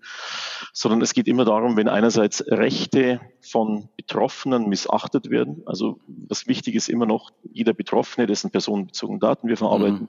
sondern 0.72 1.00
es 1.00 1.14
geht 1.14 1.28
immer 1.28 1.44
darum, 1.44 1.76
wenn 1.76 1.88
einerseits 1.88 2.44
Rechte 2.46 3.20
von 3.40 3.88
Betroffenen 3.96 4.68
missachtet 4.68 5.30
werden. 5.30 5.62
Also 5.66 5.98
was 6.06 6.46
wichtig 6.46 6.74
ist 6.74 6.88
immer 6.88 7.06
noch, 7.06 7.32
jeder 7.42 7.72
Betroffene, 7.72 8.26
dessen 8.26 8.50
personenbezogenen 8.50 9.20
Daten 9.20 9.48
wir 9.48 9.56
verarbeiten, 9.56 10.02
mhm 10.02 10.08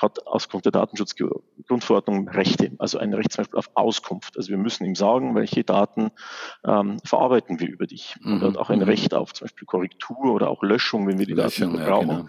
hat 0.00 0.26
aufgrund 0.26 0.64
der 0.64 0.72
Datenschutzgrundverordnung 0.72 2.28
Rechte, 2.28 2.72
also 2.78 2.98
ein 2.98 3.12
Recht 3.12 3.32
zum 3.32 3.42
Beispiel 3.42 3.58
auf 3.58 3.70
Auskunft. 3.74 4.36
Also 4.36 4.50
wir 4.50 4.58
müssen 4.58 4.84
ihm 4.84 4.94
sagen, 4.94 5.34
welche 5.34 5.64
Daten 5.64 6.10
ähm, 6.64 6.98
verarbeiten 7.04 7.60
wir 7.60 7.68
über 7.68 7.86
dich. 7.86 8.16
Mhm. 8.20 8.32
Und 8.32 8.42
er 8.42 8.48
hat 8.48 8.56
auch 8.56 8.70
ein 8.70 8.80
mhm. 8.80 8.84
Recht 8.84 9.14
auf 9.14 9.32
zum 9.32 9.46
Beispiel 9.46 9.66
Korrektur 9.66 10.32
oder 10.32 10.50
auch 10.50 10.62
Löschung, 10.62 11.06
wenn 11.06 11.18
wir 11.18 11.26
die 11.26 11.34
Löschung, 11.34 11.76
Daten 11.76 11.84
brauchen. 11.84 12.08
Ja, 12.08 12.26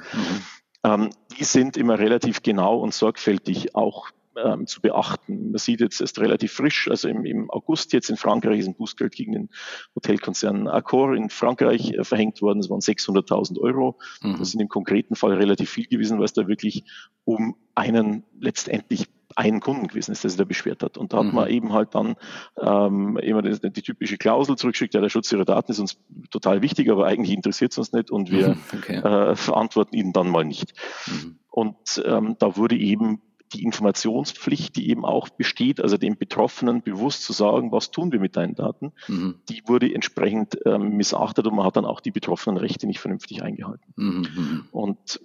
genau. 0.83 0.99
mhm. 0.99 1.03
ähm, 1.05 1.09
die 1.37 1.43
sind 1.43 1.77
immer 1.77 1.97
relativ 1.99 2.43
genau 2.43 2.77
und 2.77 2.93
sorgfältig 2.93 3.75
auch 3.75 4.09
ähm, 4.43 4.67
zu 4.67 4.81
beachten. 4.81 5.51
Man 5.51 5.57
sieht 5.57 5.81
jetzt, 5.81 6.01
ist 6.01 6.19
relativ 6.19 6.53
frisch, 6.53 6.89
also 6.89 7.07
im, 7.07 7.25
im, 7.25 7.49
August 7.51 7.93
jetzt 7.93 8.09
in 8.09 8.17
Frankreich 8.17 8.59
ist 8.59 8.67
ein 8.67 8.75
Bußgeld 8.75 9.13
gegen 9.13 9.33
den 9.33 9.49
Hotelkonzern 9.95 10.67
Accor 10.67 11.15
in 11.15 11.29
Frankreich 11.29 11.91
äh, 11.91 12.03
verhängt 12.03 12.41
worden. 12.41 12.59
Das 12.59 12.69
waren 12.69 12.79
600.000 12.79 13.59
Euro. 13.59 13.97
Mhm. 14.21 14.37
Das 14.39 14.51
sind 14.51 14.61
im 14.61 14.69
konkreten 14.69 15.15
Fall 15.15 15.33
relativ 15.33 15.69
viel 15.69 15.85
gewesen, 15.85 16.17
weil 16.17 16.25
es 16.25 16.33
da 16.33 16.47
wirklich 16.47 16.85
um 17.25 17.55
einen 17.75 18.23
letztendlich 18.39 19.07
einen 19.35 19.61
Kunden 19.61 19.87
gewesen 19.87 20.11
ist, 20.11 20.23
der 20.23 20.29
sich 20.29 20.37
da 20.37 20.43
beschwert 20.43 20.83
hat. 20.83 20.97
Und 20.97 21.13
da 21.13 21.17
hat 21.17 21.25
mhm. 21.25 21.33
man 21.33 21.49
eben 21.49 21.73
halt 21.73 21.95
dann 21.95 22.15
ähm, 22.61 23.17
immer 23.17 23.41
die, 23.41 23.71
die, 23.71 23.81
typische 23.81 24.17
Klausel 24.17 24.57
zurückgeschickt, 24.57 24.93
ja, 24.93 25.01
der 25.01 25.09
Schutz 25.09 25.31
ihrer 25.31 25.45
Daten 25.45 25.71
ist 25.71 25.79
uns 25.79 25.97
total 26.29 26.61
wichtig, 26.61 26.89
aber 26.91 27.07
eigentlich 27.07 27.35
interessiert 27.35 27.71
es 27.71 27.77
uns 27.77 27.93
nicht 27.93 28.11
und 28.11 28.31
wir 28.31 28.57
okay. 28.73 28.97
äh, 28.97 29.35
verantworten 29.35 29.95
ihn 29.95 30.13
dann 30.13 30.29
mal 30.29 30.45
nicht. 30.45 30.73
Mhm. 31.07 31.39
Und 31.49 32.03
ähm, 32.05 32.35
da 32.39 32.57
wurde 32.57 32.75
eben 32.75 33.21
die 33.53 33.63
Informationspflicht, 33.63 34.75
die 34.75 34.89
eben 34.89 35.05
auch 35.05 35.29
besteht, 35.29 35.79
also 35.81 35.97
dem 35.97 36.17
Betroffenen 36.17 36.81
bewusst 36.81 37.23
zu 37.23 37.33
sagen, 37.33 37.71
was 37.71 37.91
tun 37.91 38.11
wir 38.11 38.19
mit 38.19 38.35
deinen 38.35 38.55
Daten, 38.55 38.93
mhm. 39.07 39.35
die 39.49 39.61
wurde 39.65 39.93
entsprechend 39.93 40.57
ähm, 40.65 40.97
missachtet 40.97 41.47
und 41.47 41.55
man 41.55 41.65
hat 41.65 41.75
dann 41.75 41.85
auch 41.85 42.01
die 42.01 42.11
betroffenen 42.11 42.57
Rechte 42.57 42.87
nicht 42.87 42.99
vernünftig 42.99 43.43
eingehalten. 43.43 43.93
Mhm. 43.95 44.27
mhm. 44.35 44.67
Und 44.71 45.21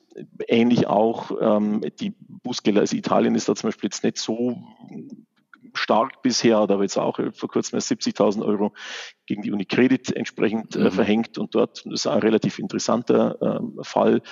ähnlich 0.48 0.86
auch 0.86 1.30
ähm, 1.40 1.82
die 2.00 2.12
Bußgelder, 2.18 2.80
also 2.80 2.96
Italien 2.96 3.34
ist 3.34 3.48
da 3.48 3.54
zum 3.54 3.68
Beispiel 3.68 3.88
jetzt 3.88 4.04
nicht 4.04 4.18
so 4.18 4.62
stark 5.74 6.22
bisher, 6.22 6.66
da 6.66 6.78
wird 6.78 6.90
jetzt 6.90 6.98
auch 6.98 7.18
vor 7.32 7.48
kurzem 7.48 7.76
erst 7.76 7.90
70.000 7.90 8.44
Euro 8.44 8.72
gegen 9.26 9.42
die 9.42 9.52
Unicredit 9.52 10.14
entsprechend 10.14 10.76
äh, 10.76 10.80
mhm. 10.80 10.90
verhängt 10.90 11.38
und 11.38 11.54
dort 11.54 11.84
ist 11.86 12.06
ein 12.06 12.18
relativ 12.18 12.58
interessanter 12.58 13.60
äh, 13.60 13.84
Fall. 13.84 14.22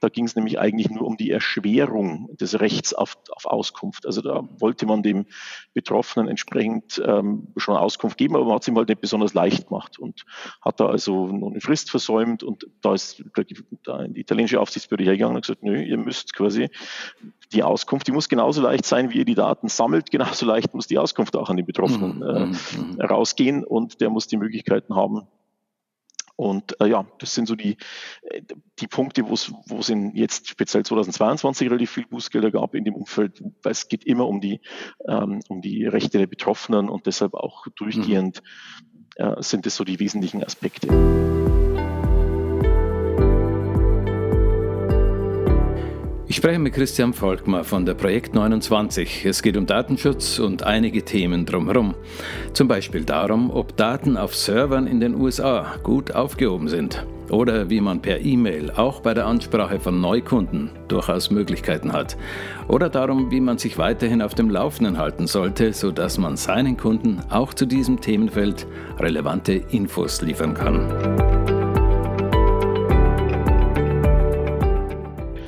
Da 0.00 0.08
ging 0.08 0.26
es 0.26 0.36
nämlich 0.36 0.58
eigentlich 0.58 0.90
nur 0.90 1.06
um 1.06 1.16
die 1.16 1.30
Erschwerung 1.30 2.28
des 2.36 2.60
Rechts 2.60 2.92
auf, 2.92 3.16
auf 3.30 3.46
Auskunft. 3.46 4.06
Also 4.06 4.20
da 4.20 4.46
wollte 4.58 4.84
man 4.86 5.02
dem 5.02 5.26
Betroffenen 5.72 6.28
entsprechend 6.28 7.02
ähm, 7.04 7.48
schon 7.56 7.76
Auskunft 7.76 8.18
geben, 8.18 8.36
aber 8.36 8.44
man 8.44 8.54
hat 8.54 8.62
es 8.62 8.68
ihm 8.68 8.76
halt 8.76 8.88
nicht 8.88 9.00
besonders 9.00 9.32
leicht 9.32 9.68
gemacht 9.68 9.98
und 9.98 10.24
hat 10.60 10.80
da 10.80 10.86
also 10.86 11.28
noch 11.28 11.50
eine 11.50 11.60
Frist 11.60 11.90
versäumt 11.90 12.42
und 12.42 12.66
da 12.82 12.94
ist 12.94 13.22
da 13.34 13.42
die 13.42 14.20
italienische 14.20 14.60
Aufsichtsbehörde 14.60 15.04
hergegangen 15.04 15.36
und 15.36 15.42
gesagt, 15.42 15.62
nö, 15.62 15.80
ihr 15.82 15.96
müsst 15.96 16.34
quasi 16.34 16.68
die 17.52 17.62
Auskunft, 17.62 18.06
die 18.06 18.12
muss 18.12 18.28
genauso 18.28 18.62
leicht 18.62 18.84
sein, 18.84 19.10
wie 19.10 19.18
ihr 19.18 19.24
die 19.24 19.34
Daten 19.34 19.68
sammelt, 19.68 20.10
genauso 20.10 20.46
leicht 20.46 20.74
muss 20.74 20.86
die 20.86 20.98
Auskunft 20.98 21.36
auch 21.36 21.48
an 21.48 21.56
den 21.56 21.66
Betroffenen 21.66 22.16
mhm, 22.16 22.22
äh, 22.22 22.46
mhm, 22.46 22.56
mhm. 22.92 23.00
rausgehen 23.00 23.64
und 23.64 24.00
der 24.00 24.10
muss 24.10 24.26
die 24.26 24.36
Möglichkeiten 24.36 24.94
haben, 24.94 25.26
und 26.36 26.78
äh, 26.80 26.86
ja, 26.86 27.06
das 27.18 27.34
sind 27.34 27.48
so 27.48 27.54
die, 27.54 27.78
äh, 28.22 28.42
die 28.78 28.86
Punkte, 28.86 29.26
wo 29.28 29.32
es 29.32 29.52
wo 29.66 29.78
es 29.78 29.88
in 29.88 30.14
jetzt 30.14 30.48
speziell 30.48 30.84
2022 30.84 31.70
relativ 31.70 31.90
viel 31.90 32.06
Bußgelder 32.06 32.50
gab 32.50 32.74
in 32.74 32.84
dem 32.84 32.94
Umfeld, 32.94 33.42
weil 33.62 33.72
es 33.72 33.88
geht 33.88 34.04
immer 34.04 34.26
um 34.26 34.40
die, 34.40 34.60
ähm, 35.08 35.40
um 35.48 35.62
die 35.62 35.86
Rechte 35.86 36.18
der 36.18 36.26
Betroffenen 36.26 36.90
und 36.90 37.06
deshalb 37.06 37.34
auch 37.34 37.66
durchgehend 37.74 38.42
mhm. 39.18 39.24
äh, 39.24 39.42
sind 39.42 39.66
es 39.66 39.76
so 39.76 39.84
die 39.84 39.98
wesentlichen 39.98 40.44
Aspekte. 40.44 41.55
Ich 46.36 46.42
spreche 46.42 46.58
mit 46.58 46.74
Christian 46.74 47.14
Volkmar 47.14 47.64
von 47.64 47.86
der 47.86 47.94
Projekt 47.94 48.34
29. 48.34 49.24
Es 49.24 49.40
geht 49.40 49.56
um 49.56 49.64
Datenschutz 49.64 50.38
und 50.38 50.64
einige 50.64 51.02
Themen 51.02 51.46
drumherum. 51.46 51.94
Zum 52.52 52.68
Beispiel 52.68 53.04
darum, 53.04 53.50
ob 53.50 53.74
Daten 53.78 54.18
auf 54.18 54.36
Servern 54.36 54.86
in 54.86 55.00
den 55.00 55.14
USA 55.14 55.76
gut 55.82 56.14
aufgehoben 56.14 56.68
sind 56.68 57.06
oder 57.30 57.70
wie 57.70 57.80
man 57.80 58.02
per 58.02 58.20
E-Mail 58.20 58.70
auch 58.70 59.00
bei 59.00 59.14
der 59.14 59.24
Ansprache 59.24 59.80
von 59.80 59.98
Neukunden 59.98 60.68
durchaus 60.88 61.30
Möglichkeiten 61.30 61.94
hat. 61.94 62.18
Oder 62.68 62.90
darum, 62.90 63.30
wie 63.30 63.40
man 63.40 63.56
sich 63.56 63.78
weiterhin 63.78 64.20
auf 64.20 64.34
dem 64.34 64.50
Laufenden 64.50 64.98
halten 64.98 65.26
sollte, 65.26 65.72
sodass 65.72 66.18
man 66.18 66.36
seinen 66.36 66.76
Kunden 66.76 67.18
auch 67.30 67.54
zu 67.54 67.64
diesem 67.64 68.02
Themenfeld 68.02 68.66
relevante 68.98 69.54
Infos 69.54 70.20
liefern 70.20 70.52
kann. 70.52 71.55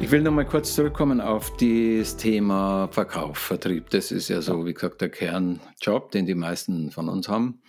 Ich 0.09 0.13
will 0.13 0.23
noch 0.23 0.33
mal 0.33 0.47
kurz 0.47 0.75
zurückkommen 0.75 1.21
auf 1.21 1.55
das 1.59 2.17
Thema 2.17 2.89
Verkauf, 2.91 3.37
Vertrieb. 3.37 3.91
Das 3.91 4.11
ist 4.11 4.31
ja 4.31 4.41
so, 4.41 4.65
wie 4.65 4.73
gesagt, 4.73 5.03
der 5.03 5.11
Kernjob, 5.11 6.13
den 6.13 6.25
die 6.25 6.35
meisten 6.35 6.91
von 6.91 7.11
uns 7.11 7.29
haben. 7.29 7.61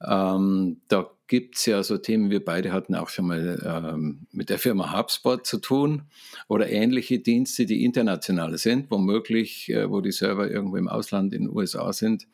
Ähm, 0.00 0.80
da 0.86 1.10
gibt 1.26 1.56
es 1.56 1.66
ja 1.66 1.82
so 1.82 1.98
Themen, 1.98 2.30
wir 2.30 2.44
beide 2.44 2.72
hatten 2.72 2.94
auch 2.94 3.08
schon 3.08 3.26
mal 3.26 3.60
ähm, 3.66 4.28
mit 4.30 4.48
der 4.48 4.60
Firma 4.60 4.96
HubSpot 4.96 5.44
zu 5.44 5.58
tun 5.58 6.02
oder 6.46 6.70
ähnliche 6.70 7.18
Dienste, 7.18 7.66
die 7.66 7.84
international 7.84 8.56
sind, 8.58 8.88
womöglich, 8.92 9.68
äh, 9.68 9.90
wo 9.90 10.00
die 10.00 10.12
Server 10.12 10.48
irgendwo 10.48 10.76
im 10.76 10.86
Ausland 10.86 11.34
in 11.34 11.46
den 11.46 11.50
USA 11.52 11.92
sind. 11.92 12.28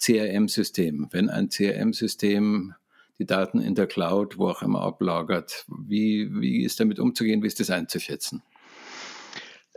CRM-System. 0.00 1.06
Wenn 1.12 1.30
ein 1.30 1.48
CRM-System 1.48 2.74
die 3.20 3.26
Daten 3.26 3.60
in 3.60 3.76
der 3.76 3.86
Cloud, 3.86 4.36
wo 4.36 4.48
auch 4.48 4.62
immer 4.62 4.80
ablagert, 4.80 5.64
wie, 5.68 6.28
wie 6.40 6.64
ist 6.64 6.80
damit 6.80 6.98
umzugehen, 6.98 7.40
wie 7.44 7.46
ist 7.46 7.60
das 7.60 7.70
einzuschätzen? 7.70 8.42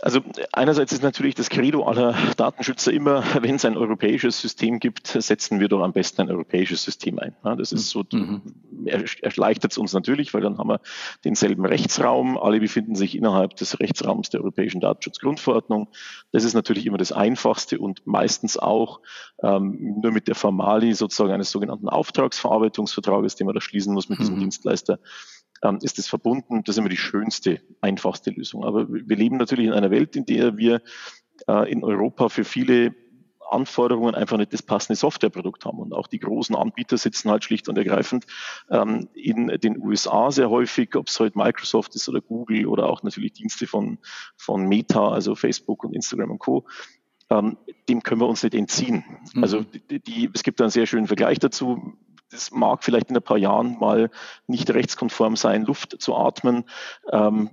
Also 0.03 0.19
einerseits 0.51 0.91
ist 0.91 1.01
natürlich 1.01 1.33
das 1.33 1.49
Credo 1.49 1.85
aller 1.85 2.13
Datenschützer 2.35 2.91
immer, 2.91 3.23
wenn 3.41 3.55
es 3.55 3.63
ein 3.63 3.77
europäisches 3.77 4.37
System 4.41 4.79
gibt, 4.79 5.07
setzen 5.07 5.61
wir 5.61 5.69
doch 5.69 5.81
am 5.81 5.93
besten 5.93 6.23
ein 6.23 6.29
europäisches 6.29 6.83
System 6.83 7.19
ein. 7.19 7.33
das 7.57 7.71
ist 7.71 7.89
so, 7.89 8.03
mhm. 8.11 8.41
erleichtert 9.21 9.71
es 9.71 9.77
uns 9.77 9.93
natürlich, 9.93 10.33
weil 10.33 10.41
dann 10.41 10.57
haben 10.57 10.67
wir 10.67 10.81
denselben 11.23 11.65
Rechtsraum. 11.65 12.37
Alle 12.37 12.59
befinden 12.59 12.95
sich 12.95 13.15
innerhalb 13.15 13.55
des 13.55 13.79
Rechtsraums 13.79 14.29
der 14.29 14.41
Europäischen 14.41 14.81
Datenschutzgrundverordnung. 14.81 15.87
Das 16.33 16.43
ist 16.43 16.53
natürlich 16.53 16.85
immer 16.85 16.97
das 16.97 17.13
Einfachste 17.13 17.79
und 17.79 18.05
meistens 18.05 18.57
auch 18.57 18.99
ähm, 19.41 20.01
nur 20.01 20.11
mit 20.11 20.27
der 20.27 20.35
Formali 20.35 20.93
sozusagen 20.95 21.31
eines 21.31 21.49
sogenannten 21.49 21.87
Auftragsverarbeitungsvertrages, 21.87 23.35
den 23.35 23.45
man 23.45 23.55
da 23.55 23.61
schließen 23.61 23.93
muss 23.93 24.09
mit 24.09 24.19
diesem 24.19 24.35
mhm. 24.35 24.41
Dienstleister 24.41 24.99
ähm, 25.63 25.79
ist 25.81 25.97
es 25.97 26.07
verbunden. 26.07 26.63
Das 26.63 26.75
ist 26.75 26.79
immer 26.79 26.89
die 26.89 26.97
schönste, 26.97 27.61
einfachste 27.81 28.31
Lösung. 28.31 28.63
Aber 28.63 28.87
wir 28.89 29.15
leben 29.15 29.37
natürlich 29.37 29.67
in 29.67 29.73
einer 29.73 29.91
Welt, 29.91 30.15
in 30.15 30.25
der 30.25 30.57
wir 30.57 30.81
äh, 31.47 31.71
in 31.71 31.83
Europa 31.83 32.29
für 32.29 32.43
viele 32.43 32.93
Anforderungen 33.49 34.15
einfach 34.15 34.37
nicht 34.37 34.51
das 34.51 34.63
passende 34.63 34.97
Softwareprodukt 34.97 35.65
haben. 35.65 35.79
Und 35.79 35.93
auch 35.93 36.07
die 36.07 36.19
großen 36.19 36.55
Anbieter 36.55 36.97
sitzen 36.97 37.29
halt 37.29 37.43
schlicht 37.43 37.69
und 37.69 37.77
ergreifend 37.77 38.25
ähm, 38.69 39.09
in 39.13 39.47
den 39.47 39.77
USA 39.81 40.31
sehr 40.31 40.49
häufig, 40.49 40.95
ob 40.95 41.07
es 41.07 41.19
halt 41.19 41.35
Microsoft 41.35 41.95
ist 41.95 42.09
oder 42.09 42.21
Google 42.21 42.65
oder 42.67 42.89
auch 42.89 43.03
natürlich 43.03 43.33
Dienste 43.33 43.67
von, 43.67 43.99
von 44.35 44.67
Meta, 44.67 45.09
also 45.09 45.35
Facebook 45.35 45.83
und 45.83 45.93
Instagram 45.93 46.31
und 46.31 46.39
Co. 46.39 46.65
Ähm, 47.29 47.57
dem 47.87 48.03
können 48.03 48.21
wir 48.21 48.27
uns 48.27 48.43
nicht 48.43 48.55
entziehen. 48.55 49.03
Mhm. 49.33 49.43
Also 49.43 49.63
die, 49.63 49.99
die, 49.99 50.29
es 50.33 50.43
gibt 50.43 50.59
da 50.59 50.65
einen 50.65 50.71
sehr 50.71 50.85
schönen 50.87 51.07
Vergleich 51.07 51.39
dazu 51.39 51.93
das 52.33 52.51
mag 52.51 52.83
vielleicht 52.83 53.09
in 53.09 53.15
ein 53.15 53.23
paar 53.23 53.37
Jahren 53.37 53.77
mal 53.79 54.09
nicht 54.47 54.69
rechtskonform 54.71 55.35
sein, 55.35 55.63
Luft 55.65 56.01
zu 56.01 56.15
atmen. 56.15 56.65
Ähm, 57.11 57.51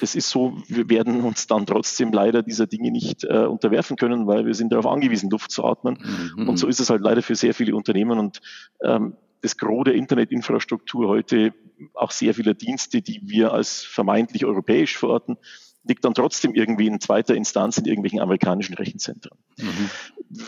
das 0.00 0.14
ist 0.14 0.30
so, 0.30 0.56
wir 0.66 0.88
werden 0.88 1.20
uns 1.20 1.46
dann 1.46 1.66
trotzdem 1.66 2.12
leider 2.12 2.42
dieser 2.42 2.66
Dinge 2.66 2.90
nicht 2.90 3.24
äh, 3.24 3.44
unterwerfen 3.44 3.96
können, 3.96 4.26
weil 4.26 4.46
wir 4.46 4.54
sind 4.54 4.72
darauf 4.72 4.86
angewiesen, 4.86 5.30
Luft 5.30 5.50
zu 5.50 5.64
atmen. 5.64 5.98
Mhm. 6.36 6.48
Und 6.48 6.56
so 6.56 6.66
ist 6.66 6.80
es 6.80 6.90
halt 6.90 7.02
leider 7.02 7.22
für 7.22 7.34
sehr 7.34 7.54
viele 7.54 7.76
Unternehmen 7.76 8.18
und 8.18 8.40
ähm, 8.82 9.16
das 9.42 9.58
Gros 9.58 9.84
der 9.84 9.94
Internetinfrastruktur 9.94 11.06
heute, 11.08 11.52
auch 11.92 12.10
sehr 12.10 12.32
viele 12.32 12.54
Dienste, 12.54 13.02
die 13.02 13.20
wir 13.24 13.52
als 13.52 13.82
vermeintlich 13.82 14.46
europäisch 14.46 14.96
verorten, 14.96 15.36
liegt 15.82 16.02
dann 16.06 16.14
trotzdem 16.14 16.54
irgendwie 16.54 16.86
in 16.86 16.98
zweiter 16.98 17.34
Instanz 17.34 17.76
in 17.76 17.84
irgendwelchen 17.84 18.20
amerikanischen 18.20 18.74
Rechenzentren. 18.74 19.36
Mhm. 19.58 19.90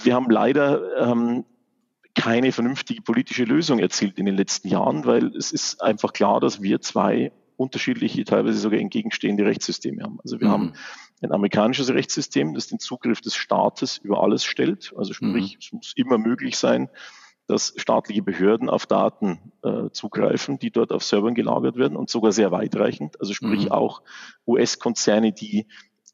Wir 0.03 0.15
haben 0.15 0.31
leider 0.31 1.11
ähm, 1.11 1.45
keine 2.17 2.51
vernünftige 2.51 3.03
politische 3.03 3.45
Lösung 3.45 3.79
erzielt 3.79 4.19
in 4.19 4.27
den 4.27 4.37
letzten 4.37 4.69
Jahren, 4.69 5.05
weil 5.05 5.37
es 5.37 5.53
ist 5.53 5.83
einfach 5.83 6.13
klar, 6.13 6.41
dass 6.41 6.63
wir 6.63 6.81
zwei 6.81 7.31
unterschiedliche, 7.57 8.25
teilweise 8.25 8.59
sogar 8.59 8.81
entgegenstehende 8.81 9.45
Rechtssysteme 9.45 10.03
haben. 10.03 10.19
Also 10.25 10.41
wir 10.41 10.49
mhm. 10.49 10.53
haben 10.53 10.73
ein 11.23 11.33
amerikanisches 11.33 11.91
Rechtssystem, 11.91 12.55
das 12.55 12.67
den 12.67 12.79
Zugriff 12.79 13.21
des 13.21 13.37
Staates 13.37 13.99
über 13.99 14.23
alles 14.23 14.45
stellt. 14.45 14.93
Also 14.97 15.13
sprich, 15.13 15.55
mhm. 15.55 15.59
es 15.61 15.73
muss 15.73 15.93
immer 15.97 16.19
möglich 16.19 16.57
sein, 16.57 16.89
dass 17.47 17.75
staatliche 17.77 18.23
Behörden 18.23 18.69
auf 18.69 18.87
Daten 18.87 19.53
äh, 19.63 19.91
zugreifen, 19.93 20.59
die 20.59 20.71
dort 20.71 20.93
auf 20.93 21.05
Servern 21.05 21.35
gelagert 21.35 21.77
werden 21.77 21.97
und 21.97 22.11
sogar 22.11 22.33
sehr 22.33 22.51
weitreichend. 22.51 23.21
Also 23.21 23.35
sprich 23.35 23.67
mhm. 23.67 23.73
auch 23.73 24.03
US-Konzerne, 24.47 25.33
die 25.33 25.67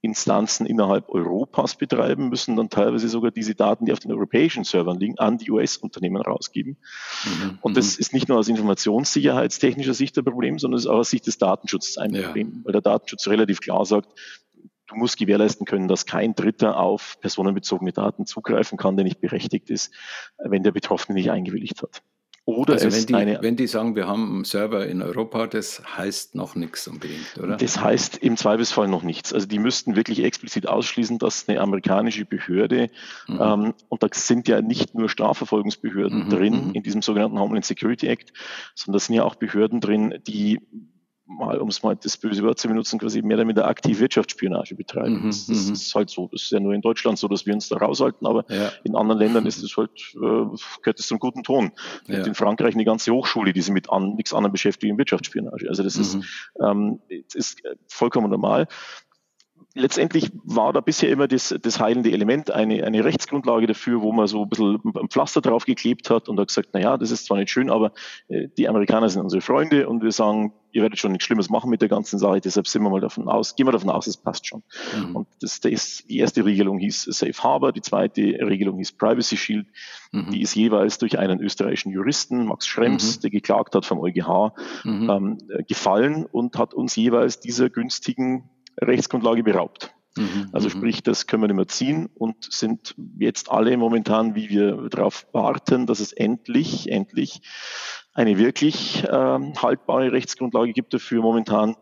Instanzen 0.03 0.67
innerhalb 0.67 1.09
Europas 1.09 1.77
betreiben, 1.77 2.29
müssen 2.29 2.57
dann 2.57 2.69
teilweise 2.69 3.09
sogar 3.09 3.31
diese 3.31 3.55
Daten, 3.55 3.87
die 3.87 3.93
auf 3.93 4.01
den 4.01 4.11
europäischen 4.11 4.65
Servern 4.65 4.99
liegen, 4.99 5.17
an 5.19 5.39
die 5.39 5.51
US-Unternehmen 5.51 6.21
rausgeben. 6.21 6.77
Mhm. 7.25 7.59
Und 7.63 7.77
das 7.77 7.97
mhm. 7.97 8.01
ist 8.01 8.13
nicht 8.13 8.29
nur 8.29 8.39
aus 8.39 8.49
informationssicherheitstechnischer 8.49 9.95
Sicht 9.95 10.19
ein 10.19 10.25
Problem, 10.25 10.59
sondern 10.59 10.79
es 10.79 10.85
ist 10.85 10.91
auch 10.91 10.99
aus 10.99 11.11
Sicht 11.11 11.29
des 11.29 11.39
Datenschutzes 11.39 11.99
ein 11.99 12.15
ja. 12.15 12.23
Problem, 12.27 12.63
weil 12.65 12.73
der 12.73 12.83
Datenschutz 12.83 13.29
relativ 13.29 13.61
klar 13.61 13.87
sagt, 13.87 14.09
du 14.89 14.97
musst 14.97 15.19
gewährleisten 15.19 15.67
können, 15.67 15.87
dass 15.87 16.05
kein 16.05 16.35
Dritter 16.35 16.79
auf 16.79 17.19
personenbezogene 17.21 17.93
Daten 17.93 18.27
zugreifen 18.27 18.77
kann, 18.77 18.97
der 18.97 19.05
nicht 19.05 19.21
berechtigt 19.21 19.71
ist, 19.71 19.95
wenn 20.39 20.65
der 20.65 20.73
Betroffene 20.73 21.17
nicht 21.17 21.31
eingewilligt 21.31 21.81
hat. 21.81 22.03
Oder 22.45 22.75
also 22.75 22.91
wenn 22.91 23.07
die, 23.07 23.15
eine, 23.15 23.39
wenn 23.41 23.55
die 23.55 23.69
sagen, 23.69 23.95
wir 23.95 24.09
haben 24.09 24.35
einen 24.35 24.45
Server 24.45 24.85
in 24.87 25.01
Europa, 25.01 25.47
das 25.47 25.81
heißt 25.97 26.35
noch 26.35 26.57
nichts 26.57 26.89
unbedingt, 26.89 27.39
oder? 27.41 27.57
Das 27.57 27.81
heißt 27.81 28.17
im 28.17 28.37
Zweifelsfall 28.37 28.89
noch 28.89 29.05
nichts. 29.05 29.33
Also 29.33 29.47
die 29.47 29.61
müssten 29.61 29.95
wirklich 29.95 30.25
explizit 30.25 30.69
ausschließen, 30.69 31.21
dass 31.21 31.49
eine 31.49 31.61
amerikanische 31.61 32.25
Behörde, 32.25 32.91
mhm. 33.29 33.39
ähm, 33.41 33.75
und 33.89 34.03
da 34.03 34.09
sind 34.11 34.49
ja 34.49 34.61
nicht 34.61 34.93
nur 34.93 35.09
Strafverfolgungsbehörden 35.09 36.25
mhm, 36.25 36.31
drin 36.31 36.67
mhm. 36.69 36.75
in 36.75 36.83
diesem 36.83 37.01
sogenannten 37.01 37.39
Homeland 37.39 37.65
Security 37.65 38.09
Act, 38.09 38.33
sondern 38.75 38.99
da 38.99 39.05
sind 39.05 39.15
ja 39.15 39.23
auch 39.23 39.37
Behörden 39.37 39.81
drin, 39.81 40.19
die 40.27 40.59
mal, 41.27 41.59
um 41.59 41.69
es 41.69 41.83
mal 41.83 41.97
das 41.97 42.17
böse 42.17 42.43
Wort 42.43 42.59
zu 42.59 42.69
benutzen, 42.69 42.99
quasi 42.99 43.23
mehr 43.23 43.37
oder 43.37 43.45
minder 43.45 43.67
aktiv 43.67 44.01
Wirtschaftsspionage 44.01 44.75
betreiben. 44.75 45.23
Mhm, 45.23 45.27
das, 45.27 45.47
das, 45.47 45.67
mhm. 45.67 45.73
ist 45.73 45.95
halt 45.95 46.11
so. 46.11 46.29
Das 46.33 46.43
ist 46.43 46.53
ja 46.53 46.61
nur 46.61 46.75
in 46.75 46.81
Deutschland 46.81 47.19
so, 47.19 47.29
dass 47.29 47.47
wir 47.47 47.55
uns 47.55 47.69
da 47.69 47.77
raushalten, 47.77 48.27
aber 48.27 48.45
ja. 48.49 48.73
in 48.85 48.97
anderen 48.97 49.21
Ländern 49.21 49.47
ist 49.47 49.63
es 49.63 49.77
halt, 49.77 49.91
äh, 50.15 50.19
gehört 50.19 50.99
es 50.99 51.07
zum 51.07 51.19
guten 51.19 51.43
Ton. 51.43 51.73
Ja. 52.07 52.25
in 52.25 52.35
Frankreich 52.35 52.75
eine 52.75 52.85
ganze 52.85 53.13
Hochschule, 53.13 53.53
die 53.53 53.61
sich 53.61 53.73
mit 53.73 53.91
an, 53.91 54.15
nichts 54.15 54.35
anderem 54.35 54.53
beschäftigt, 54.53 54.97
Wirtschaftsspionage. 54.97 55.69
Also 55.69 55.83
das 55.83 55.97
mhm. 55.97 56.03
ist, 56.03 56.19
ähm, 56.61 57.01
ist 57.35 57.63
vollkommen 57.89 58.31
normal 58.31 58.67
letztendlich 59.75 60.31
war 60.45 60.73
da 60.73 60.81
bisher 60.81 61.11
immer 61.11 61.29
das, 61.29 61.55
das 61.63 61.81
heilende 61.81 62.13
Element 62.13 62.51
eine, 62.51 62.85
eine 62.85 63.05
Rechtsgrundlage 63.05 63.67
dafür, 63.67 64.03
wo 64.03 64.13
man 64.13 64.27
so 64.27 64.43
ein 64.43 64.49
bisschen 64.49 64.81
ein 64.95 65.09
Pflaster 65.09 65.41
drauf 65.41 65.65
geklebt 65.65 66.11
hat 66.11 66.29
und 66.29 66.39
hat 66.39 66.49
gesagt, 66.49 66.71
na 66.73 66.81
ja, 66.81 66.97
das 66.97 67.11
ist 67.11 67.27
zwar 67.27 67.39
nicht 67.39 67.51
schön, 67.51 67.71
aber 67.71 67.93
äh, 68.29 68.49
die 68.57 68.69
Amerikaner 68.69 69.09
sind 69.09 69.23
unsere 69.23 69.41
Freunde 69.41 69.89
und 69.89 70.03
wir 70.03 70.13
sagen, 70.13 70.53
ihr 70.73 70.83
werdet 70.83 70.99
schon 70.99 71.13
nichts 71.13 71.27
Schlimmes 71.27 71.51
machen 71.51 71.71
mit 71.71 71.83
der 71.83 71.89
ganzen 71.89 72.19
Sache, 72.19 72.41
deshalb 72.41 72.67
sind 72.67 72.83
wir 72.83 72.91
mal 72.91 73.01
davon 73.01 73.29
aus, 73.29 73.57
gehen 73.57 73.67
wir 73.67 73.73
davon 73.73 73.91
aus, 73.91 74.07
es 74.07 74.17
passt 74.17 74.47
schon. 74.47 74.63
Mhm. 74.97 75.17
Und 75.17 75.29
das, 75.41 75.61
das, 75.61 76.05
die 76.09 76.19
erste 76.19 76.45
Regelung 76.45 76.79
hieß 76.79 77.05
Safe 77.05 77.43
Harbor, 77.43 77.73
die 77.73 77.83
zweite 77.83 78.23
Regelung 78.23 78.79
hieß 78.79 78.93
Privacy 78.93 79.37
Shield, 79.37 79.67
mhm. 80.13 80.31
die 80.31 80.43
ist 80.43 80.55
jeweils 80.55 80.99
durch 80.99 81.19
einen 81.19 81.41
österreichischen 81.41 81.93
Juristen, 81.93 82.47
Max 82.47 82.67
Schrems, 82.67 83.17
mhm. 83.17 83.21
der 83.23 83.31
geklagt 83.31 83.75
hat 83.75 83.85
vom 83.85 84.01
EuGH, 84.01 84.53
mhm. 84.85 85.11
ähm, 85.11 85.39
gefallen 85.69 86.27
und 86.27 86.59
hat 86.59 86.75
uns 86.75 86.97
jeweils 86.97 87.41
dieser 87.41 87.69
günstigen 87.71 88.49
Rechtsgrundlage 88.81 89.43
beraubt. 89.43 89.95
Mhm, 90.17 90.51
also 90.53 90.69
mhm. 90.69 90.73
sprich, 90.73 91.03
das 91.03 91.27
können 91.27 91.43
wir 91.43 91.49
nicht 91.49 91.57
mehr 91.57 91.69
ziehen 91.69 92.11
und 92.15 92.53
sind 92.53 92.95
jetzt 93.19 93.51
alle 93.51 93.77
momentan, 93.77 94.35
wie 94.35 94.51
wir 94.51 94.89
darauf 94.91 95.27
warten, 95.33 95.87
dass 95.87 96.01
es 96.01 96.13
endlich, 96.13 96.91
endlich 96.91 97.41
eine 98.13 98.37
wirklich 98.37 99.05
ähm, 99.11 99.55
haltbare 99.61 100.13
Rechtsgrundlage 100.13 100.73
gibt 100.73 100.93
dafür 100.93 101.23
momentan 101.23 101.77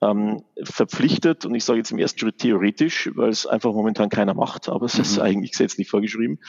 ähm, 0.00 0.44
verpflichtet, 0.62 1.44
und 1.44 1.54
ich 1.54 1.64
sage 1.64 1.78
jetzt 1.78 1.90
im 1.90 1.98
ersten 1.98 2.18
Schritt 2.18 2.38
theoretisch, 2.38 3.10
weil 3.14 3.28
es 3.28 3.46
einfach 3.46 3.72
momentan 3.72 4.08
keiner 4.08 4.34
macht, 4.34 4.68
aber 4.68 4.86
es 4.86 4.94
mhm. 4.94 5.02
ist 5.02 5.18
eigentlich 5.18 5.52
gesetzlich 5.52 5.88
vorgeschrieben, 5.88 6.40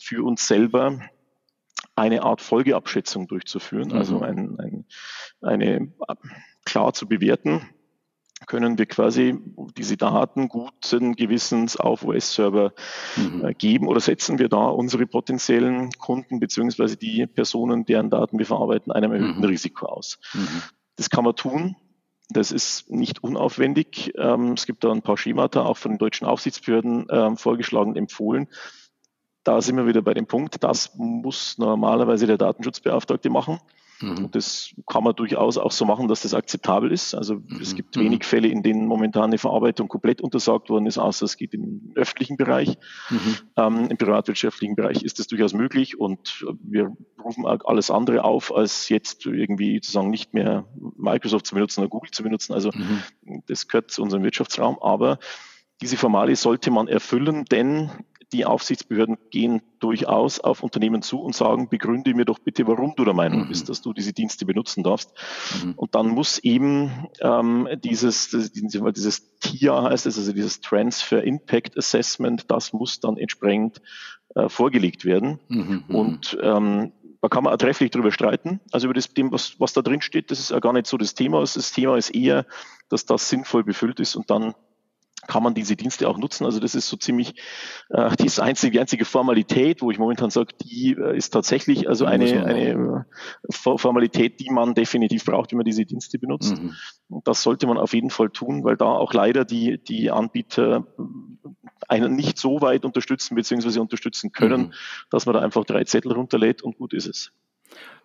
für 0.00 0.24
uns 0.24 0.48
selber 0.48 0.98
eine 1.94 2.22
Art 2.22 2.40
Folgeabschätzung 2.40 3.28
durchzuführen, 3.28 3.92
also 3.92 4.16
mhm. 4.16 4.22
ein, 4.22 4.58
ein, 4.58 4.84
eine 5.42 5.92
klar 6.64 6.92
zu 6.92 7.06
bewerten, 7.06 7.68
können 8.46 8.78
wir 8.78 8.86
quasi 8.86 9.38
diese 9.76 9.96
Daten 9.96 10.48
guten 10.48 11.14
Gewissens 11.16 11.76
auf 11.76 12.04
US-Server 12.04 12.72
mhm. 13.16 13.44
Äh, 13.44 13.54
geben 13.54 13.88
oder 13.88 14.00
setzen 14.00 14.38
wir 14.38 14.48
da 14.48 14.66
unsere 14.66 15.06
potenziellen 15.06 15.90
Kunden 15.92 16.40
beziehungsweise 16.40 16.96
die 16.96 17.26
Personen, 17.26 17.84
deren 17.84 18.10
Daten 18.10 18.38
wir 18.38 18.46
verarbeiten, 18.46 18.92
einem 18.92 19.12
erhöhten 19.12 19.38
mhm. 19.38 19.44
Risiko 19.44 19.86
aus. 19.86 20.18
Mhm. 20.34 20.62
Das 20.96 21.10
kann 21.10 21.24
man 21.24 21.36
tun. 21.36 21.76
Das 22.30 22.50
ist 22.50 22.90
nicht 22.90 23.22
unaufwendig. 23.22 24.12
Ähm, 24.16 24.52
es 24.52 24.66
gibt 24.66 24.84
da 24.84 24.92
ein 24.92 25.02
paar 25.02 25.18
Schemata, 25.18 25.62
auch 25.62 25.76
von 25.76 25.92
den 25.92 25.98
deutschen 25.98 26.26
Aufsichtsbehörden 26.26 27.06
ähm, 27.10 27.36
vorgeschlagen, 27.36 27.96
empfohlen. 27.96 28.48
Da 29.44 29.60
sind 29.60 29.76
wir 29.76 29.86
wieder 29.86 30.02
bei 30.02 30.14
dem 30.14 30.26
Punkt, 30.26 30.62
das 30.62 30.94
muss 30.96 31.58
normalerweise 31.58 32.26
der 32.26 32.38
Datenschutzbeauftragte 32.38 33.28
machen. 33.28 33.58
Mhm. 34.02 34.30
Das 34.32 34.74
kann 34.86 35.04
man 35.04 35.14
durchaus 35.14 35.58
auch 35.58 35.70
so 35.70 35.84
machen, 35.84 36.08
dass 36.08 36.22
das 36.22 36.34
akzeptabel 36.34 36.90
ist. 36.90 37.14
Also 37.14 37.36
mhm. 37.36 37.60
es 37.60 37.74
gibt 37.74 37.96
wenig 37.96 38.20
mhm. 38.20 38.24
Fälle, 38.24 38.48
in 38.48 38.62
denen 38.62 38.86
momentan 38.86 39.24
eine 39.24 39.38
Verarbeitung 39.38 39.88
komplett 39.88 40.20
untersagt 40.20 40.68
worden 40.70 40.86
ist, 40.86 40.98
außer 40.98 41.24
es 41.24 41.36
geht 41.36 41.54
im 41.54 41.92
öffentlichen 41.94 42.36
Bereich. 42.36 42.76
Mhm. 43.10 43.36
Ähm, 43.56 43.86
Im 43.90 43.96
privatwirtschaftlichen 43.96 44.76
Bereich 44.76 45.02
ist 45.02 45.18
das 45.18 45.28
durchaus 45.28 45.54
möglich 45.54 45.98
und 45.98 46.44
wir 46.62 46.94
rufen 47.22 47.46
alles 47.46 47.90
andere 47.90 48.24
auf, 48.24 48.54
als 48.54 48.88
jetzt 48.88 49.24
irgendwie 49.26 49.80
zu 49.80 49.92
sagen, 49.92 50.10
nicht 50.10 50.34
mehr 50.34 50.66
Microsoft 50.96 51.46
zu 51.46 51.54
benutzen 51.54 51.80
oder 51.80 51.88
Google 51.88 52.10
zu 52.10 52.22
benutzen. 52.22 52.52
Also 52.52 52.70
mhm. 52.74 53.42
das 53.46 53.68
gehört 53.68 53.90
zu 53.90 54.02
unserem 54.02 54.24
Wirtschaftsraum, 54.24 54.78
aber 54.80 55.18
diese 55.80 55.96
Formale 55.96 56.36
sollte 56.36 56.70
man 56.70 56.88
erfüllen, 56.88 57.44
denn 57.46 57.90
die 58.32 58.44
Aufsichtsbehörden 58.44 59.18
gehen 59.30 59.62
durchaus 59.78 60.40
auf 60.40 60.62
Unternehmen 60.62 61.02
zu 61.02 61.20
und 61.20 61.34
sagen, 61.34 61.68
begründe 61.68 62.14
mir 62.14 62.24
doch 62.24 62.38
bitte, 62.38 62.66
warum 62.66 62.94
du 62.96 63.04
der 63.04 63.14
Meinung 63.14 63.44
mhm. 63.44 63.48
bist, 63.48 63.68
dass 63.68 63.82
du 63.82 63.92
diese 63.92 64.12
Dienste 64.12 64.46
benutzen 64.46 64.82
darfst. 64.82 65.12
Mhm. 65.62 65.74
Und 65.74 65.94
dann 65.94 66.08
muss 66.08 66.38
eben 66.38 67.08
ähm, 67.20 67.68
dieses, 67.82 68.30
das, 68.30 68.52
dieses 68.52 69.38
TIA 69.38 69.90
heißt 69.90 70.06
es, 70.06 70.18
also 70.18 70.32
dieses 70.32 70.60
Transfer 70.60 71.22
Impact 71.22 71.76
Assessment, 71.76 72.50
das 72.50 72.72
muss 72.72 73.00
dann 73.00 73.16
entsprechend 73.16 73.82
äh, 74.34 74.48
vorgelegt 74.48 75.04
werden. 75.04 75.38
Mhm. 75.48 75.84
mhm. 75.86 75.94
Und 75.94 76.38
ähm, 76.42 76.92
da 77.20 77.28
kann 77.28 77.44
man 77.44 77.52
auch 77.52 77.58
trefflich 77.58 77.92
drüber 77.92 78.10
streiten. 78.10 78.60
Also 78.72 78.88
über 78.88 78.94
das, 78.94 79.14
dem, 79.14 79.30
was, 79.30 79.60
was 79.60 79.72
da 79.72 79.82
drin 79.82 80.00
steht, 80.00 80.32
das 80.32 80.40
ist 80.40 80.50
ja 80.50 80.58
gar 80.58 80.72
nicht 80.72 80.88
so 80.88 80.96
das 80.96 81.14
Thema. 81.14 81.38
Das 81.40 81.72
Thema 81.72 81.96
ist 81.96 82.10
eher, 82.10 82.46
dass 82.88 83.06
das 83.06 83.28
sinnvoll 83.28 83.62
befüllt 83.62 84.00
ist 84.00 84.16
und 84.16 84.28
dann 84.28 84.54
kann 85.26 85.42
man 85.42 85.54
diese 85.54 85.76
Dienste 85.76 86.08
auch 86.08 86.18
nutzen. 86.18 86.44
Also 86.44 86.58
das 86.58 86.74
ist 86.74 86.88
so 86.88 86.96
ziemlich 86.96 87.34
äh, 87.90 88.10
die, 88.16 88.28
einzige, 88.40 88.72
die 88.72 88.80
einzige 88.80 89.04
Formalität, 89.04 89.80
wo 89.80 89.90
ich 89.90 89.98
momentan 89.98 90.30
sage, 90.30 90.54
die 90.62 90.96
äh, 90.98 91.16
ist 91.16 91.30
tatsächlich 91.30 91.88
also 91.88 92.04
eine, 92.04 92.44
eine 92.44 93.06
äh, 93.48 93.52
Formalität, 93.52 94.40
die 94.40 94.50
man 94.50 94.74
definitiv 94.74 95.24
braucht, 95.24 95.52
wenn 95.52 95.58
man 95.58 95.64
diese 95.64 95.84
Dienste 95.84 96.18
benutzt. 96.18 96.60
Mhm. 96.60 96.74
Und 97.08 97.28
das 97.28 97.42
sollte 97.42 97.66
man 97.66 97.78
auf 97.78 97.94
jeden 97.94 98.10
Fall 98.10 98.30
tun, 98.30 98.64
weil 98.64 98.76
da 98.76 98.86
auch 98.86 99.14
leider 99.14 99.44
die, 99.44 99.82
die 99.82 100.10
Anbieter 100.10 100.86
einen 101.88 102.16
nicht 102.16 102.38
so 102.38 102.60
weit 102.60 102.84
unterstützen 102.84 103.34
bzw. 103.34 103.78
unterstützen 103.78 104.32
können, 104.32 104.60
mhm. 104.60 104.72
dass 105.10 105.26
man 105.26 105.34
da 105.34 105.40
einfach 105.40 105.64
drei 105.64 105.84
Zettel 105.84 106.12
runterlädt 106.12 106.62
und 106.62 106.76
gut 106.78 106.94
ist 106.94 107.06
es. 107.06 107.32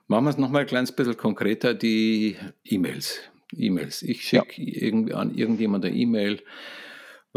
Machen 0.08 0.26
wir 0.26 0.30
es 0.30 0.38
nochmal 0.38 0.62
ein 0.62 0.68
kleines 0.68 0.92
bisschen 0.92 1.18
konkreter, 1.18 1.74
die 1.74 2.38
E-Mails. 2.64 3.20
E-Mails. 3.56 4.04
Ich 4.04 4.24
schicke 4.24 4.62
ja. 4.62 5.16
an 5.16 5.34
irgendjemand 5.36 5.86
eine 5.86 5.96
E-Mail 5.96 6.42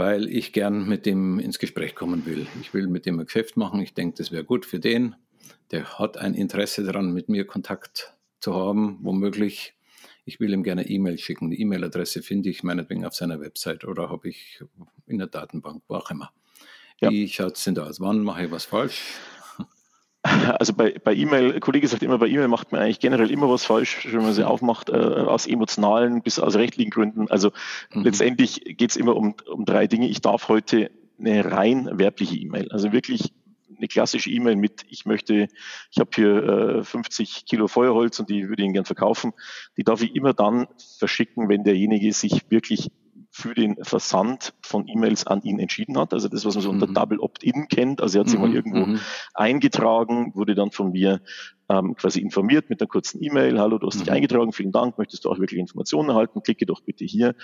weil 0.01 0.31
ich 0.31 0.55
gern 0.55 0.89
mit 0.89 1.05
dem 1.05 1.39
ins 1.39 1.59
Gespräch 1.59 1.95
kommen 1.95 2.25
will. 2.25 2.47
Ich 2.63 2.73
will 2.73 2.87
mit 2.87 3.05
dem 3.05 3.21
ein 3.21 3.27
Geschäft 3.27 3.59
machen. 3.59 3.81
Ich 3.81 3.93
denke, 3.93 4.17
das 4.17 4.33
wäre 4.33 4.45
gut 4.45 4.65
für 4.65 4.81
den. 4.81 5.15
Der 5.73 5.99
hat 5.99 6.17
ein 6.17 6.33
Interesse 6.33 6.85
daran, 6.85 7.13
mit 7.13 7.29
mir 7.29 7.47
Kontakt 7.47 8.15
zu 8.39 8.55
haben, 8.55 8.99
womöglich. 9.03 9.75
Ich 10.25 10.41
will 10.41 10.55
ihm 10.55 10.63
gerne 10.63 10.89
E-Mail 10.89 11.19
schicken. 11.19 11.51
Die 11.51 11.61
E-Mail-Adresse 11.61 12.23
finde 12.23 12.49
ich 12.49 12.63
meinetwegen 12.63 13.05
auf 13.05 13.15
seiner 13.15 13.43
Website 13.43 13.85
oder 13.85 14.09
habe 14.09 14.31
ich 14.31 14.65
in 15.07 15.19
der 15.19 15.27
Datenbank, 15.27 15.83
wo 15.87 15.97
auch 15.97 16.11
immer. 16.11 16.33
Ja. 17.03 17.11
Wie 17.11 17.29
schaut 17.29 17.59
es 17.59 17.65
denn 17.65 17.75
da 17.75 17.87
aus? 17.87 18.01
Wann 18.01 18.25
mache 18.25 18.47
ich 18.47 18.51
was 18.51 18.65
falsch? 18.65 19.03
Also 20.59 20.75
bei, 20.75 20.95
bei 21.03 21.15
E-Mail, 21.15 21.61
Kollege 21.61 21.89
sagt 21.89 22.03
immer, 22.03 22.19
bei 22.19 22.29
E-Mail 22.29 22.49
macht 22.49 22.73
man 22.73 22.83
eigentlich 22.83 23.01
generell 23.01 23.31
immer 23.31 23.49
was 23.49 23.65
falsch, 23.65 24.07
wenn 24.11 24.23
man 24.23 24.35
sie 24.35 24.47
aufmacht, 24.47 24.91
äh, 24.91 24.93
aus 24.93 25.47
emotionalen 25.47 26.23
bis 26.23 26.39
aus 26.39 26.57
rechtlichen 26.57 26.91
Gründen. 26.91 27.31
Also 27.31 27.53
mhm. 27.93 28.03
letztendlich 28.03 28.63
geht 28.77 28.91
es 28.91 28.97
immer 28.97 29.17
um, 29.17 29.35
um 29.51 29.65
drei 29.65 29.87
Dinge. 29.87 30.09
Ich 30.09 30.21
darf 30.21 30.49
heute 30.49 30.91
eine 31.19 31.51
rein 31.51 31.89
werbliche 31.93 32.37
E-Mail, 32.37 32.71
also 32.71 32.93
wirklich 32.93 33.33
eine 33.77 33.89
klassische 33.89 34.31
E-Mail 34.31 34.57
mit, 34.57 34.85
ich 34.89 35.07
möchte, 35.07 35.49
ich 35.91 35.99
habe 35.99 36.11
hier 36.15 36.79
äh, 36.81 36.85
50 36.85 37.47
Kilo 37.47 37.67
Feuerholz 37.67 38.19
und 38.21 38.29
die 38.29 38.49
würde 38.49 38.63
ich 38.63 38.67
Ihnen 38.67 38.75
gern 38.75 38.85
verkaufen, 38.85 39.33
die 39.77 39.85
darf 39.85 40.03
ich 40.03 40.15
immer 40.15 40.35
dann 40.35 40.67
verschicken, 40.99 41.49
wenn 41.49 41.65
derjenige 41.65 42.13
sich 42.13 42.51
wirklich 42.51 42.91
für 43.41 43.55
den 43.55 43.77
Versand 43.83 44.55
von 44.63 44.87
E-Mails 44.87 45.27
an 45.27 45.43
ihn 45.43 45.59
entschieden 45.59 45.99
hat. 45.99 46.13
Also 46.13 46.29
das, 46.29 46.45
was 46.45 46.55
man 46.55 46.63
so 46.63 46.71
unter 46.71 46.87
mhm. 46.87 46.95
Double 46.95 47.21
Opt-in 47.21 47.69
kennt. 47.69 48.01
Also 48.01 48.19
er 48.19 48.21
hat 48.21 48.29
sich 48.29 48.39
mhm. 48.39 48.47
mal 48.47 48.55
irgendwo 48.55 48.87
mhm. 48.87 49.01
eingetragen, 49.35 50.33
wurde 50.35 50.55
dann 50.55 50.71
von 50.71 50.93
mir 50.93 51.21
ähm, 51.69 51.97
quasi 51.97 52.21
informiert 52.21 52.69
mit 52.71 52.81
einer 52.81 52.89
kurzen 52.89 53.23
E-Mail. 53.23 53.59
Hallo, 53.59 53.79
du 53.79 53.87
hast 53.87 53.97
mhm. 53.97 54.01
dich 54.01 54.13
eingetragen, 54.13 54.53
vielen 54.53 54.73
Dank. 54.73 54.99
Möchtest 54.99 55.25
du 55.25 55.31
auch 55.31 55.39
wirklich 55.39 55.59
Informationen 55.59 56.11
erhalten? 56.11 56.43
Klicke 56.43 56.67
doch 56.67 56.83
bitte 56.83 57.05
hier. 57.05 57.35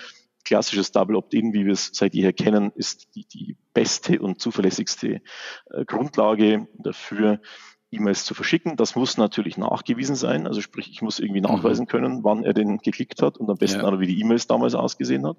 Klassisches 0.45 0.91
Double 0.91 1.15
Opt-in, 1.15 1.53
wie 1.53 1.65
wir 1.65 1.73
es 1.73 1.89
seit 1.93 2.13
jeher 2.13 2.31
kennen, 2.31 2.71
ist 2.75 3.15
die, 3.15 3.25
die 3.25 3.57
beste 3.73 4.21
und 4.21 4.39
zuverlässigste 4.39 5.21
äh, 5.71 5.85
Grundlage 5.85 6.67
dafür, 6.77 7.41
E-Mails 7.91 8.25
zu 8.25 8.33
verschicken. 8.33 8.75
Das 8.75 8.95
muss 8.95 9.17
natürlich 9.17 9.57
nachgewiesen 9.57 10.15
sein. 10.15 10.47
Also 10.47 10.61
sprich, 10.61 10.89
ich 10.89 11.01
muss 11.01 11.19
irgendwie 11.19 11.41
nachweisen 11.41 11.83
mhm. 11.83 11.87
können, 11.87 12.23
wann 12.23 12.43
er 12.43 12.53
den 12.53 12.79
geklickt 12.79 13.21
hat 13.21 13.37
und 13.37 13.49
am 13.49 13.57
besten 13.57 13.79
ja. 13.79 13.87
auch, 13.87 13.99
wie 13.99 14.07
die 14.07 14.19
E-Mails 14.19 14.47
damals 14.47 14.75
ausgesehen 14.75 15.25
hat. 15.25 15.37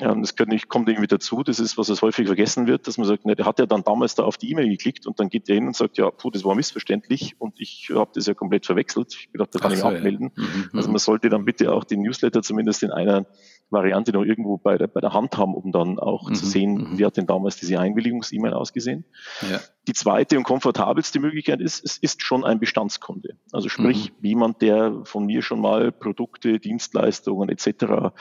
Ja, 0.00 0.14
das 0.14 0.34
kommt 0.34 0.88
irgendwie 0.88 1.06
dazu, 1.06 1.42
das 1.42 1.60
ist, 1.60 1.76
was 1.76 1.90
es 1.90 2.00
häufig 2.00 2.26
vergessen 2.26 2.66
wird, 2.66 2.86
dass 2.86 2.96
man 2.96 3.06
sagt, 3.06 3.26
ne, 3.26 3.36
der 3.36 3.44
hat 3.44 3.58
ja 3.58 3.66
dann 3.66 3.84
damals 3.84 4.14
da 4.14 4.22
auf 4.22 4.38
die 4.38 4.50
E-Mail 4.50 4.70
geklickt 4.70 5.06
und 5.06 5.20
dann 5.20 5.28
geht 5.28 5.48
der 5.48 5.56
hin 5.56 5.66
und 5.66 5.76
sagt, 5.76 5.98
ja, 5.98 6.10
puh, 6.10 6.30
das 6.30 6.42
war 6.42 6.54
missverständlich 6.54 7.34
und 7.38 7.60
ich 7.60 7.90
habe 7.94 8.10
das 8.14 8.24
ja 8.24 8.32
komplett 8.32 8.64
verwechselt. 8.64 9.14
Ich 9.14 9.30
gedacht, 9.30 9.54
da 9.54 9.58
kann 9.58 9.72
Ach 9.72 9.74
ich 9.74 9.80
so, 9.80 9.88
abmelden. 9.88 10.32
Ja. 10.34 10.42
Mhm, 10.42 10.70
also 10.72 10.88
man 10.88 10.98
sollte 10.98 11.28
dann 11.28 11.44
bitte 11.44 11.70
auch 11.72 11.84
den 11.84 12.00
Newsletter 12.00 12.40
zumindest 12.42 12.82
in 12.82 12.92
einer 12.92 13.26
Variante 13.70 14.12
noch 14.12 14.24
irgendwo 14.24 14.56
bei 14.56 14.76
der, 14.76 14.86
bei 14.86 15.00
der 15.00 15.12
Hand 15.12 15.36
haben, 15.36 15.54
um 15.54 15.72
dann 15.72 15.98
auch 15.98 16.28
mhm, 16.28 16.34
zu 16.34 16.46
sehen, 16.46 16.74
mhm. 16.74 16.98
wie 16.98 17.06
hat 17.06 17.16
denn 17.16 17.26
damals 17.26 17.56
diese 17.56 17.78
Einwilligungs-E-Mail 17.78 18.52
ausgesehen. 18.52 19.04
Ja. 19.50 19.60
Die 19.86 19.92
zweite 19.92 20.36
und 20.36 20.44
komfortabelste 20.44 21.20
Möglichkeit 21.20 21.60
ist, 21.60 21.84
es 21.84 21.96
ist 21.96 22.22
schon 22.22 22.44
ein 22.44 22.60
Bestandskunde. 22.60 23.36
Also 23.52 23.68
sprich, 23.68 24.12
mhm. 24.20 24.26
jemand, 24.26 24.62
der 24.62 25.00
von 25.04 25.26
mir 25.26 25.42
schon 25.42 25.60
mal 25.60 25.92
Produkte, 25.92 26.58
Dienstleistungen 26.58 27.48
etc. 27.48 28.12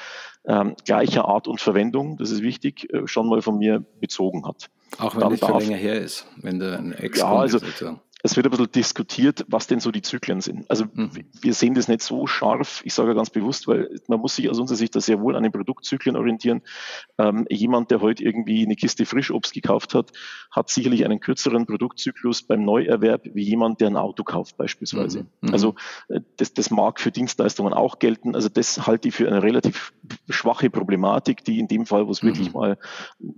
Ähm, 0.45 0.75
gleicher 0.85 1.25
Art 1.25 1.47
und 1.47 1.59
Verwendung, 1.59 2.17
das 2.17 2.31
ist 2.31 2.41
wichtig, 2.41 2.91
äh, 2.93 3.07
schon 3.07 3.27
mal 3.27 3.41
von 3.41 3.57
mir 3.57 3.83
bezogen 3.99 4.45
hat. 4.45 4.69
Auch 4.97 5.15
wenn 5.15 5.29
das 5.29 5.39
schon 5.39 5.59
länger 5.59 5.77
her 5.77 5.99
ist, 5.99 6.25
wenn 6.37 6.59
der 6.59 6.79
ein 6.79 6.93
ex 6.93 7.19
Ja, 7.19 7.35
also 7.35 7.59
es 8.21 8.35
wird 8.35 8.47
ein 8.47 8.49
bisschen 8.49 8.71
diskutiert, 8.71 9.45
was 9.47 9.67
denn 9.67 9.79
so 9.79 9.91
die 9.91 10.01
Zyklen 10.01 10.41
sind. 10.41 10.69
Also 10.69 10.85
mhm. 10.93 11.11
wir 11.41 11.53
sehen 11.53 11.73
das 11.73 11.87
nicht 11.87 12.01
so 12.01 12.27
scharf, 12.27 12.81
ich 12.83 12.93
sage 12.93 13.15
ganz 13.15 13.29
bewusst, 13.29 13.67
weil 13.67 13.89
man 14.07 14.19
muss 14.19 14.35
sich 14.35 14.49
aus 14.49 14.59
unserer 14.59 14.77
Sicht 14.77 14.95
da 14.95 14.99
sehr 14.99 15.21
wohl 15.21 15.37
an 15.37 15.43
den 15.43 15.53
Produktzyklen 15.53 16.17
orientieren. 16.17 16.61
Ähm, 17.17 17.45
jemand, 17.49 17.91
der 17.91 18.01
heute 18.01 18.23
irgendwie 18.23 18.65
eine 18.65 18.75
Kiste 18.75 19.05
Frischobst 19.05 19.53
gekauft 19.53 19.93
hat, 19.93 20.11
hat 20.51 20.69
sicherlich 20.69 21.05
einen 21.05 21.21
kürzeren 21.21 21.65
Produktzyklus 21.65 22.43
beim 22.43 22.65
Neuerwerb 22.65 23.21
wie 23.33 23.43
jemand, 23.43 23.79
der 23.79 23.87
ein 23.87 23.97
Auto 23.97 24.23
kauft 24.23 24.57
beispielsweise. 24.57 25.21
Mhm. 25.21 25.27
mhm. 25.41 25.53
Also 25.53 25.75
äh, 26.09 26.19
das, 26.35 26.53
das 26.53 26.71
mag 26.71 26.99
für 26.99 27.11
Dienstleistungen 27.11 27.73
auch 27.73 27.99
gelten. 27.99 28.35
Also 28.35 28.49
das 28.49 28.85
halte 28.85 29.07
ich 29.07 29.15
für 29.15 29.27
eine 29.27 29.43
relativ 29.43 29.93
schwache 30.29 30.69
Problematik, 30.69 31.45
die 31.45 31.59
in 31.59 31.69
dem 31.69 31.85
Fall, 31.85 32.05
wo 32.05 32.11
es 32.11 32.21
mhm. 32.21 32.27
wirklich 32.27 32.53
mal 32.53 32.77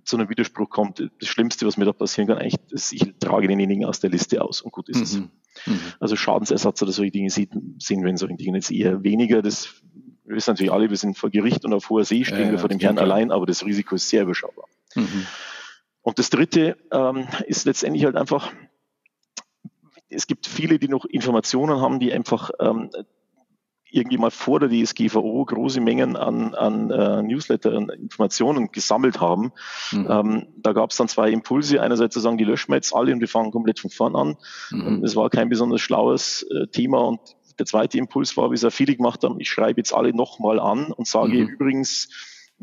zu 0.05 0.17
einem 0.17 0.29
Widerspruch 0.29 0.69
kommt, 0.69 1.07
das 1.19 1.29
Schlimmste, 1.29 1.67
was 1.67 1.77
mir 1.77 1.86
da 1.86 1.93
passieren 1.93 2.27
kann, 2.27 2.39
eigentlich, 2.39 2.59
ist, 2.71 2.93
ich 2.93 3.13
trage 3.19 3.47
denjenigen 3.47 3.86
aus 3.86 3.99
der 3.99 4.09
Liste 4.09 4.43
aus 4.43 4.63
gut 4.72 4.89
ist 4.89 5.01
es. 5.01 5.17
Mhm. 5.17 5.30
Mhm. 5.65 5.80
Also 5.99 6.15
Schadensersatz 6.15 6.82
oder 6.82 6.91
solche 6.91 7.11
Dinge 7.11 7.30
sehen 7.30 7.76
wir 7.88 8.07
in 8.07 8.17
solchen 8.17 8.38
Dingen 8.38 8.55
jetzt 8.55 8.72
eher 8.72 9.03
weniger. 9.03 9.41
Das 9.41 9.82
wir 10.32 10.38
wissen 10.38 10.51
natürlich 10.51 10.72
alle, 10.72 10.89
wir 10.89 10.97
sind 10.97 11.17
vor 11.17 11.30
Gericht 11.30 11.65
und 11.65 11.74
auf 11.74 11.89
hoher 11.89 12.05
See 12.05 12.24
stehen 12.24 12.45
ja, 12.45 12.51
wir 12.51 12.59
vor 12.59 12.69
dem 12.69 12.80
Herrn 12.80 12.95
klar. 12.95 13.05
allein, 13.05 13.32
aber 13.32 13.45
das 13.45 13.65
Risiko 13.65 13.95
ist 13.95 14.07
sehr 14.07 14.24
überschaubar. 14.24 14.65
Mhm. 14.95 15.26
Und 16.03 16.19
das 16.19 16.30
Dritte 16.30 16.78
ähm, 16.91 17.28
ist 17.45 17.65
letztendlich 17.65 18.05
halt 18.05 18.15
einfach, 18.15 18.51
es 20.09 20.28
gibt 20.28 20.47
viele, 20.47 20.80
die 20.80 20.88
noch 20.88 21.05
Informationen 21.05 21.82
haben, 21.82 21.99
die 21.99 22.13
einfach 22.13 22.49
ähm, 22.59 22.89
irgendwie 23.92 24.18
mal 24.18 24.32
vor 24.32 24.60
der 24.60 24.70
DSGVO 24.70 25.46
große 25.46 25.82
Mengen 25.82 26.16
an, 26.16 26.56
an 26.56 26.89
äh, 26.89 27.22
Newsletter 27.22 27.74
und 27.76 27.92
Informationen 27.92 28.72
gesammelt 28.72 29.20
haben. 29.20 29.52
Mhm. 29.92 30.08
Ähm, 30.10 30.48
da 30.58 30.74
gab 30.74 30.92
es 30.92 30.98
dann 30.98 31.08
zwei 31.08 31.30
Impulse. 31.30 31.82
Einerseits 31.82 32.14
zu 32.14 32.22
sagen, 32.22 32.38
die 32.38 32.46
löschen 32.46 32.72
wir 32.72 32.78
jetzt 32.78 32.96
alle 32.96 33.14
und 33.14 33.20
wir 33.20 33.28
fangen 33.28 33.52
komplett 33.52 33.80
von 33.80 33.89
vorn 33.89 34.16
an. 34.16 34.38
Mhm. 34.72 35.02
Das 35.02 35.16
war 35.16 35.30
kein 35.30 35.50
besonders 35.50 35.82
schlaues 35.82 36.44
äh, 36.44 36.68
Thema 36.68 37.00
und 37.00 37.20
der 37.60 37.66
zweite 37.66 37.98
Impuls 37.98 38.36
war, 38.38 38.50
wie 38.50 38.56
es 38.56 38.64
ja 38.64 38.70
viele 38.70 38.96
gemacht 38.96 39.24
haben, 39.24 39.39
ich 39.39 39.50
schreibe 39.50 39.80
jetzt 39.80 39.94
alle 39.94 40.16
nochmal 40.16 40.60
an 40.60 40.92
und 40.92 41.08
sage 41.08 41.34
mhm. 41.34 41.50
übrigens, 41.50 42.10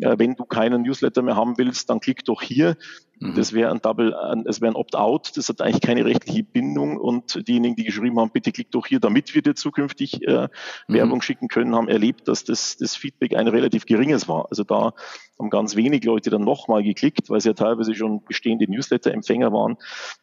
äh, 0.00 0.16
wenn 0.18 0.34
du 0.34 0.44
keinen 0.44 0.82
Newsletter 0.82 1.22
mehr 1.22 1.36
haben 1.36 1.58
willst, 1.58 1.90
dann 1.90 2.00
klick 2.00 2.24
doch 2.24 2.42
hier. 2.42 2.76
Mhm. 3.20 3.34
Das 3.34 3.52
wäre 3.52 3.70
ein 3.70 3.80
Double, 3.80 4.14
es 4.46 4.60
wäre 4.60 4.72
ein 4.72 4.76
Opt-out, 4.76 5.36
das 5.36 5.48
hat 5.48 5.60
eigentlich 5.60 5.80
keine 5.80 6.04
rechtliche 6.04 6.44
Bindung 6.44 6.96
und 6.96 7.46
diejenigen, 7.48 7.76
die 7.76 7.84
geschrieben 7.84 8.18
haben, 8.18 8.30
bitte 8.30 8.52
klick 8.52 8.70
doch 8.70 8.86
hier, 8.86 9.00
damit 9.00 9.34
wir 9.34 9.42
dir 9.42 9.54
zukünftig 9.54 10.26
äh, 10.26 10.48
mhm. 10.88 10.94
Werbung 10.94 11.22
schicken 11.22 11.48
können, 11.48 11.74
haben 11.74 11.88
erlebt, 11.88 12.28
dass 12.28 12.44
das, 12.44 12.76
das 12.76 12.96
Feedback 12.96 13.34
ein 13.34 13.48
relativ 13.48 13.86
geringes 13.86 14.28
war. 14.28 14.46
Also 14.50 14.64
da 14.64 14.92
haben 15.38 15.50
ganz 15.50 15.76
wenig 15.76 16.04
Leute 16.04 16.30
dann 16.30 16.42
nochmal 16.42 16.82
geklickt, 16.82 17.30
weil 17.30 17.40
sie 17.40 17.48
ja 17.48 17.54
teilweise 17.54 17.94
schon 17.94 18.24
bestehende 18.24 18.70
Newsletter-Empfänger 18.70 19.52
waren. 19.52 19.76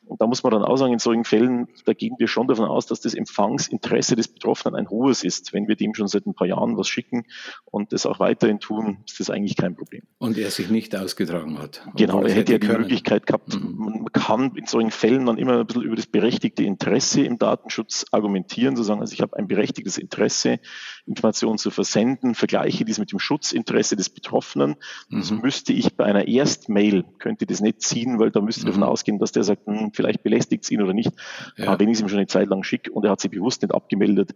Und 0.05 0.21
da 0.21 0.27
muss 0.27 0.43
man 0.43 0.51
dann 0.51 0.63
auch 0.63 0.75
sagen, 0.75 0.93
in 0.93 0.99
solchen 0.99 1.23
Fällen, 1.23 1.67
da 1.85 1.93
gehen 1.93 2.15
wir 2.17 2.27
schon 2.27 2.47
davon 2.47 2.65
aus, 2.65 2.85
dass 2.85 3.01
das 3.01 3.13
Empfangsinteresse 3.13 4.15
des 4.15 4.27
Betroffenen 4.27 4.75
ein 4.75 4.89
hohes 4.89 5.23
ist. 5.23 5.53
Wenn 5.53 5.67
wir 5.67 5.75
dem 5.75 5.95
schon 5.95 6.07
seit 6.07 6.25
ein 6.25 6.33
paar 6.33 6.47
Jahren 6.47 6.77
was 6.77 6.87
schicken 6.87 7.25
und 7.65 7.93
das 7.93 8.05
auch 8.05 8.19
weiterhin 8.19 8.59
tun, 8.59 8.99
ist 9.07 9.19
das 9.19 9.29
eigentlich 9.29 9.55
kein 9.55 9.75
Problem. 9.75 10.03
Und 10.17 10.37
er 10.37 10.51
sich 10.51 10.69
nicht 10.69 10.95
ausgetragen 10.95 11.59
hat. 11.59 11.85
Genau, 11.95 12.21
er 12.21 12.33
hätte 12.33 12.53
ja 12.53 12.59
die 12.59 12.67
können. 12.67 12.84
Möglichkeit 12.85 13.27
gehabt. 13.27 13.53
Mhm. 13.53 13.75
Man 13.77 14.05
kann 14.13 14.55
in 14.55 14.65
solchen 14.65 14.91
Fällen 14.91 15.25
dann 15.25 15.37
immer 15.37 15.59
ein 15.59 15.67
bisschen 15.67 15.83
über 15.83 15.95
das 15.95 16.07
berechtigte 16.07 16.63
Interesse 16.63 17.21
im 17.21 17.37
Datenschutz 17.37 18.05
argumentieren, 18.11 18.75
zu 18.75 18.83
sagen, 18.83 19.01
also 19.01 19.13
ich 19.13 19.21
habe 19.21 19.37
ein 19.37 19.47
berechtigtes 19.47 19.97
Interesse, 19.97 20.59
Informationen 21.05 21.57
zu 21.57 21.71
versenden, 21.71 22.35
vergleiche 22.35 22.85
dies 22.85 22.99
mit 22.99 23.11
dem 23.11 23.19
Schutzinteresse 23.19 23.95
des 23.95 24.09
Betroffenen 24.09 24.75
das 25.09 25.31
mhm. 25.31 25.41
müsste 25.41 25.73
ich 25.73 25.95
bei 25.95 26.05
einer 26.05 26.27
Erstmail, 26.27 27.05
könnte 27.19 27.45
das 27.45 27.61
nicht 27.61 27.81
ziehen, 27.81 28.19
weil 28.19 28.31
da 28.31 28.41
müsste 28.41 28.61
ich 28.61 28.65
mhm. 28.65 28.69
davon 28.69 28.83
ausgehen, 28.83 29.19
dass 29.19 29.31
der 29.31 29.43
sagt, 29.43 29.65
hm, 29.65 29.91
vielleicht 29.93 30.23
belästigt 30.23 30.63
es 30.63 30.71
ihn 30.71 30.81
oder 30.81 30.93
nicht. 30.93 31.11
Ja. 31.57 31.67
Aber 31.67 31.79
wenn 31.79 31.89
ich 31.89 31.95
es 31.95 32.01
ihm 32.01 32.09
schon 32.09 32.17
eine 32.17 32.27
Zeit 32.27 32.49
lang 32.49 32.63
schicke 32.63 32.91
und 32.91 33.05
er 33.05 33.11
hat 33.11 33.21
sich 33.21 33.31
bewusst 33.31 33.61
nicht 33.61 33.73
abgemeldet, 33.73 34.33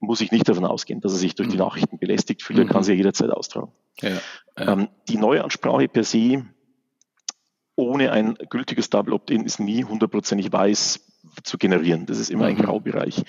muss 0.00 0.20
ich 0.20 0.32
nicht 0.32 0.48
davon 0.48 0.64
ausgehen, 0.64 1.00
dass 1.00 1.12
er 1.12 1.18
sich 1.18 1.34
durch 1.34 1.48
die 1.48 1.56
mhm. 1.56 1.62
Nachrichten 1.62 1.98
belästigt 1.98 2.42
fühlt. 2.42 2.58
Er 2.58 2.66
kann 2.66 2.78
mhm. 2.78 2.84
sie 2.84 2.92
ja 2.92 2.96
jederzeit 2.96 3.30
austragen. 3.30 3.72
Ja. 4.00 4.10
Ja. 4.58 4.72
Ähm, 4.72 4.88
die 5.08 5.16
Neuansprache 5.16 5.88
per 5.88 6.04
se 6.04 6.46
ohne 7.76 8.12
ein 8.12 8.36
gültiges 8.50 8.90
Double 8.90 9.14
Opt-in 9.14 9.44
ist 9.44 9.60
nie 9.60 9.84
hundertprozentig 9.84 10.52
weiß 10.52 11.00
zu 11.44 11.58
generieren. 11.58 12.06
Das 12.06 12.18
ist 12.18 12.30
immer 12.30 12.46
ein 12.46 12.56
Graubereich. 12.56 13.22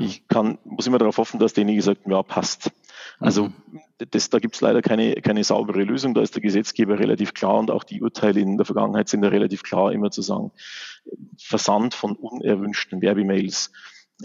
Ich 0.00 0.28
kann, 0.28 0.58
muss 0.64 0.86
immer 0.86 0.98
darauf 0.98 1.18
hoffen, 1.18 1.40
dass 1.40 1.54
derjenige 1.54 1.82
sagt, 1.82 2.02
ja, 2.06 2.22
passt. 2.22 2.70
Also 3.18 3.48
mhm. 3.48 3.80
das, 4.10 4.30
da 4.30 4.38
gibt 4.38 4.54
es 4.54 4.60
leider 4.60 4.82
keine, 4.82 5.14
keine 5.16 5.44
saubere 5.44 5.82
Lösung. 5.82 6.14
Da 6.14 6.20
ist 6.20 6.34
der 6.34 6.42
Gesetzgeber 6.42 6.98
relativ 6.98 7.32
klar 7.32 7.56
und 7.56 7.70
auch 7.70 7.84
die 7.84 8.02
Urteile 8.02 8.40
in 8.40 8.56
der 8.56 8.66
Vergangenheit 8.66 9.08
sind 9.08 9.22
da 9.22 9.28
relativ 9.28 9.62
klar, 9.62 9.92
immer 9.92 10.10
zu 10.10 10.22
sagen, 10.22 10.52
Versand 11.38 11.94
von 11.94 12.16
unerwünschten 12.16 13.00
Werbemails 13.00 13.72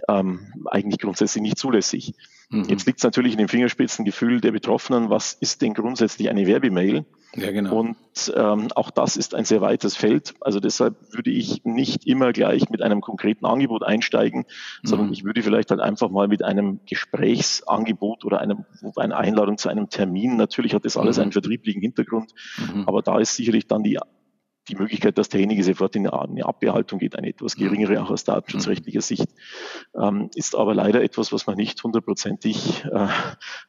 ähm, 0.08 0.54
eigentlich 0.66 1.00
grundsätzlich 1.00 1.42
nicht 1.42 1.58
zulässig. 1.58 2.14
Mhm. 2.50 2.66
Jetzt 2.66 2.88
liegt 2.88 3.00
es 3.00 3.04
natürlich 3.04 3.34
in 3.34 3.38
dem 3.38 3.48
Fingerspitzengefühl 3.48 4.42
der 4.42 4.52
Betroffenen, 4.52 5.10
was 5.10 5.34
ist 5.34 5.62
denn 5.62 5.76
grundsätzlich 5.76 6.30
eine 6.30 6.48
Werbemail? 6.48 7.06
Ja, 7.36 7.52
genau. 7.52 7.80
Und 7.80 7.98
ähm, 8.36 8.70
auch 8.74 8.90
das 8.90 9.16
ist 9.16 9.36
ein 9.36 9.46
sehr 9.46 9.62
weites 9.62 9.96
Feld. 9.96 10.34
Also 10.42 10.60
deshalb 10.60 10.96
würde 11.14 11.30
ich 11.30 11.64
nicht 11.64 12.08
immer 12.08 12.34
gleich 12.34 12.68
mit 12.72 12.82
einem 12.82 13.02
konkreten 13.02 13.46
Angebot 13.46 13.84
einsteigen, 13.84 14.46
sondern 14.82 15.08
mhm. 15.08 15.14
ich 15.14 15.24
würde 15.24 15.44
vielleicht 15.44 15.70
halt 15.70 15.80
einfach 15.80 16.10
mal 16.10 16.28
mit 16.28 16.44
einem 16.44 16.80
Gesprächsangebot 16.88 18.26
oder 18.26 18.42
einem, 18.42 18.66
einer 18.96 19.18
Einladung 19.18 19.60
zu 19.60 19.70
einem 19.70 19.90
Termin, 19.90 20.38
natürlich 20.38 20.74
hat 20.74 20.86
das 20.86 20.98
alles 20.98 21.18
mhm. 21.18 21.24
einen 21.24 21.32
vertrieblichen 21.34 21.82
Hintergrund, 21.82 22.34
mhm. 22.58 22.86
aber 22.88 23.04
da 23.04 23.20
ist 23.20 23.36
sicherlich 23.36 23.68
dann 23.68 23.84
die 23.84 24.00
die 24.70 24.76
Möglichkeit, 24.76 25.18
dass 25.18 25.30
derjenige 25.30 25.64
sofort 25.64 25.96
in 25.96 26.08
eine 26.08 26.46
Abbehaltung 26.46 27.00
geht, 27.00 27.18
eine 27.18 27.30
etwas 27.30 27.56
geringere 27.56 28.02
auch 28.02 28.10
aus 28.10 28.24
datenschutzrechtlicher 28.24 29.02
Sicht, 29.02 29.28
ähm, 30.00 30.30
ist 30.36 30.56
aber 30.56 30.74
leider 30.74 31.04
etwas, 31.04 31.34
was 31.34 31.48
man 31.48 31.58
nicht 31.58 31.84
hundertprozentig 31.84 32.86
äh, 32.86 33.08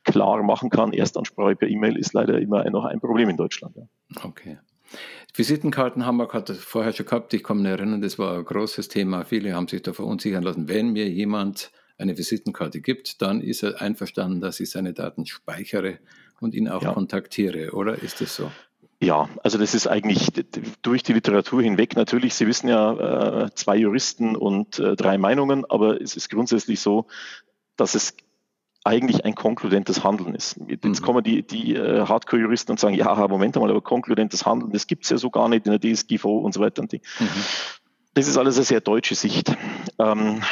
klar 0.05 0.43
machen 0.43 0.71
kann. 0.71 0.93
Erstansprache 0.93 1.57
per 1.57 1.69
E-Mail 1.69 1.97
ist 1.97 2.13
leider 2.13 2.39
immer 2.39 2.69
noch 2.71 2.85
ein 2.85 3.01
Problem 3.01 3.29
in 3.29 3.37
Deutschland. 3.37 3.77
Ja. 3.77 3.85
Okay. 4.23 4.59
Visitenkarten 5.35 6.05
haben 6.05 6.17
wir 6.17 6.27
gerade 6.27 6.55
vorher 6.55 6.93
schon 6.93 7.07
gehabt. 7.07 7.33
Ich 7.35 7.45
kann 7.45 7.63
mich 7.63 7.71
erinnern, 7.71 8.01
das 8.01 8.19
war 8.19 8.39
ein 8.39 8.45
großes 8.45 8.89
Thema. 8.89 9.25
Viele 9.25 9.55
haben 9.55 9.69
sich 9.69 9.83
da 9.83 9.93
verunsichern 9.93 10.43
lassen. 10.43 10.69
Wenn 10.69 10.93
mir 10.93 11.09
jemand 11.09 11.71
eine 11.97 12.19
Visitenkarte 12.19 12.81
gibt, 12.81 13.23
dann 13.23 13.41
ist 13.41 13.63
er 13.63 13.81
einverstanden, 13.81 14.41
dass 14.41 14.59
ich 14.59 14.71
seine 14.71 14.93
Daten 14.93 15.27
speichere 15.27 15.99
und 16.41 16.55
ihn 16.55 16.69
auch 16.69 16.83
ja. 16.83 16.93
kontaktiere, 16.93 17.73
oder 17.73 18.03
ist 18.03 18.21
das 18.21 18.35
so? 18.35 18.51
Ja, 19.03 19.31
also 19.43 19.57
das 19.57 19.75
ist 19.75 19.87
eigentlich 19.87 20.29
durch 20.83 21.03
die 21.03 21.15
Literatur 21.15 21.63
hinweg 21.63 21.97
natürlich. 21.97 22.35
Sie 22.35 22.47
wissen 22.47 22.69
ja, 22.69 23.45
äh, 23.45 23.51
zwei 23.55 23.77
Juristen 23.77 24.37
und 24.37 24.79
äh, 24.79 24.95
drei 24.95 25.17
Meinungen, 25.17 25.65
aber 25.65 26.01
es 26.03 26.17
ist 26.17 26.29
grundsätzlich 26.29 26.81
so, 26.81 27.07
dass 27.77 27.95
es 27.95 28.15
eigentlich 28.85 29.25
ein 29.25 29.35
konkludentes 29.35 30.05
Handeln 30.05 30.35
ist. 30.35 30.61
Jetzt 30.67 30.85
mhm. 30.85 31.05
kommen 31.05 31.25
die, 31.25 31.43
die 31.43 31.75
äh, 31.77 32.07
Hardcore-Juristen 32.07 32.73
und 32.73 32.81
sagen, 32.81 32.95
ja, 32.95 33.15
Moment 33.29 33.57
einmal, 33.57 33.71
aber 33.71 33.81
konkludentes 33.81 34.45
Handeln, 34.45 34.73
das 34.73 34.87
gibt's 34.87 35.09
ja 35.09 35.17
so 35.17 35.31
gar 35.31 35.49
nicht 35.49 35.67
in 35.67 35.79
der 35.79 35.81
DSGVO 35.81 36.39
und 36.39 36.53
so 36.53 36.61
weiter. 36.61 36.83
Und 36.83 36.93
die. 36.93 37.01
Mhm. 37.19 37.29
Das 38.13 38.27
ist 38.27 38.37
alles 38.37 38.57
eine 38.57 38.65
sehr 38.65 38.81
deutsche 38.81 39.15
Sicht. 39.15 39.57
Ähm, 39.99 40.43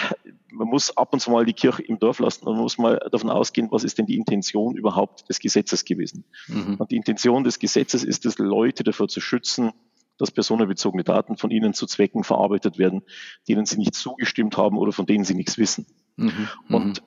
man 0.50 0.68
muss 0.68 0.96
ab 0.96 1.12
und 1.12 1.20
zu 1.20 1.30
mal 1.30 1.44
die 1.44 1.52
Kirche 1.52 1.82
im 1.82 1.98
Dorf 1.98 2.18
lassen 2.18 2.46
und 2.46 2.54
man 2.54 2.62
muss 2.62 2.78
mal 2.78 2.98
davon 3.10 3.30
ausgehen, 3.30 3.68
was 3.70 3.84
ist 3.84 3.98
denn 3.98 4.06
die 4.06 4.16
Intention 4.16 4.76
überhaupt 4.76 5.28
des 5.28 5.38
Gesetzes 5.40 5.84
gewesen. 5.84 6.24
Mhm. 6.48 6.76
Und 6.78 6.90
die 6.90 6.96
Intention 6.96 7.44
des 7.44 7.58
Gesetzes 7.58 8.04
ist 8.04 8.26
es, 8.26 8.38
Leute 8.38 8.84
davor 8.84 9.08
zu 9.08 9.20
schützen, 9.20 9.72
dass 10.18 10.30
personenbezogene 10.30 11.04
Daten 11.04 11.36
von 11.36 11.50
ihnen 11.50 11.74
zu 11.74 11.86
Zwecken 11.86 12.24
verarbeitet 12.24 12.78
werden, 12.78 13.02
denen 13.48 13.66
sie 13.66 13.78
nicht 13.78 13.94
zugestimmt 13.94 14.56
haben 14.56 14.76
oder 14.76 14.92
von 14.92 15.06
denen 15.06 15.24
sie 15.24 15.34
nichts 15.34 15.58
wissen. 15.58 15.86
Mhm. 16.16 16.48
Und 16.68 17.02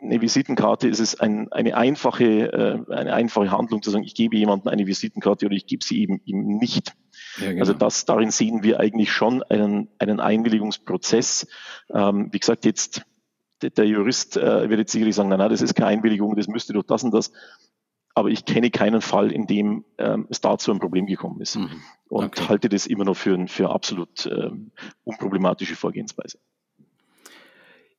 eine 0.00 0.20
Visitenkarte 0.20 0.88
ist 0.88 1.00
es 1.00 1.18
ein, 1.18 1.50
eine 1.52 1.76
einfache, 1.76 2.24
äh, 2.24 2.92
eine 2.92 3.12
einfache 3.12 3.50
Handlung 3.50 3.82
zu 3.82 3.90
sagen, 3.90 4.04
ich 4.04 4.14
gebe 4.14 4.36
jemandem 4.36 4.72
eine 4.72 4.86
Visitenkarte 4.86 5.46
oder 5.46 5.56
ich 5.56 5.66
gebe 5.66 5.84
sie 5.84 6.00
eben 6.00 6.20
ihm 6.24 6.58
nicht. 6.58 6.92
Ja, 7.38 7.48
genau. 7.48 7.60
Also 7.60 7.72
das, 7.72 8.04
darin 8.04 8.30
sehen 8.30 8.62
wir 8.62 8.80
eigentlich 8.80 9.12
schon 9.12 9.42
einen, 9.42 9.88
einen 9.98 10.20
Einwilligungsprozess. 10.20 11.46
Ähm, 11.92 12.28
wie 12.32 12.38
gesagt, 12.38 12.64
jetzt 12.64 13.02
der 13.62 13.86
Jurist 13.86 14.36
äh, 14.36 14.68
wird 14.68 14.80
jetzt 14.80 14.92
sicherlich 14.92 15.14
sagen, 15.14 15.28
nein, 15.28 15.38
nein, 15.38 15.50
das 15.50 15.62
ist 15.62 15.74
keine 15.74 15.88
Einwilligung, 15.88 16.36
das 16.36 16.48
müsste 16.48 16.72
doch 16.72 16.82
das 16.82 17.02
und 17.02 17.12
das. 17.12 17.32
Aber 18.14 18.28
ich 18.28 18.44
kenne 18.44 18.70
keinen 18.70 19.00
Fall, 19.00 19.32
in 19.32 19.46
dem 19.46 19.84
ähm, 19.98 20.26
es 20.30 20.40
dazu 20.40 20.70
ein 20.70 20.78
Problem 20.78 21.06
gekommen 21.06 21.40
ist. 21.40 21.56
Mhm. 21.56 21.82
Und 22.08 22.24
okay. 22.26 22.48
halte 22.48 22.68
das 22.68 22.86
immer 22.86 23.04
noch 23.04 23.16
für, 23.16 23.48
für 23.48 23.70
absolut 23.70 24.26
ähm, 24.26 24.70
unproblematische 25.02 25.74
Vorgehensweise. 25.74 26.38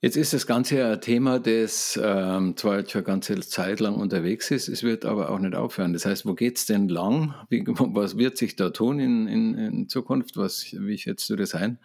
Jetzt 0.05 0.17
ist 0.17 0.33
das 0.33 0.45
Ganze 0.45 0.85
ein 0.85 1.01
Thema, 1.01 1.39
das 1.39 1.99
ähm, 1.99 2.55
zwar 2.55 2.77
jetzt 2.77 2.91
schon 2.91 2.99
eine 2.99 3.07
ganze 3.07 3.39
Zeit 3.39 3.79
lang 3.79 3.95
unterwegs 3.95 4.51
ist, 4.51 4.67
es 4.67 4.83
wird 4.83 5.03
aber 5.03 5.31
auch 5.31 5.39
nicht 5.39 5.55
aufhören. 5.55 5.93
Das 5.93 6.05
heißt, 6.05 6.27
wo 6.27 6.35
geht 6.35 6.57
es 6.57 6.67
denn 6.67 6.89
lang? 6.89 7.33
Wie, 7.49 7.63
was 7.65 8.15
wird 8.15 8.37
sich 8.37 8.55
da 8.55 8.69
tun 8.69 8.99
in, 8.99 9.25
in, 9.25 9.55
in 9.55 9.89
Zukunft? 9.89 10.37
Was, 10.37 10.67
wie 10.73 10.99
schätzt 10.99 11.27
du 11.31 11.35
das 11.35 11.55
ein? 11.55 11.79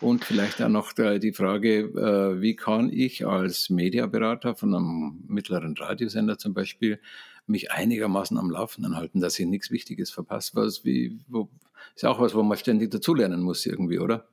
Und 0.00 0.24
vielleicht 0.24 0.62
auch 0.62 0.68
noch 0.68 0.92
die 0.92 1.32
Frage, 1.32 1.78
äh, 1.80 2.40
wie 2.40 2.54
kann 2.54 2.88
ich 2.92 3.26
als 3.26 3.68
Mediaberater 3.68 4.54
von 4.54 4.72
einem 4.72 5.24
mittleren 5.26 5.76
Radiosender 5.76 6.38
zum 6.38 6.54
Beispiel 6.54 7.00
mich 7.48 7.72
einigermaßen 7.72 8.38
am 8.38 8.48
Laufenden 8.48 8.94
halten, 8.94 9.18
dass 9.18 9.40
ich 9.40 9.46
nichts 9.46 9.72
Wichtiges 9.72 10.12
verpasse? 10.12 10.52
Was, 10.54 10.84
wie, 10.84 11.18
wo, 11.26 11.48
ist 11.96 12.04
auch 12.04 12.20
was, 12.20 12.32
wo 12.32 12.44
man 12.44 12.58
ständig 12.58 12.92
dazulernen 12.92 13.42
muss 13.42 13.66
irgendwie, 13.66 13.98
oder? 13.98 14.28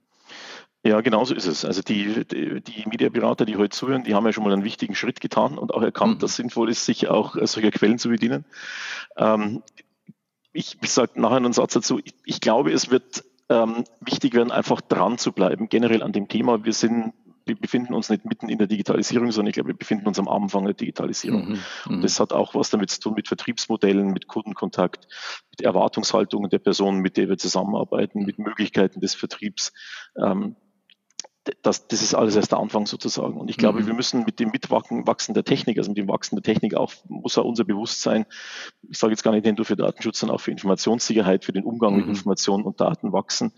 Ja, 0.86 1.00
genau 1.00 1.24
so 1.24 1.34
ist 1.34 1.48
es. 1.48 1.64
Also 1.64 1.82
die, 1.82 2.26
die, 2.26 2.62
die 2.62 2.86
Mediaberater, 2.86 3.46
die 3.46 3.56
heute 3.56 3.70
zuhören, 3.70 4.04
die 4.04 4.16
haben 4.16 4.26
ja 4.26 4.34
schon 4.34 4.44
mal 4.44 4.52
einen 4.52 4.66
wichtigen 4.66 4.96
Schritt 4.96 5.22
getan 5.22 5.58
und 5.58 5.74
auch 5.74 5.82
erkannt, 5.82 6.16
mhm. 6.16 6.20
dass 6.20 6.32
es 6.32 6.38
sinnvoll 6.38 6.70
ist, 6.70 6.86
sich 6.86 7.08
auch 7.08 7.36
solcher 7.42 7.72
Quellen 7.72 8.00
zu 8.00 8.10
bedienen. 8.10 8.44
Ähm, 9.16 9.64
ich, 10.52 10.78
ich 10.82 10.92
sage 10.92 11.20
nachher 11.20 11.38
einen 11.38 11.54
Satz 11.54 11.74
dazu. 11.74 12.00
Ich, 12.04 12.14
ich 12.26 12.42
glaube, 12.42 12.72
es 12.72 12.92
wird 12.92 13.24
ähm, 13.50 13.86
wichtig 14.02 14.34
werden, 14.34 14.52
einfach 14.52 14.82
dran 14.82 15.18
zu 15.18 15.32
bleiben, 15.32 15.70
generell 15.70 16.04
an 16.04 16.12
dem 16.12 16.28
Thema. 16.28 16.66
Wir 16.66 16.74
sind 16.74 17.14
wir 17.46 17.56
befinden 17.56 17.94
uns 17.94 18.10
nicht 18.10 18.26
mitten 18.26 18.50
in 18.50 18.58
der 18.58 18.68
Digitalisierung, 18.68 19.32
sondern 19.32 19.50
ich 19.50 19.56
glaube, 19.56 19.70
wir 19.70 19.78
befinden 19.78 20.08
uns 20.08 20.20
am 20.20 20.28
Anfang 20.28 20.64
der 20.66 20.74
Digitalisierung. 20.74 21.50
Mhm, 21.50 21.60
und 21.88 21.98
mhm. 21.98 22.02
das 22.02 22.20
hat 22.20 22.32
auch 22.32 22.56
was 22.56 22.70
damit 22.70 22.90
zu 22.90 23.02
tun 23.02 23.14
mit 23.16 23.28
Vertriebsmodellen, 23.28 24.14
mit 24.14 24.28
Kundenkontakt, 24.28 25.08
mit 25.52 25.62
Erwartungshaltungen 25.62 26.50
der 26.50 26.60
Personen, 26.60 27.00
mit 27.00 27.18
der 27.18 27.30
wir 27.30 27.38
zusammenarbeiten, 27.38 28.24
mit 28.24 28.40
Möglichkeiten 28.40 29.02
des 29.02 29.16
Vertriebs. 29.16 29.74
Ähm, 30.18 30.56
das, 31.62 31.88
das 31.88 32.02
ist 32.02 32.14
alles 32.14 32.36
erst 32.36 32.52
der 32.52 32.60
Anfang 32.60 32.86
sozusagen. 32.86 33.38
Und 33.38 33.50
ich 33.50 33.58
glaube, 33.58 33.82
mhm. 33.82 33.88
wir 33.88 33.94
müssen 33.94 34.24
mit 34.24 34.40
dem 34.40 34.52
Mitwachsen 34.52 35.34
der 35.34 35.44
Technik, 35.44 35.78
also 35.78 35.92
mit 35.92 35.98
dem 35.98 36.08
Wachsen 36.08 36.36
der 36.36 36.44
Technik 36.44 36.76
auch, 36.76 36.94
muss 37.08 37.38
auch 37.38 37.44
unser 37.44 37.66
Bewusstsein, 37.66 38.26
ich 38.90 38.98
sage 38.98 39.12
jetzt 39.12 39.24
gar 39.24 39.32
nicht 39.32 39.46
nur 39.58 39.66
für 39.66 39.76
Datenschutz, 39.76 40.20
sondern 40.20 40.38
auch 40.38 40.42
für 40.42 40.52
Informationssicherheit, 40.52 41.44
für 41.44 41.52
den 41.52 41.66
Umgang 41.66 41.94
mhm. 41.94 42.00
mit 42.00 42.08
Informationen 42.10 42.64
und 42.64 42.80
Daten 42.80 43.12
wachsen. 43.12 43.52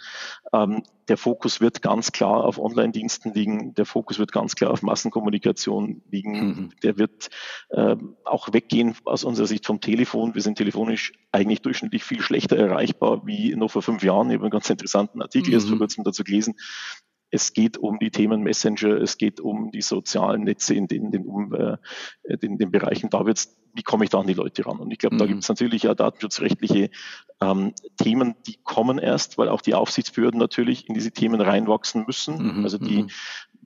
Ähm, 0.52 0.84
der 1.08 1.18
Fokus 1.18 1.62
wird 1.62 1.84
ganz 1.84 2.12
klar 2.12 2.46
auf 2.46 2.58
Online-Diensten 2.58 3.34
liegen, 3.34 3.76
der 3.76 3.86
Fokus 3.86 4.18
wird 4.18 4.32
ganz 4.32 4.56
klar 4.56 4.72
auf 4.72 4.82
Massenkommunikation 4.82 6.02
liegen, 6.10 6.32
mhm. 6.32 6.70
der 6.82 6.98
wird 6.98 7.30
äh, 7.70 7.96
auch 8.24 8.52
weggehen 8.52 8.96
aus 9.06 9.24
unserer 9.24 9.46
Sicht 9.46 9.68
vom 9.68 9.80
Telefon. 9.80 10.34
Wir 10.34 10.42
sind 10.42 10.58
telefonisch 10.58 11.14
eigentlich 11.32 11.62
durchschnittlich 11.62 12.04
viel 12.04 12.22
schlechter 12.22 12.58
erreichbar 12.58 13.22
wie 13.28 13.56
noch 13.56 13.70
vor 13.70 13.84
fünf 13.84 14.04
Jahren. 14.04 14.30
Ich 14.32 14.36
habe 14.36 14.46
einen 14.46 14.52
ganz 14.52 14.70
interessanten 14.72 15.22
Artikel 15.22 15.54
erst 15.54 15.68
vor 15.68 15.76
mhm. 15.76 15.80
kurzem 15.80 16.04
dazu 16.04 16.24
gelesen, 16.24 16.56
es 17.32 17.54
geht 17.54 17.78
um 17.78 18.00
die 18.00 18.12
Themen 18.12 18.42
Messenger, 18.42 19.02
es 19.02 19.18
geht 19.18 19.40
um 19.40 19.72
die 19.72 19.82
sozialen 19.82 20.44
Netze 20.44 20.74
in 20.74 20.88
den, 20.88 21.12
den, 21.12 21.26
um, 21.26 21.54
äh, 21.54 21.78
den, 22.38 22.58
den 22.58 22.72
Bereichen. 22.72 23.10
Da 23.10 23.26
wird's, 23.26 23.58
wie 23.74 23.84
komme 23.84 24.06
ich 24.06 24.10
da 24.10 24.20
an 24.20 24.28
die 24.28 24.34
Leute 24.34 24.66
ran? 24.66 24.80
Und 24.80 24.92
ich 24.92 25.00
glaube, 25.00 25.16
mhm. 25.16 25.20
da 25.20 25.26
gibt 25.26 25.44
es 25.44 25.50
natürlich 25.50 25.84
ja 25.84 25.94
datenschutzrechtliche 25.94 26.90
ähm, 27.42 27.74
Themen, 27.98 28.36
die 28.48 28.58
kommen 28.64 29.00
erst, 29.00 29.38
weil 29.38 29.50
auch 29.50 29.62
die 29.62 29.74
Aufsichtsbehörden 29.74 30.40
natürlich 30.40 30.88
in 30.88 30.94
diese 30.94 31.12
Themen 31.12 31.42
reinwachsen 31.42 32.06
müssen. 32.06 32.58
Mhm. 32.58 32.64
Also 32.64 32.78
die, 32.78 33.04
mhm. 33.04 33.10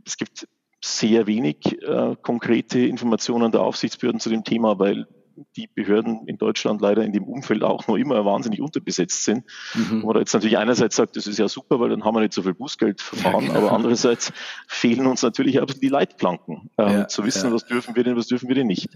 es 0.06 0.18
gibt 0.18 0.48
sehr 0.84 1.28
wenig 1.28 1.82
äh, 1.82 2.16
konkrete 2.22 2.80
Informationen 2.80 3.52
der 3.52 3.62
Aufsichtsbehörden 3.62 4.20
zu 4.20 4.30
dem 4.30 4.44
Thema, 4.44 4.80
weil 4.80 5.08
die 5.56 5.68
Behörden 5.68 6.28
in 6.28 6.38
Deutschland 6.38 6.82
leider 6.82 7.04
in 7.04 7.14
dem 7.14 7.24
Umfeld 7.24 7.64
auch 7.64 7.88
noch 7.88 7.96
immer 7.96 8.26
wahnsinnig 8.26 8.62
unterbesetzt 8.62 9.24
sind. 9.24 9.46
Mhm. 9.74 10.04
Wo 10.04 10.08
man 10.08 10.18
jetzt 10.18 10.34
natürlich 10.34 10.58
einerseits 10.58 10.96
sagt, 10.96 11.16
das 11.16 11.28
ist 11.28 11.40
ja 11.40 11.48
super, 11.48 11.80
weil 11.80 11.90
dann 11.90 12.04
haben 12.04 12.16
wir 12.16 12.22
nicht 12.22 12.34
so 12.34 12.44
viel 12.44 12.54
Bußgeldverfahren, 12.54 13.46
ja, 13.46 13.54
genau. 13.54 13.68
aber 13.68 13.76
andererseits 13.76 14.32
fehlen 14.68 15.06
uns 15.06 15.22
natürlich 15.22 15.60
auch 15.60 15.66
die 15.66 15.88
Leitplanken, 15.88 16.70
ähm, 16.78 16.92
ja, 16.92 17.08
zu 17.08 17.24
wissen, 17.26 17.50
ja. 17.50 17.54
was 17.54 17.66
dürfen 17.66 17.96
wir 17.96 18.04
denn, 18.04 18.16
was 18.16 18.28
dürfen 18.28 18.48
wir 18.48 18.56
denn 18.56 18.68
nicht. 18.68 18.90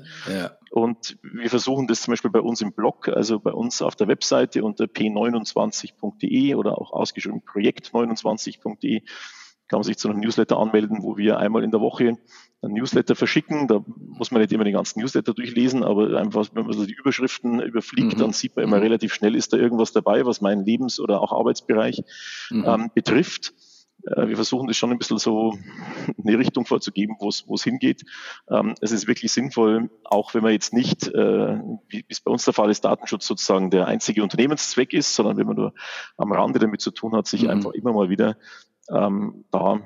Und 0.71 1.17
wir 1.21 1.49
versuchen 1.49 1.87
das 1.87 2.01
zum 2.01 2.13
Beispiel 2.13 2.31
bei 2.31 2.41
uns 2.41 2.61
im 2.61 2.73
Blog, 2.73 3.07
also 3.07 3.39
bei 3.39 3.51
uns 3.51 3.81
auf 3.81 3.95
der 3.95 4.07
Webseite 4.07 4.63
unter 4.63 4.85
p29.de 4.85 6.55
oder 6.55 6.79
auch 6.79 6.91
ausgeschrieben 6.91 7.41
projekt29.de 7.41 9.01
kann 9.67 9.79
man 9.79 9.83
sich 9.83 9.97
zu 9.97 10.09
einem 10.09 10.19
Newsletter 10.19 10.57
anmelden, 10.57 10.99
wo 11.01 11.17
wir 11.17 11.37
einmal 11.37 11.63
in 11.63 11.71
der 11.71 11.81
Woche 11.81 12.17
ein 12.61 12.73
Newsletter 12.73 13.15
verschicken. 13.15 13.67
Da 13.67 13.83
muss 13.97 14.31
man 14.31 14.41
nicht 14.41 14.51
immer 14.51 14.63
den 14.63 14.73
ganzen 14.73 14.99
Newsletter 14.99 15.33
durchlesen, 15.33 15.83
aber 15.83 16.17
einfach, 16.17 16.47
wenn 16.53 16.65
man 16.65 16.73
so 16.73 16.85
die 16.85 16.93
Überschriften 16.93 17.61
überfliegt, 17.61 18.15
mhm. 18.15 18.19
dann 18.19 18.33
sieht 18.33 18.55
man 18.55 18.65
immer 18.65 18.77
mhm. 18.77 18.83
relativ 18.83 19.13
schnell, 19.13 19.35
ist 19.35 19.53
da 19.53 19.57
irgendwas 19.57 19.91
dabei, 19.91 20.25
was 20.25 20.41
meinen 20.41 20.65
Lebens- 20.65 20.99
oder 20.99 21.21
auch 21.21 21.31
Arbeitsbereich 21.31 22.03
mhm. 22.49 22.65
ähm, 22.65 22.91
betrifft. 22.93 23.53
Äh, 24.05 24.27
wir 24.27 24.35
versuchen 24.35 24.67
das 24.67 24.77
schon 24.77 24.91
ein 24.91 24.97
bisschen 24.97 25.17
so 25.17 25.57
eine 26.25 26.37
Richtung 26.37 26.65
vorzugeben, 26.65 27.15
wo 27.19 27.29
es 27.29 27.63
hingeht. 27.63 28.03
Ähm, 28.49 28.75
es 28.81 28.91
ist 28.91 29.07
wirklich 29.07 29.31
sinnvoll, 29.31 29.89
auch 30.03 30.33
wenn 30.33 30.43
man 30.43 30.51
jetzt 30.51 30.73
nicht, 30.73 31.07
äh, 31.07 31.59
wie 31.87 32.05
es 32.07 32.21
bei 32.21 32.31
uns 32.31 32.45
der 32.45 32.53
Fall 32.53 32.69
ist, 32.69 32.85
Datenschutz 32.85 33.27
sozusagen 33.27 33.69
der 33.69 33.87
einzige 33.87 34.23
Unternehmenszweck 34.23 34.93
ist, 34.93 35.15
sondern 35.15 35.37
wenn 35.37 35.47
man 35.47 35.55
nur 35.55 35.73
am 36.17 36.31
Rande 36.31 36.59
damit 36.59 36.81
zu 36.81 36.91
tun 36.91 37.15
hat, 37.15 37.27
sich 37.27 37.43
mhm. 37.43 37.49
einfach 37.49 37.71
immer 37.71 37.93
mal 37.93 38.09
wieder 38.09 38.37
ähm, 38.89 39.45
da 39.51 39.81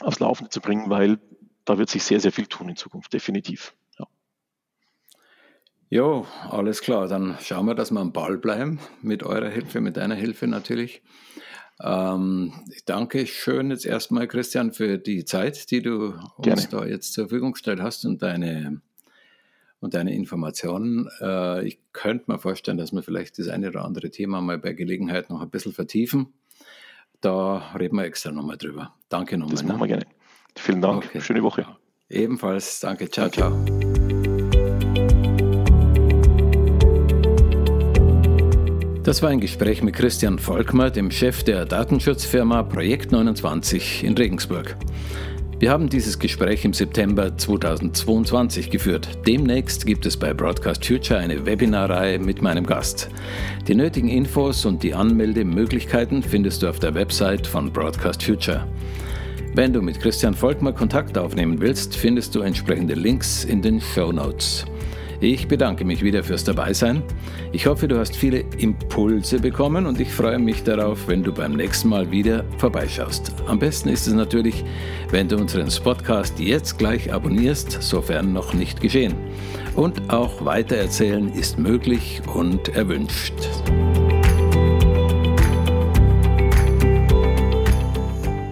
aufs 0.00 0.20
Laufende 0.20 0.50
zu 0.50 0.60
bringen, 0.60 0.90
weil 0.90 1.18
da 1.64 1.78
wird 1.78 1.90
sich 1.90 2.02
sehr, 2.02 2.20
sehr 2.20 2.32
viel 2.32 2.46
tun 2.46 2.68
in 2.68 2.76
Zukunft, 2.76 3.12
definitiv. 3.12 3.74
Ja. 3.98 4.06
Jo, 5.88 6.26
alles 6.48 6.80
klar. 6.80 7.08
Dann 7.08 7.36
schauen 7.40 7.66
wir, 7.66 7.74
dass 7.74 7.90
wir 7.90 8.00
am 8.00 8.12
Ball 8.12 8.38
bleiben, 8.38 8.80
mit 9.02 9.22
eurer 9.22 9.50
Hilfe, 9.50 9.80
mit 9.80 9.96
deiner 9.96 10.14
Hilfe 10.14 10.46
natürlich. 10.46 11.02
Ähm, 11.82 12.52
ich 12.74 12.84
danke 12.84 13.26
schön 13.26 13.70
jetzt 13.70 13.86
erstmal, 13.86 14.26
Christian, 14.28 14.72
für 14.72 14.98
die 14.98 15.24
Zeit, 15.24 15.70
die 15.70 15.82
du 15.82 16.14
uns 16.36 16.68
da 16.68 16.84
jetzt 16.84 17.12
zur 17.12 17.28
Verfügung 17.28 17.52
gestellt 17.52 17.80
hast 17.80 18.04
und 18.04 18.22
deine, 18.22 18.82
und 19.80 19.94
deine 19.94 20.14
Informationen. 20.14 21.08
Äh, 21.20 21.66
ich 21.66 21.78
könnte 21.92 22.30
mir 22.30 22.38
vorstellen, 22.38 22.78
dass 22.78 22.92
wir 22.92 23.02
vielleicht 23.02 23.38
das 23.38 23.48
eine 23.48 23.68
oder 23.68 23.84
andere 23.84 24.10
Thema 24.10 24.40
mal 24.40 24.58
bei 24.58 24.72
Gelegenheit 24.74 25.30
noch 25.30 25.40
ein 25.40 25.50
bisschen 25.50 25.72
vertiefen. 25.72 26.32
Da 27.20 27.72
reden 27.78 27.96
wir 27.96 28.04
extra 28.04 28.32
nochmal 28.32 28.56
drüber. 28.56 28.94
Danke 29.08 29.36
nochmal. 29.36 29.56
Das 29.56 29.64
machen 29.64 29.76
ne? 29.76 29.82
wir 29.82 29.88
gerne. 29.88 30.06
Vielen 30.56 30.80
Dank. 30.80 31.04
Okay. 31.04 31.20
Schöne 31.20 31.42
Woche. 31.42 31.66
Ebenfalls. 32.08 32.80
Danke. 32.80 33.10
Ciao, 33.10 33.28
ciao. 33.28 33.52
Das 39.02 39.22
war 39.22 39.30
ein 39.30 39.40
Gespräch 39.40 39.82
mit 39.82 39.94
Christian 39.94 40.38
Volkmer, 40.38 40.90
dem 40.90 41.10
Chef 41.10 41.42
der 41.42 41.64
Datenschutzfirma 41.64 42.62
Projekt 42.62 43.12
29 43.12 44.04
in 44.04 44.14
Regensburg. 44.16 44.76
Wir 45.60 45.70
haben 45.70 45.90
dieses 45.90 46.18
Gespräch 46.18 46.64
im 46.64 46.72
September 46.72 47.36
2022 47.36 48.70
geführt. 48.70 49.18
Demnächst 49.26 49.84
gibt 49.84 50.06
es 50.06 50.16
bei 50.16 50.32
Broadcast 50.32 50.86
Future 50.86 51.20
eine 51.20 51.44
Webinarreihe 51.44 52.18
mit 52.18 52.40
meinem 52.40 52.64
Gast. 52.64 53.10
Die 53.68 53.74
nötigen 53.74 54.08
Infos 54.08 54.64
und 54.64 54.82
die 54.82 54.94
Anmeldemöglichkeiten 54.94 56.22
findest 56.22 56.62
du 56.62 56.68
auf 56.70 56.78
der 56.78 56.94
Website 56.94 57.46
von 57.46 57.70
Broadcast 57.70 58.22
Future. 58.22 58.66
Wenn 59.54 59.74
du 59.74 59.82
mit 59.82 60.00
Christian 60.00 60.32
Volkmar 60.32 60.72
Kontakt 60.72 61.18
aufnehmen 61.18 61.60
willst, 61.60 61.94
findest 61.94 62.34
du 62.34 62.40
entsprechende 62.40 62.94
Links 62.94 63.44
in 63.44 63.60
den 63.60 63.82
Show 63.82 64.12
Notes. 64.12 64.64
Ich 65.22 65.48
bedanke 65.48 65.84
mich 65.84 66.02
wieder 66.02 66.24
fürs 66.24 66.44
Dabeisein. 66.44 67.02
Ich 67.52 67.66
hoffe, 67.66 67.86
du 67.86 67.98
hast 67.98 68.16
viele 68.16 68.42
Impulse 68.56 69.38
bekommen 69.38 69.84
und 69.84 70.00
ich 70.00 70.10
freue 70.10 70.38
mich 70.38 70.62
darauf, 70.62 71.08
wenn 71.08 71.22
du 71.22 71.30
beim 71.30 71.52
nächsten 71.52 71.90
Mal 71.90 72.10
wieder 72.10 72.42
vorbeischaust. 72.56 73.30
Am 73.46 73.58
besten 73.58 73.90
ist 73.90 74.06
es 74.06 74.14
natürlich, 74.14 74.64
wenn 75.10 75.28
du 75.28 75.36
unseren 75.36 75.68
Podcast 75.84 76.40
jetzt 76.40 76.78
gleich 76.78 77.12
abonnierst, 77.12 77.82
sofern 77.82 78.32
noch 78.32 78.54
nicht 78.54 78.80
geschehen. 78.80 79.14
Und 79.76 80.08
auch 80.10 80.42
weitererzählen 80.42 81.30
ist 81.34 81.58
möglich 81.58 82.22
und 82.34 82.70
erwünscht. 82.70 83.34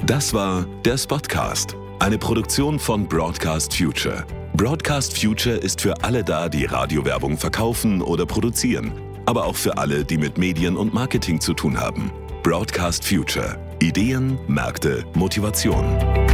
Das 0.04 0.34
war 0.34 0.66
der 0.84 0.98
Spotcast, 0.98 1.76
eine 1.98 2.18
Produktion 2.18 2.78
von 2.78 3.06
Broadcast 3.06 3.74
Future. 3.74 4.26
Broadcast 4.58 5.16
Future 5.16 5.54
ist 5.54 5.80
für 5.80 6.02
alle 6.02 6.24
da, 6.24 6.48
die 6.48 6.64
Radiowerbung 6.64 7.38
verkaufen 7.38 8.02
oder 8.02 8.26
produzieren, 8.26 8.90
aber 9.24 9.44
auch 9.44 9.54
für 9.54 9.78
alle, 9.78 10.04
die 10.04 10.18
mit 10.18 10.36
Medien 10.36 10.76
und 10.76 10.92
Marketing 10.92 11.40
zu 11.40 11.54
tun 11.54 11.78
haben. 11.78 12.10
Broadcast 12.42 13.04
Future. 13.04 13.56
Ideen, 13.78 14.36
Märkte, 14.48 15.04
Motivation. 15.14 16.27